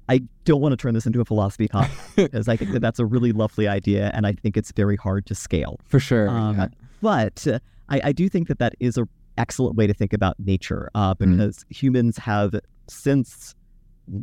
I 0.10 0.22
don't 0.46 0.62
want 0.62 0.74
to 0.74 0.78
turn 0.78 0.94
this 0.94 1.06
into 1.06 1.20
a 1.20 1.26
philosophy 1.26 1.68
talk 1.72 1.90
because 2.16 2.48
I 2.48 2.56
think 2.56 2.72
that 2.72 2.80
that's 2.80 3.00
a 3.00 3.06
really 3.06 3.32
lovely 3.32 3.68
idea, 3.68 4.12
and 4.14 4.26
I 4.26 4.34
think 4.34 4.56
it's 4.56 4.72
very 4.72 4.96
hard 4.96 5.26
to 5.28 5.36
scale. 5.36 5.80
For 5.86 6.00
sure. 6.00 6.30
Um, 6.30 6.58
yeah. 6.58 6.68
But 7.02 7.48
uh, 7.48 7.60
I, 7.90 8.02
I, 8.06 8.12
do 8.12 8.28
think 8.30 8.48
that 8.48 8.60
that 8.60 8.74
is 8.80 8.98
an 8.98 9.08
excellent 9.38 9.76
way 9.76 9.86
to 9.86 9.94
think 9.94 10.14
about 10.14 10.36
nature 10.40 10.90
uh, 10.96 11.14
mm. 11.14 11.20
because 11.20 11.58
mm. 11.58 11.76
humans 11.76 12.18
have 12.18 12.56
since 12.88 13.56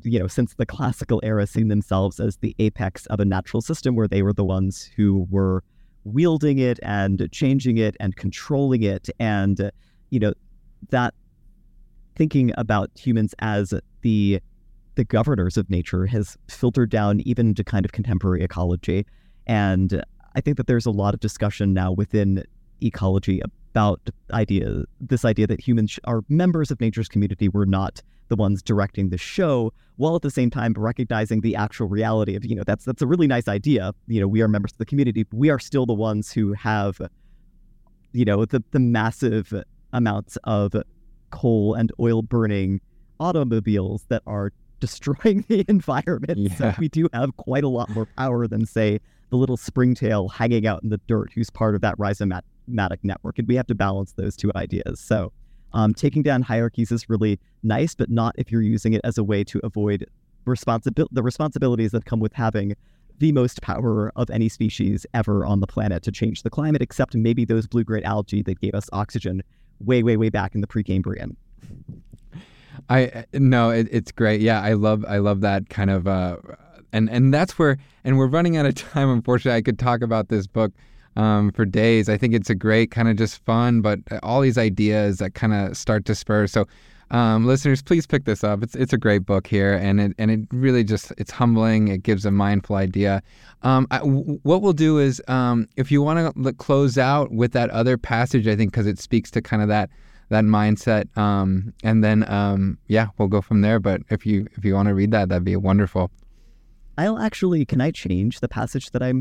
you 0.03 0.18
know, 0.18 0.26
since 0.26 0.55
the 0.55 0.66
classical 0.66 1.20
era, 1.22 1.47
seen 1.47 1.68
themselves 1.68 2.20
as 2.20 2.37
the 2.39 2.55
apex 2.59 3.07
of 3.07 3.20
a 3.20 3.24
natural 3.24 3.61
system 3.61 3.95
where 3.97 4.09
they 4.09 4.22
were 4.22 4.32
the 4.32 4.45
ones 4.45 4.91
who 4.97 5.26
were 5.30 5.62
wielding 6.05 6.59
it 6.59 6.78
and 6.82 7.28
changing 7.32 7.78
it 7.78 7.97
and 8.01 8.16
controlling 8.16 8.82
it. 8.82 9.09
And, 9.18 9.70
you 10.11 10.20
know, 10.20 10.32
that 10.91 11.14
thinking 12.16 12.53
about 12.57 12.91
humans 12.95 13.35
as 13.41 13.74
the 14.03 14.41
the 14.97 15.05
governors 15.05 15.57
of 15.57 15.68
nature 15.68 16.07
has 16.07 16.37
filtered 16.49 16.89
down 16.89 17.20
even 17.24 17.53
to 17.53 17.64
kind 17.64 17.85
of 17.85 17.91
contemporary 17.91 18.45
ecology. 18.45 19.05
And 19.45 20.05
I 20.37 20.41
think 20.41 20.57
that 20.57 20.68
there's 20.68 20.87
a 20.87 20.91
lot 20.93 21.14
of 21.14 21.20
discussion 21.20 21.74
now 21.74 21.91
within 21.91 22.45
ecology 22.80 23.43
about 23.72 24.01
idea 24.32 24.85
this 25.01 25.24
idea 25.24 25.49
that 25.49 25.61
humans 25.61 25.99
are 26.05 26.22
members 26.28 26.70
of 26.70 26.80
nature's 26.80 27.09
community. 27.09 27.49
We're 27.49 27.64
not 27.64 28.03
the 28.28 28.36
ones 28.36 28.62
directing 28.62 29.10
the 29.10 29.18
show, 29.18 29.72
while 29.96 30.16
at 30.16 30.22
the 30.22 30.30
same 30.30 30.50
time 30.50 30.74
recognizing 30.76 31.40
the 31.40 31.56
actual 31.56 31.88
reality 31.88 32.34
of, 32.34 32.44
you 32.44 32.54
know, 32.54 32.64
that's 32.64 32.84
that's 32.84 33.02
a 33.02 33.06
really 33.06 33.26
nice 33.26 33.48
idea. 33.48 33.92
You 34.06 34.20
know, 34.20 34.28
we 34.28 34.42
are 34.42 34.48
members 34.48 34.72
of 34.72 34.78
the 34.78 34.86
community, 34.86 35.24
but 35.24 35.36
we 35.36 35.50
are 35.50 35.58
still 35.58 35.86
the 35.86 35.94
ones 35.94 36.32
who 36.32 36.52
have, 36.54 37.00
you 38.12 38.24
know, 38.24 38.44
the 38.44 38.62
the 38.70 38.80
massive 38.80 39.52
amounts 39.92 40.36
of 40.44 40.74
coal 41.30 41.74
and 41.74 41.92
oil 42.00 42.22
burning 42.22 42.80
automobiles 43.20 44.04
that 44.08 44.22
are 44.26 44.52
destroying 44.80 45.44
the 45.48 45.64
environment. 45.68 46.38
Yeah. 46.38 46.54
So 46.54 46.74
we 46.78 46.88
do 46.88 47.08
have 47.12 47.36
quite 47.36 47.64
a 47.64 47.68
lot 47.68 47.88
more 47.90 48.06
power 48.16 48.46
than, 48.46 48.66
say, 48.66 49.00
the 49.30 49.36
little 49.36 49.56
springtail 49.56 50.28
hanging 50.28 50.66
out 50.66 50.82
in 50.82 50.90
the 50.90 51.00
dirt 51.08 51.32
who's 51.34 51.50
part 51.50 51.74
of 51.74 51.80
that 51.80 51.96
rhizomatic 51.98 52.42
network. 53.02 53.38
And 53.38 53.48
we 53.48 53.56
have 53.56 53.66
to 53.68 53.74
balance 53.74 54.12
those 54.12 54.36
two 54.36 54.50
ideas. 54.54 55.00
So 55.00 55.32
um, 55.74 55.92
taking 55.92 56.22
down 56.22 56.40
hierarchies 56.42 56.90
is 56.90 57.10
really 57.10 57.38
nice, 57.62 57.94
but 57.94 58.08
not 58.08 58.34
if 58.38 58.50
you're 58.50 58.62
using 58.62 58.94
it 58.94 59.00
as 59.04 59.18
a 59.18 59.24
way 59.24 59.44
to 59.44 59.60
avoid 59.62 60.06
responsibil- 60.46 61.08
the 61.10 61.22
responsibilities 61.22 61.90
that 61.90 62.04
come 62.06 62.20
with 62.20 62.32
having 62.32 62.74
the 63.18 63.32
most 63.32 63.60
power 63.62 64.10
of 64.16 64.30
any 64.30 64.48
species 64.48 65.06
ever 65.14 65.44
on 65.44 65.60
the 65.60 65.66
planet 65.66 66.02
to 66.04 66.12
change 66.12 66.42
the 66.42 66.50
climate, 66.50 66.82
except 66.82 67.14
maybe 67.14 67.44
those 67.44 67.66
blue 67.66 67.84
green 67.84 68.04
algae 68.04 68.42
that 68.42 68.60
gave 68.60 68.74
us 68.74 68.88
oxygen 68.92 69.42
way, 69.80 70.02
way, 70.02 70.16
way 70.16 70.30
back 70.30 70.54
in 70.54 70.60
the 70.60 70.66
Precambrian. 70.66 71.36
I 72.88 73.24
no, 73.32 73.70
it, 73.70 73.88
it's 73.90 74.10
great. 74.10 74.40
Yeah, 74.40 74.60
I 74.60 74.72
love 74.72 75.04
I 75.08 75.18
love 75.18 75.40
that 75.42 75.68
kind 75.68 75.90
of 75.90 76.08
uh, 76.08 76.36
and 76.92 77.08
and 77.08 77.32
that's 77.32 77.58
where 77.58 77.78
and 78.02 78.18
we're 78.18 78.26
running 78.26 78.56
out 78.56 78.66
of 78.66 78.74
time. 78.74 79.08
Unfortunately, 79.10 79.56
I 79.56 79.62
could 79.62 79.78
talk 79.78 80.02
about 80.02 80.28
this 80.28 80.46
book 80.46 80.72
um, 81.16 81.52
for 81.52 81.64
days. 81.64 82.08
I 82.08 82.16
think 82.16 82.34
it's 82.34 82.50
a 82.50 82.54
great 82.54 82.90
kind 82.90 83.08
of 83.08 83.16
just 83.16 83.44
fun, 83.44 83.80
but 83.80 84.00
all 84.22 84.40
these 84.40 84.58
ideas 84.58 85.18
that 85.18 85.34
kind 85.34 85.52
of 85.52 85.76
start 85.76 86.04
to 86.06 86.14
spur. 86.14 86.46
So 86.46 86.66
um, 87.10 87.46
listeners, 87.46 87.82
please 87.82 88.06
pick 88.06 88.24
this 88.24 88.42
up. 88.42 88.62
It's 88.62 88.74
it's 88.74 88.92
a 88.92 88.98
great 88.98 89.26
book 89.26 89.46
here, 89.46 89.74
and 89.74 90.00
it 90.00 90.14
and 90.18 90.30
it 90.30 90.40
really 90.50 90.82
just 90.82 91.12
it's 91.18 91.30
humbling. 91.30 91.88
It 91.88 92.02
gives 92.02 92.24
a 92.24 92.30
mindful 92.30 92.76
idea. 92.76 93.22
Um, 93.62 93.86
I, 93.90 93.98
w- 93.98 94.40
what 94.42 94.62
we'll 94.62 94.72
do 94.72 94.98
is, 94.98 95.22
um, 95.28 95.68
if 95.76 95.92
you 95.92 96.02
want 96.02 96.34
to 96.42 96.52
close 96.54 96.98
out 96.98 97.30
with 97.30 97.52
that 97.52 97.70
other 97.70 97.96
passage, 97.96 98.48
I 98.48 98.56
think 98.56 98.72
because 98.72 98.86
it 98.86 98.98
speaks 98.98 99.30
to 99.32 99.42
kind 99.42 99.62
of 99.62 99.68
that 99.68 99.90
that 100.30 100.44
mindset, 100.44 101.14
um, 101.16 101.74
and 101.82 102.02
then 102.02 102.28
um, 102.30 102.78
yeah, 102.88 103.08
we'll 103.18 103.28
go 103.28 103.40
from 103.40 103.60
there. 103.60 103.78
But 103.78 104.00
if 104.08 104.24
you 104.24 104.46
if 104.56 104.64
you 104.64 104.74
want 104.74 104.88
to 104.88 104.94
read 104.94 105.10
that, 105.12 105.28
that'd 105.28 105.44
be 105.44 105.56
wonderful. 105.56 106.10
I'll 106.96 107.18
actually. 107.18 107.64
Can 107.64 107.80
I 107.80 107.90
change 107.90 108.40
the 108.40 108.48
passage 108.48 108.90
that 108.90 109.02
I 109.02 109.12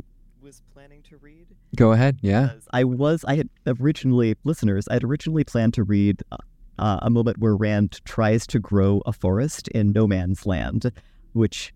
was 0.41 0.61
planning 0.73 1.01
to 1.09 1.17
read? 1.17 1.47
Go 1.76 1.91
ahead. 1.91 2.19
Yeah. 2.21 2.51
I 2.71 2.84
was. 2.84 3.26
I 3.28 3.36
had 3.36 3.49
originally 3.65 4.36
listeners. 4.43 4.88
I 4.88 4.93
had 4.93 5.03
originally 5.03 5.43
planned 5.43 5.74
to 5.76 5.84
read 5.84 6.21
uh, 6.32 6.99
a 7.01 7.09
moment 7.09 7.39
where 7.39 7.55
Rand 7.55 8.01
tries 8.05 8.45
to 8.47 8.59
grow 8.59 9.01
a 9.05 9.13
forest 9.13 9.67
in 9.69 9.91
no 9.91 10.07
man's 10.07 10.45
land, 10.45 10.91
which 11.34 11.74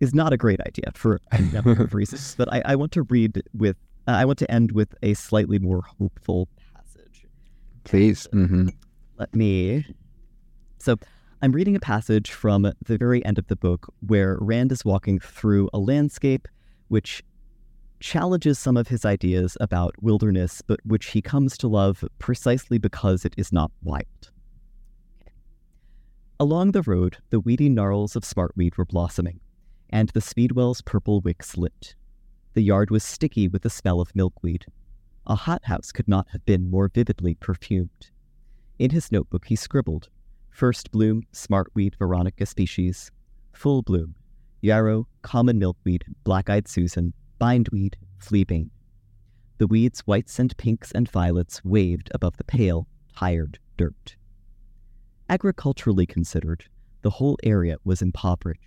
is 0.00 0.14
not 0.14 0.32
a 0.32 0.36
great 0.36 0.60
idea 0.60 0.90
for 0.94 1.20
a 1.32 1.40
number 1.52 1.72
of 1.72 1.94
reasons. 1.94 2.34
But 2.36 2.52
I, 2.52 2.62
I, 2.64 2.76
want 2.76 2.92
to 2.92 3.02
read 3.02 3.42
with. 3.54 3.76
Uh, 4.06 4.12
I 4.12 4.24
want 4.24 4.38
to 4.40 4.50
end 4.50 4.72
with 4.72 4.94
a 5.02 5.14
slightly 5.14 5.58
more 5.58 5.82
hopeful 5.98 6.48
passage. 6.74 7.26
Please. 7.84 8.26
Mm-hmm. 8.32 8.68
Let 9.18 9.34
me. 9.34 9.86
So 10.78 10.96
I'm 11.42 11.52
reading 11.52 11.74
a 11.74 11.80
passage 11.80 12.30
from 12.32 12.62
the 12.62 12.98
very 12.98 13.24
end 13.24 13.38
of 13.38 13.46
the 13.46 13.56
book 13.56 13.92
where 14.06 14.36
Rand 14.40 14.72
is 14.72 14.84
walking 14.84 15.18
through 15.18 15.70
a 15.72 15.78
landscape 15.78 16.48
which 16.88 17.22
challenges 18.00 18.58
some 18.58 18.76
of 18.76 18.88
his 18.88 19.04
ideas 19.04 19.56
about 19.60 19.94
wilderness, 20.00 20.62
but 20.62 20.80
which 20.84 21.06
he 21.06 21.22
comes 21.22 21.58
to 21.58 21.68
love 21.68 22.04
precisely 22.18 22.78
because 22.78 23.24
it 23.24 23.34
is 23.36 23.52
not 23.52 23.70
wild. 23.82 24.30
Along 26.40 26.72
the 26.72 26.82
road, 26.82 27.16
the 27.30 27.40
weedy 27.40 27.68
gnarls 27.68 28.14
of 28.14 28.24
smartweed 28.24 28.76
were 28.76 28.84
blossoming, 28.84 29.40
and 29.90 30.08
the 30.10 30.20
speedwell's 30.20 30.82
purple 30.82 31.20
wicks 31.20 31.56
lit. 31.56 31.96
The 32.54 32.62
yard 32.62 32.90
was 32.90 33.02
sticky 33.02 33.48
with 33.48 33.62
the 33.62 33.70
smell 33.70 34.00
of 34.00 34.14
milkweed. 34.14 34.66
A 35.26 35.34
hothouse 35.34 35.92
could 35.92 36.08
not 36.08 36.28
have 36.30 36.44
been 36.46 36.70
more 36.70 36.88
vividly 36.88 37.34
perfumed. 37.34 38.10
In 38.78 38.90
his 38.90 39.10
notebook, 39.10 39.46
he 39.46 39.56
scribbled 39.56 40.08
First 40.50 40.90
bloom, 40.90 41.22
smartweed 41.32 41.96
veronica 41.96 42.46
species. 42.46 43.10
Full 43.52 43.82
bloom, 43.82 44.14
yarrow, 44.60 45.06
common 45.22 45.58
milkweed, 45.58 46.04
black-eyed 46.24 46.66
Susan, 46.66 47.12
bindweed, 47.38 47.96
fleabane. 48.18 48.70
The 49.58 49.66
weeds' 49.66 50.00
whites 50.00 50.38
and 50.38 50.56
pinks 50.56 50.92
and 50.92 51.10
violets 51.10 51.64
waved 51.64 52.10
above 52.14 52.36
the 52.36 52.44
pale, 52.44 52.86
tired 53.16 53.58
dirt. 53.76 54.16
Agriculturally 55.28 56.06
considered, 56.06 56.64
the 57.02 57.10
whole 57.10 57.38
area 57.42 57.76
was 57.84 58.02
impoverished. 58.02 58.62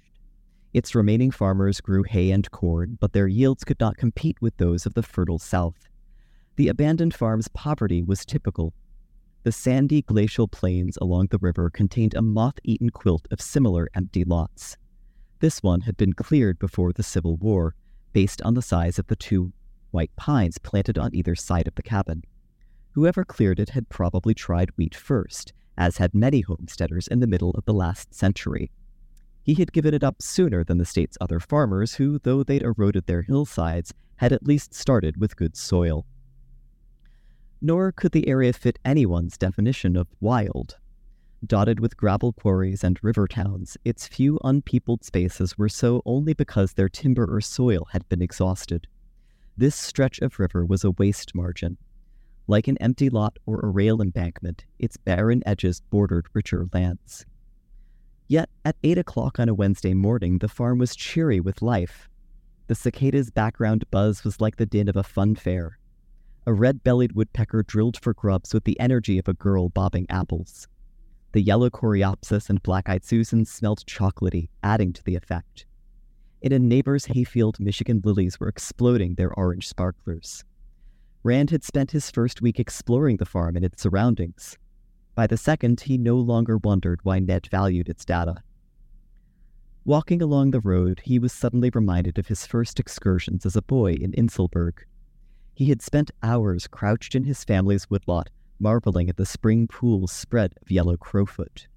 Its 0.73 0.95
remaining 0.95 1.31
farmers 1.31 1.81
grew 1.81 2.03
hay 2.03 2.31
and 2.31 2.49
corn, 2.51 2.97
but 2.99 3.13
their 3.13 3.27
yields 3.27 3.63
could 3.63 3.79
not 3.79 3.97
compete 3.97 4.41
with 4.41 4.55
those 4.57 4.85
of 4.85 4.93
the 4.93 5.03
fertile 5.03 5.39
south. 5.39 5.87
The 6.55 6.69
abandoned 6.69 7.13
farm's 7.13 7.47
poverty 7.49 8.01
was 8.03 8.25
typical 8.25 8.73
the 9.43 9.51
sandy 9.51 10.03
glacial 10.03 10.47
plains 10.47 10.97
along 11.01 11.27
the 11.27 11.39
river 11.39 11.71
contained 11.71 12.13
a 12.13 12.21
moth 12.21 12.59
eaten 12.63 12.91
quilt 12.91 13.27
of 13.31 13.41
similar 13.41 13.89
empty 13.95 14.23
lots. 14.23 14.77
This 15.39 15.63
one 15.63 15.81
had 15.81 15.97
been 15.97 16.13
cleared 16.13 16.59
before 16.59 16.93
the 16.93 17.01
Civil 17.01 17.37
War, 17.37 17.73
based 18.13 18.41
on 18.41 18.53
the 18.53 18.61
size 18.61 18.99
of 18.99 19.07
the 19.07 19.15
two 19.15 19.53
white 19.91 20.15
pines 20.15 20.57
planted 20.57 20.97
on 20.97 21.13
either 21.13 21.35
side 21.35 21.67
of 21.67 21.75
the 21.75 21.83
cabin. 21.83 22.23
Whoever 22.91 23.23
cleared 23.23 23.59
it 23.59 23.69
had 23.69 23.89
probably 23.89 24.33
tried 24.33 24.71
wheat 24.77 24.95
first, 24.95 25.53
as 25.77 25.97
had 25.97 26.13
many 26.13 26.41
homesteaders 26.41 27.07
in 27.07 27.19
the 27.19 27.27
middle 27.27 27.51
of 27.51 27.65
the 27.65 27.73
last 27.73 28.13
century. 28.13 28.71
He 29.43 29.55
had 29.55 29.73
given 29.73 29.93
it 29.93 30.03
up 30.03 30.21
sooner 30.21 30.63
than 30.63 30.77
the 30.77 30.85
state's 30.85 31.17
other 31.19 31.39
farmers, 31.39 31.95
who, 31.95 32.19
though 32.19 32.43
they'd 32.43 32.61
eroded 32.61 33.07
their 33.07 33.23
hillsides, 33.23 33.93
had 34.17 34.31
at 34.31 34.45
least 34.45 34.73
started 34.73 35.17
with 35.17 35.35
good 35.35 35.57
soil 35.57 36.05
nor 37.61 37.91
could 37.91 38.11
the 38.11 38.27
area 38.27 38.51
fit 38.51 38.79
anyone's 38.83 39.37
definition 39.37 39.95
of 39.95 40.07
wild. 40.19 40.77
Dotted 41.45 41.79
with 41.79 41.97
gravel 41.97 42.33
quarries 42.33 42.83
and 42.83 43.03
river 43.03 43.27
towns, 43.27 43.75
its 43.83 44.07
few 44.07 44.39
unpeopled 44.43 45.03
spaces 45.03 45.57
were 45.57 45.69
so 45.69 46.03
only 46.05 46.33
because 46.33 46.73
their 46.73 46.87
timber 46.87 47.25
or 47.25 47.41
soil 47.41 47.87
had 47.91 48.07
been 48.09 48.21
exhausted. 48.21 48.85
This 49.57 49.75
stretch 49.75 50.19
of 50.19 50.39
river 50.39 50.63
was 50.63 50.83
a 50.83 50.91
waste 50.91 51.33
margin. 51.33 51.77
Like 52.45 52.67
an 52.67 52.77
empty 52.77 53.09
lot 53.09 53.39
or 53.47 53.59
a 53.59 53.69
rail 53.69 54.01
embankment, 54.01 54.65
its 54.77 54.97
barren 54.97 55.41
edges 55.45 55.81
bordered 55.89 56.27
richer 56.33 56.67
lands. 56.73 57.25
Yet, 58.27 58.49
at 58.63 58.77
eight 58.83 58.99
o'clock 58.99 59.39
on 59.39 59.49
a 59.49 59.53
Wednesday 59.53 59.95
morning, 59.95 60.37
the 60.37 60.47
farm 60.47 60.77
was 60.77 60.95
cheery 60.95 61.39
with 61.39 61.63
life. 61.63 62.07
The 62.67 62.75
cicadas' 62.75 63.31
background 63.31 63.83
buzz 63.89 64.23
was 64.23 64.39
like 64.39 64.57
the 64.57 64.67
din 64.67 64.87
of 64.87 64.95
a 64.95 65.03
fun 65.03 65.35
fair, 65.35 65.79
a 66.45 66.53
red 66.53 66.83
bellied 66.83 67.13
woodpecker 67.13 67.63
drilled 67.63 67.97
for 67.99 68.13
grubs 68.13 68.53
with 68.53 68.63
the 68.63 68.79
energy 68.79 69.17
of 69.17 69.27
a 69.27 69.33
girl 69.33 69.69
bobbing 69.69 70.05
apples. 70.09 70.67
The 71.33 71.41
yellow 71.41 71.69
coreopsis 71.69 72.49
and 72.49 72.61
black 72.61 72.89
eyed 72.89 73.05
Susan 73.05 73.45
smelled 73.45 73.85
chocolatey, 73.85 74.49
adding 74.63 74.91
to 74.93 75.03
the 75.03 75.15
effect. 75.15 75.65
In 76.41 76.51
a 76.51 76.59
neighbor's 76.59 77.05
hayfield, 77.05 77.59
Michigan 77.59 78.01
lilies 78.03 78.39
were 78.39 78.49
exploding 78.49 79.15
their 79.15 79.33
orange 79.33 79.67
sparklers. 79.67 80.43
Rand 81.23 81.51
had 81.51 81.63
spent 81.63 81.91
his 81.91 82.09
first 82.09 82.41
week 82.41 82.59
exploring 82.59 83.17
the 83.17 83.25
farm 83.25 83.55
and 83.55 83.63
its 83.63 83.81
surroundings. 83.81 84.57
By 85.13 85.27
the 85.27 85.37
second, 85.37 85.81
he 85.81 85.97
no 85.97 86.17
longer 86.17 86.57
wondered 86.57 86.99
why 87.03 87.19
Ned 87.19 87.47
valued 87.51 87.87
its 87.87 88.03
data. 88.03 88.43
Walking 89.85 90.21
along 90.21 90.51
the 90.51 90.59
road, 90.59 91.01
he 91.05 91.19
was 91.19 91.31
suddenly 91.31 91.69
reminded 91.73 92.17
of 92.17 92.27
his 92.27 92.45
first 92.45 92.79
excursions 92.79 93.45
as 93.45 93.55
a 93.55 93.61
boy 93.61 93.93
in 93.93 94.13
Inselberg. 94.13 94.83
He 95.53 95.65
had 95.65 95.81
spent 95.81 96.11
hours 96.23 96.67
crouched 96.67 97.15
in 97.15 97.23
his 97.23 97.43
family's 97.43 97.89
woodlot, 97.89 98.29
marveling 98.61 99.09
at 99.09 99.17
the 99.17 99.25
spring 99.25 99.67
pool's 99.67 100.11
spread 100.11 100.53
of 100.61 100.71
yellow 100.71 100.95
crowfoot. 100.95 101.67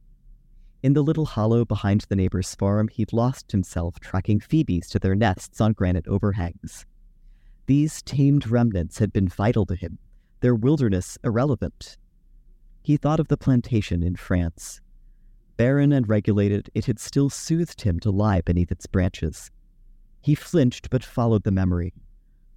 In 0.83 0.93
the 0.93 1.03
little 1.03 1.25
hollow 1.25 1.65
behind 1.65 2.03
the 2.03 2.17
neighbor's 2.17 2.55
farm, 2.55 2.89
he'd 2.89 3.13
lost 3.13 3.53
himself 3.53 3.99
tracking 3.99 4.39
phoebes 4.39 4.89
to 4.91 4.99
their 4.99 5.15
nests 5.15 5.61
on 5.61 5.73
granite 5.73 6.07
overhangs. 6.07 6.85
These 7.67 8.03
tamed 8.03 8.47
remnants 8.49 8.99
had 8.99 9.13
been 9.13 9.29
vital 9.29 9.65
to 9.67 9.75
him, 9.75 9.99
their 10.41 10.55
wilderness 10.55 11.17
irrelevant. 11.25 11.97
He 12.83 12.99
thought 12.99 13.21
of 13.21 13.29
the 13.29 13.39
plantation 13.39 14.03
in 14.03 14.17
France. 14.17 14.83
Barren 15.57 15.93
and 15.93 16.07
regulated, 16.07 16.69
it 16.75 16.85
had 16.85 16.99
still 16.99 17.31
soothed 17.31 17.81
him 17.81 17.99
to 18.01 18.11
lie 18.11 18.43
beneath 18.43 18.71
its 18.71 18.87
branches. 18.87 19.51
He 20.21 20.35
flinched 20.35 20.91
but 20.91 21.03
followed 21.03 21.45
the 21.45 21.51
memory, 21.51 21.95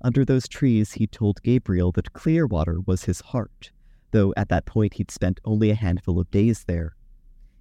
under 0.02 0.24
those 0.24 0.48
trees, 0.48 0.94
he 0.94 1.08
told 1.08 1.42
Gabriel 1.42 1.92
that 1.94 2.14
Clearwater 2.14 2.80
was 2.82 3.06
his 3.06 3.22
heart, 3.22 3.72
though 4.12 4.34
at 4.38 4.50
that 4.50 4.66
point 4.66 4.96
he'd 4.96 5.12
spent 5.12 5.40
only 5.46 5.70
a 5.70 5.76
handful 5.76 6.20
of 6.20 6.32
days 6.32 6.64
there. 6.66 6.96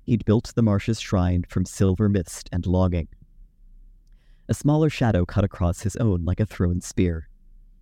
He'd 0.04 0.24
built 0.24 0.52
the 0.54 0.62
marsh's 0.62 1.00
shrine 1.00 1.44
from 1.48 1.64
silver 1.64 2.08
mist 2.08 2.48
and 2.52 2.66
logging. 2.66 3.08
A 4.48 4.54
smaller 4.54 4.88
shadow 4.88 5.24
cut 5.24 5.44
across 5.44 5.80
his 5.80 5.96
own 5.96 6.24
like 6.24 6.40
a 6.40 6.46
thrown 6.46 6.80
spear. 6.80 7.28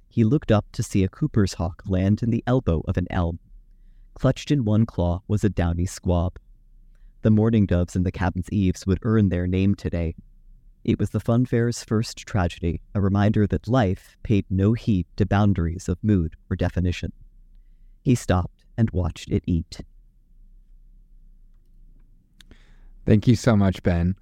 He 0.08 0.24
looked 0.24 0.50
up 0.50 0.66
to 0.72 0.82
see 0.82 1.04
a 1.04 1.08
cooper's 1.08 1.54
hawk 1.54 1.82
land 1.86 2.22
in 2.22 2.30
the 2.30 2.44
elbow 2.46 2.82
of 2.88 2.96
an 2.96 3.06
elm. 3.10 3.38
Clutched 4.14 4.50
in 4.50 4.64
one 4.64 4.86
claw 4.86 5.22
was 5.28 5.44
a 5.44 5.50
downy 5.50 5.86
squab. 5.86 6.38
The 7.22 7.30
mourning 7.30 7.66
doves 7.66 7.96
in 7.96 8.04
the 8.04 8.12
cabin's 8.12 8.48
eaves 8.50 8.86
would 8.86 9.00
earn 9.02 9.28
their 9.28 9.46
name 9.46 9.74
today, 9.74 10.14
it 10.84 10.98
was 10.98 11.10
the 11.10 11.20
funfair's 11.20 11.82
first 11.82 12.18
tragedy, 12.18 12.82
a 12.94 13.00
reminder 13.00 13.46
that 13.46 13.66
life 13.66 14.18
paid 14.22 14.44
no 14.50 14.74
heed 14.74 15.06
to 15.16 15.24
boundaries 15.24 15.88
of 15.88 16.04
mood 16.04 16.36
or 16.50 16.56
definition. 16.56 17.10
He 18.02 18.14
stopped 18.14 18.53
and 18.76 18.90
watched 18.90 19.30
it 19.30 19.42
eat. 19.46 19.80
Thank 23.06 23.26
you 23.26 23.36
so 23.36 23.56
much, 23.56 23.82
Ben. 23.82 24.16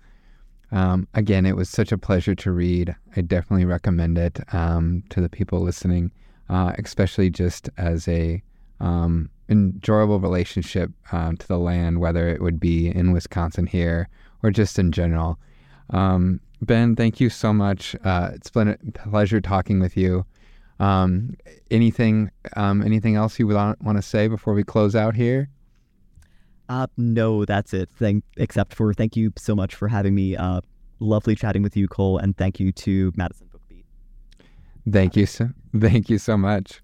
Um, 0.73 1.07
again, 1.15 1.47
it 1.47 1.57
was 1.57 1.69
such 1.69 1.93
a 1.93 1.99
pleasure 1.99 2.35
to 2.35 2.51
read. 2.51 2.97
I 3.17 3.21
definitely 3.21 3.67
recommend 3.67 4.19
it 4.19 4.41
um, 4.55 5.05
to 5.11 5.21
the 5.21 5.29
people 5.29 5.61
listening, 5.61 6.11
uh, 6.49 6.73
especially 6.79 7.31
just 7.31 7.69
as 7.77 8.09
a 8.09 8.43
um, 8.81 9.29
enjoyable 9.49 10.19
relationship 10.19 10.91
uh, 11.13 11.33
to 11.39 11.47
the 11.47 11.59
land, 11.59 12.01
whether 12.01 12.29
it 12.29 12.41
would 12.41 12.59
be 12.59 12.89
in 12.89 13.13
Wisconsin 13.13 13.67
here 13.67 14.09
or 14.43 14.51
just 14.51 14.79
in 14.79 14.91
general. 14.93 15.39
Um, 15.91 16.41
Ben, 16.63 16.97
thank 16.97 17.21
you 17.21 17.29
so 17.29 17.53
much. 17.53 17.95
Uh, 18.03 18.31
it's 18.35 18.51
been 18.51 18.69
a 18.69 18.77
pleasure 19.09 19.41
talking 19.41 19.79
with 19.79 19.97
you. 19.97 20.25
Um, 20.81 21.37
anything, 21.71 22.31
um, 22.57 22.83
anything 22.83 23.15
else 23.15 23.39
you 23.39 23.47
would 23.47 23.57
want 23.57 23.97
to 23.97 24.03
say 24.03 24.29
before 24.29 24.55
we 24.55 24.65
close 24.65 24.97
out 24.97 25.15
here? 25.15 25.49
Uh, 26.69 26.87
no, 26.97 27.45
that's 27.45 27.75
it. 27.75 27.91
Thank, 27.99 28.25
except 28.37 28.75
for 28.75 28.95
thank 28.95 29.17
you 29.17 29.33
so 29.37 29.55
much 29.55 29.75
for 29.75 29.89
having 29.89 30.15
me. 30.15 30.37
Uh, 30.37 30.61
lovely 31.01 31.35
chatting 31.35 31.63
with 31.63 31.77
you, 31.77 31.89
Cole, 31.89 32.19
and 32.19 32.37
thank 32.37 32.59
you 32.59 32.73
to 32.73 33.13
Madison 33.17 33.49
BookBeat. 33.53 33.85
Thank 34.91 35.17
you 35.17 35.27
so, 35.27 35.51
thank 35.79 36.09
you 36.09 36.19
so 36.19 36.37
much. 36.37 36.81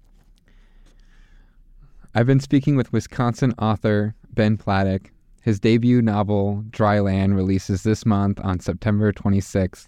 I've 2.13 2.27
been 2.27 2.39
speaking 2.39 2.75
with 2.75 2.91
Wisconsin 2.91 3.53
author 3.59 4.15
Ben 4.31 4.57
Pladek. 4.57 5.07
His 5.41 5.59
debut 5.59 6.01
novel, 6.01 6.63
Dry 6.69 6.99
Land, 6.99 7.35
releases 7.35 7.83
this 7.83 8.05
month 8.05 8.39
on 8.43 8.59
September 8.59 9.11
26th 9.13 9.87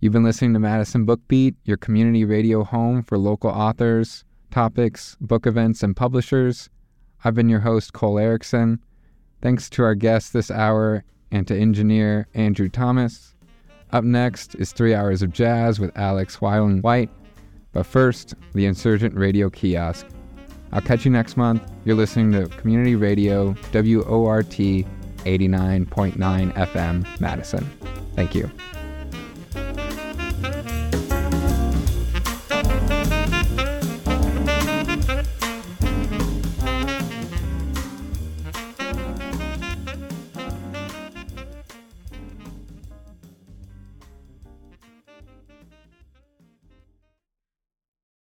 You've 0.00 0.12
been 0.12 0.24
listening 0.24 0.54
to 0.54 0.58
Madison 0.58 1.06
BookBeat, 1.06 1.54
your 1.62 1.76
community 1.76 2.24
radio 2.24 2.64
home 2.64 3.04
for 3.04 3.16
local 3.16 3.50
authors, 3.50 4.24
topics, 4.50 5.16
book 5.20 5.46
events, 5.46 5.84
and 5.84 5.94
publishers. 5.94 6.68
I've 7.22 7.36
been 7.36 7.48
your 7.48 7.60
host, 7.60 7.92
Cole 7.92 8.18
Erickson. 8.18 8.80
Thanks 9.40 9.70
to 9.70 9.84
our 9.84 9.94
guests 9.94 10.30
this 10.30 10.50
hour 10.50 11.04
and 11.30 11.46
to 11.46 11.56
engineer 11.56 12.26
Andrew 12.34 12.68
Thomas. 12.68 13.33
Up 13.92 14.04
next 14.04 14.54
is 14.56 14.72
Three 14.72 14.94
Hours 14.94 15.22
of 15.22 15.32
Jazz 15.32 15.78
with 15.78 15.96
Alex 15.96 16.38
Weiland 16.38 16.82
White. 16.82 17.10
But 17.72 17.86
first, 17.86 18.34
the 18.54 18.66
Insurgent 18.66 19.14
Radio 19.14 19.50
Kiosk. 19.50 20.06
I'll 20.72 20.80
catch 20.80 21.04
you 21.04 21.10
next 21.10 21.36
month. 21.36 21.62
You're 21.84 21.96
listening 21.96 22.32
to 22.32 22.48
Community 22.56 22.96
Radio 22.96 23.54
WORT 23.72 24.50
89.9 25.24 26.52
FM, 26.52 27.20
Madison. 27.20 27.64
Thank 28.14 28.34
you. 28.34 28.50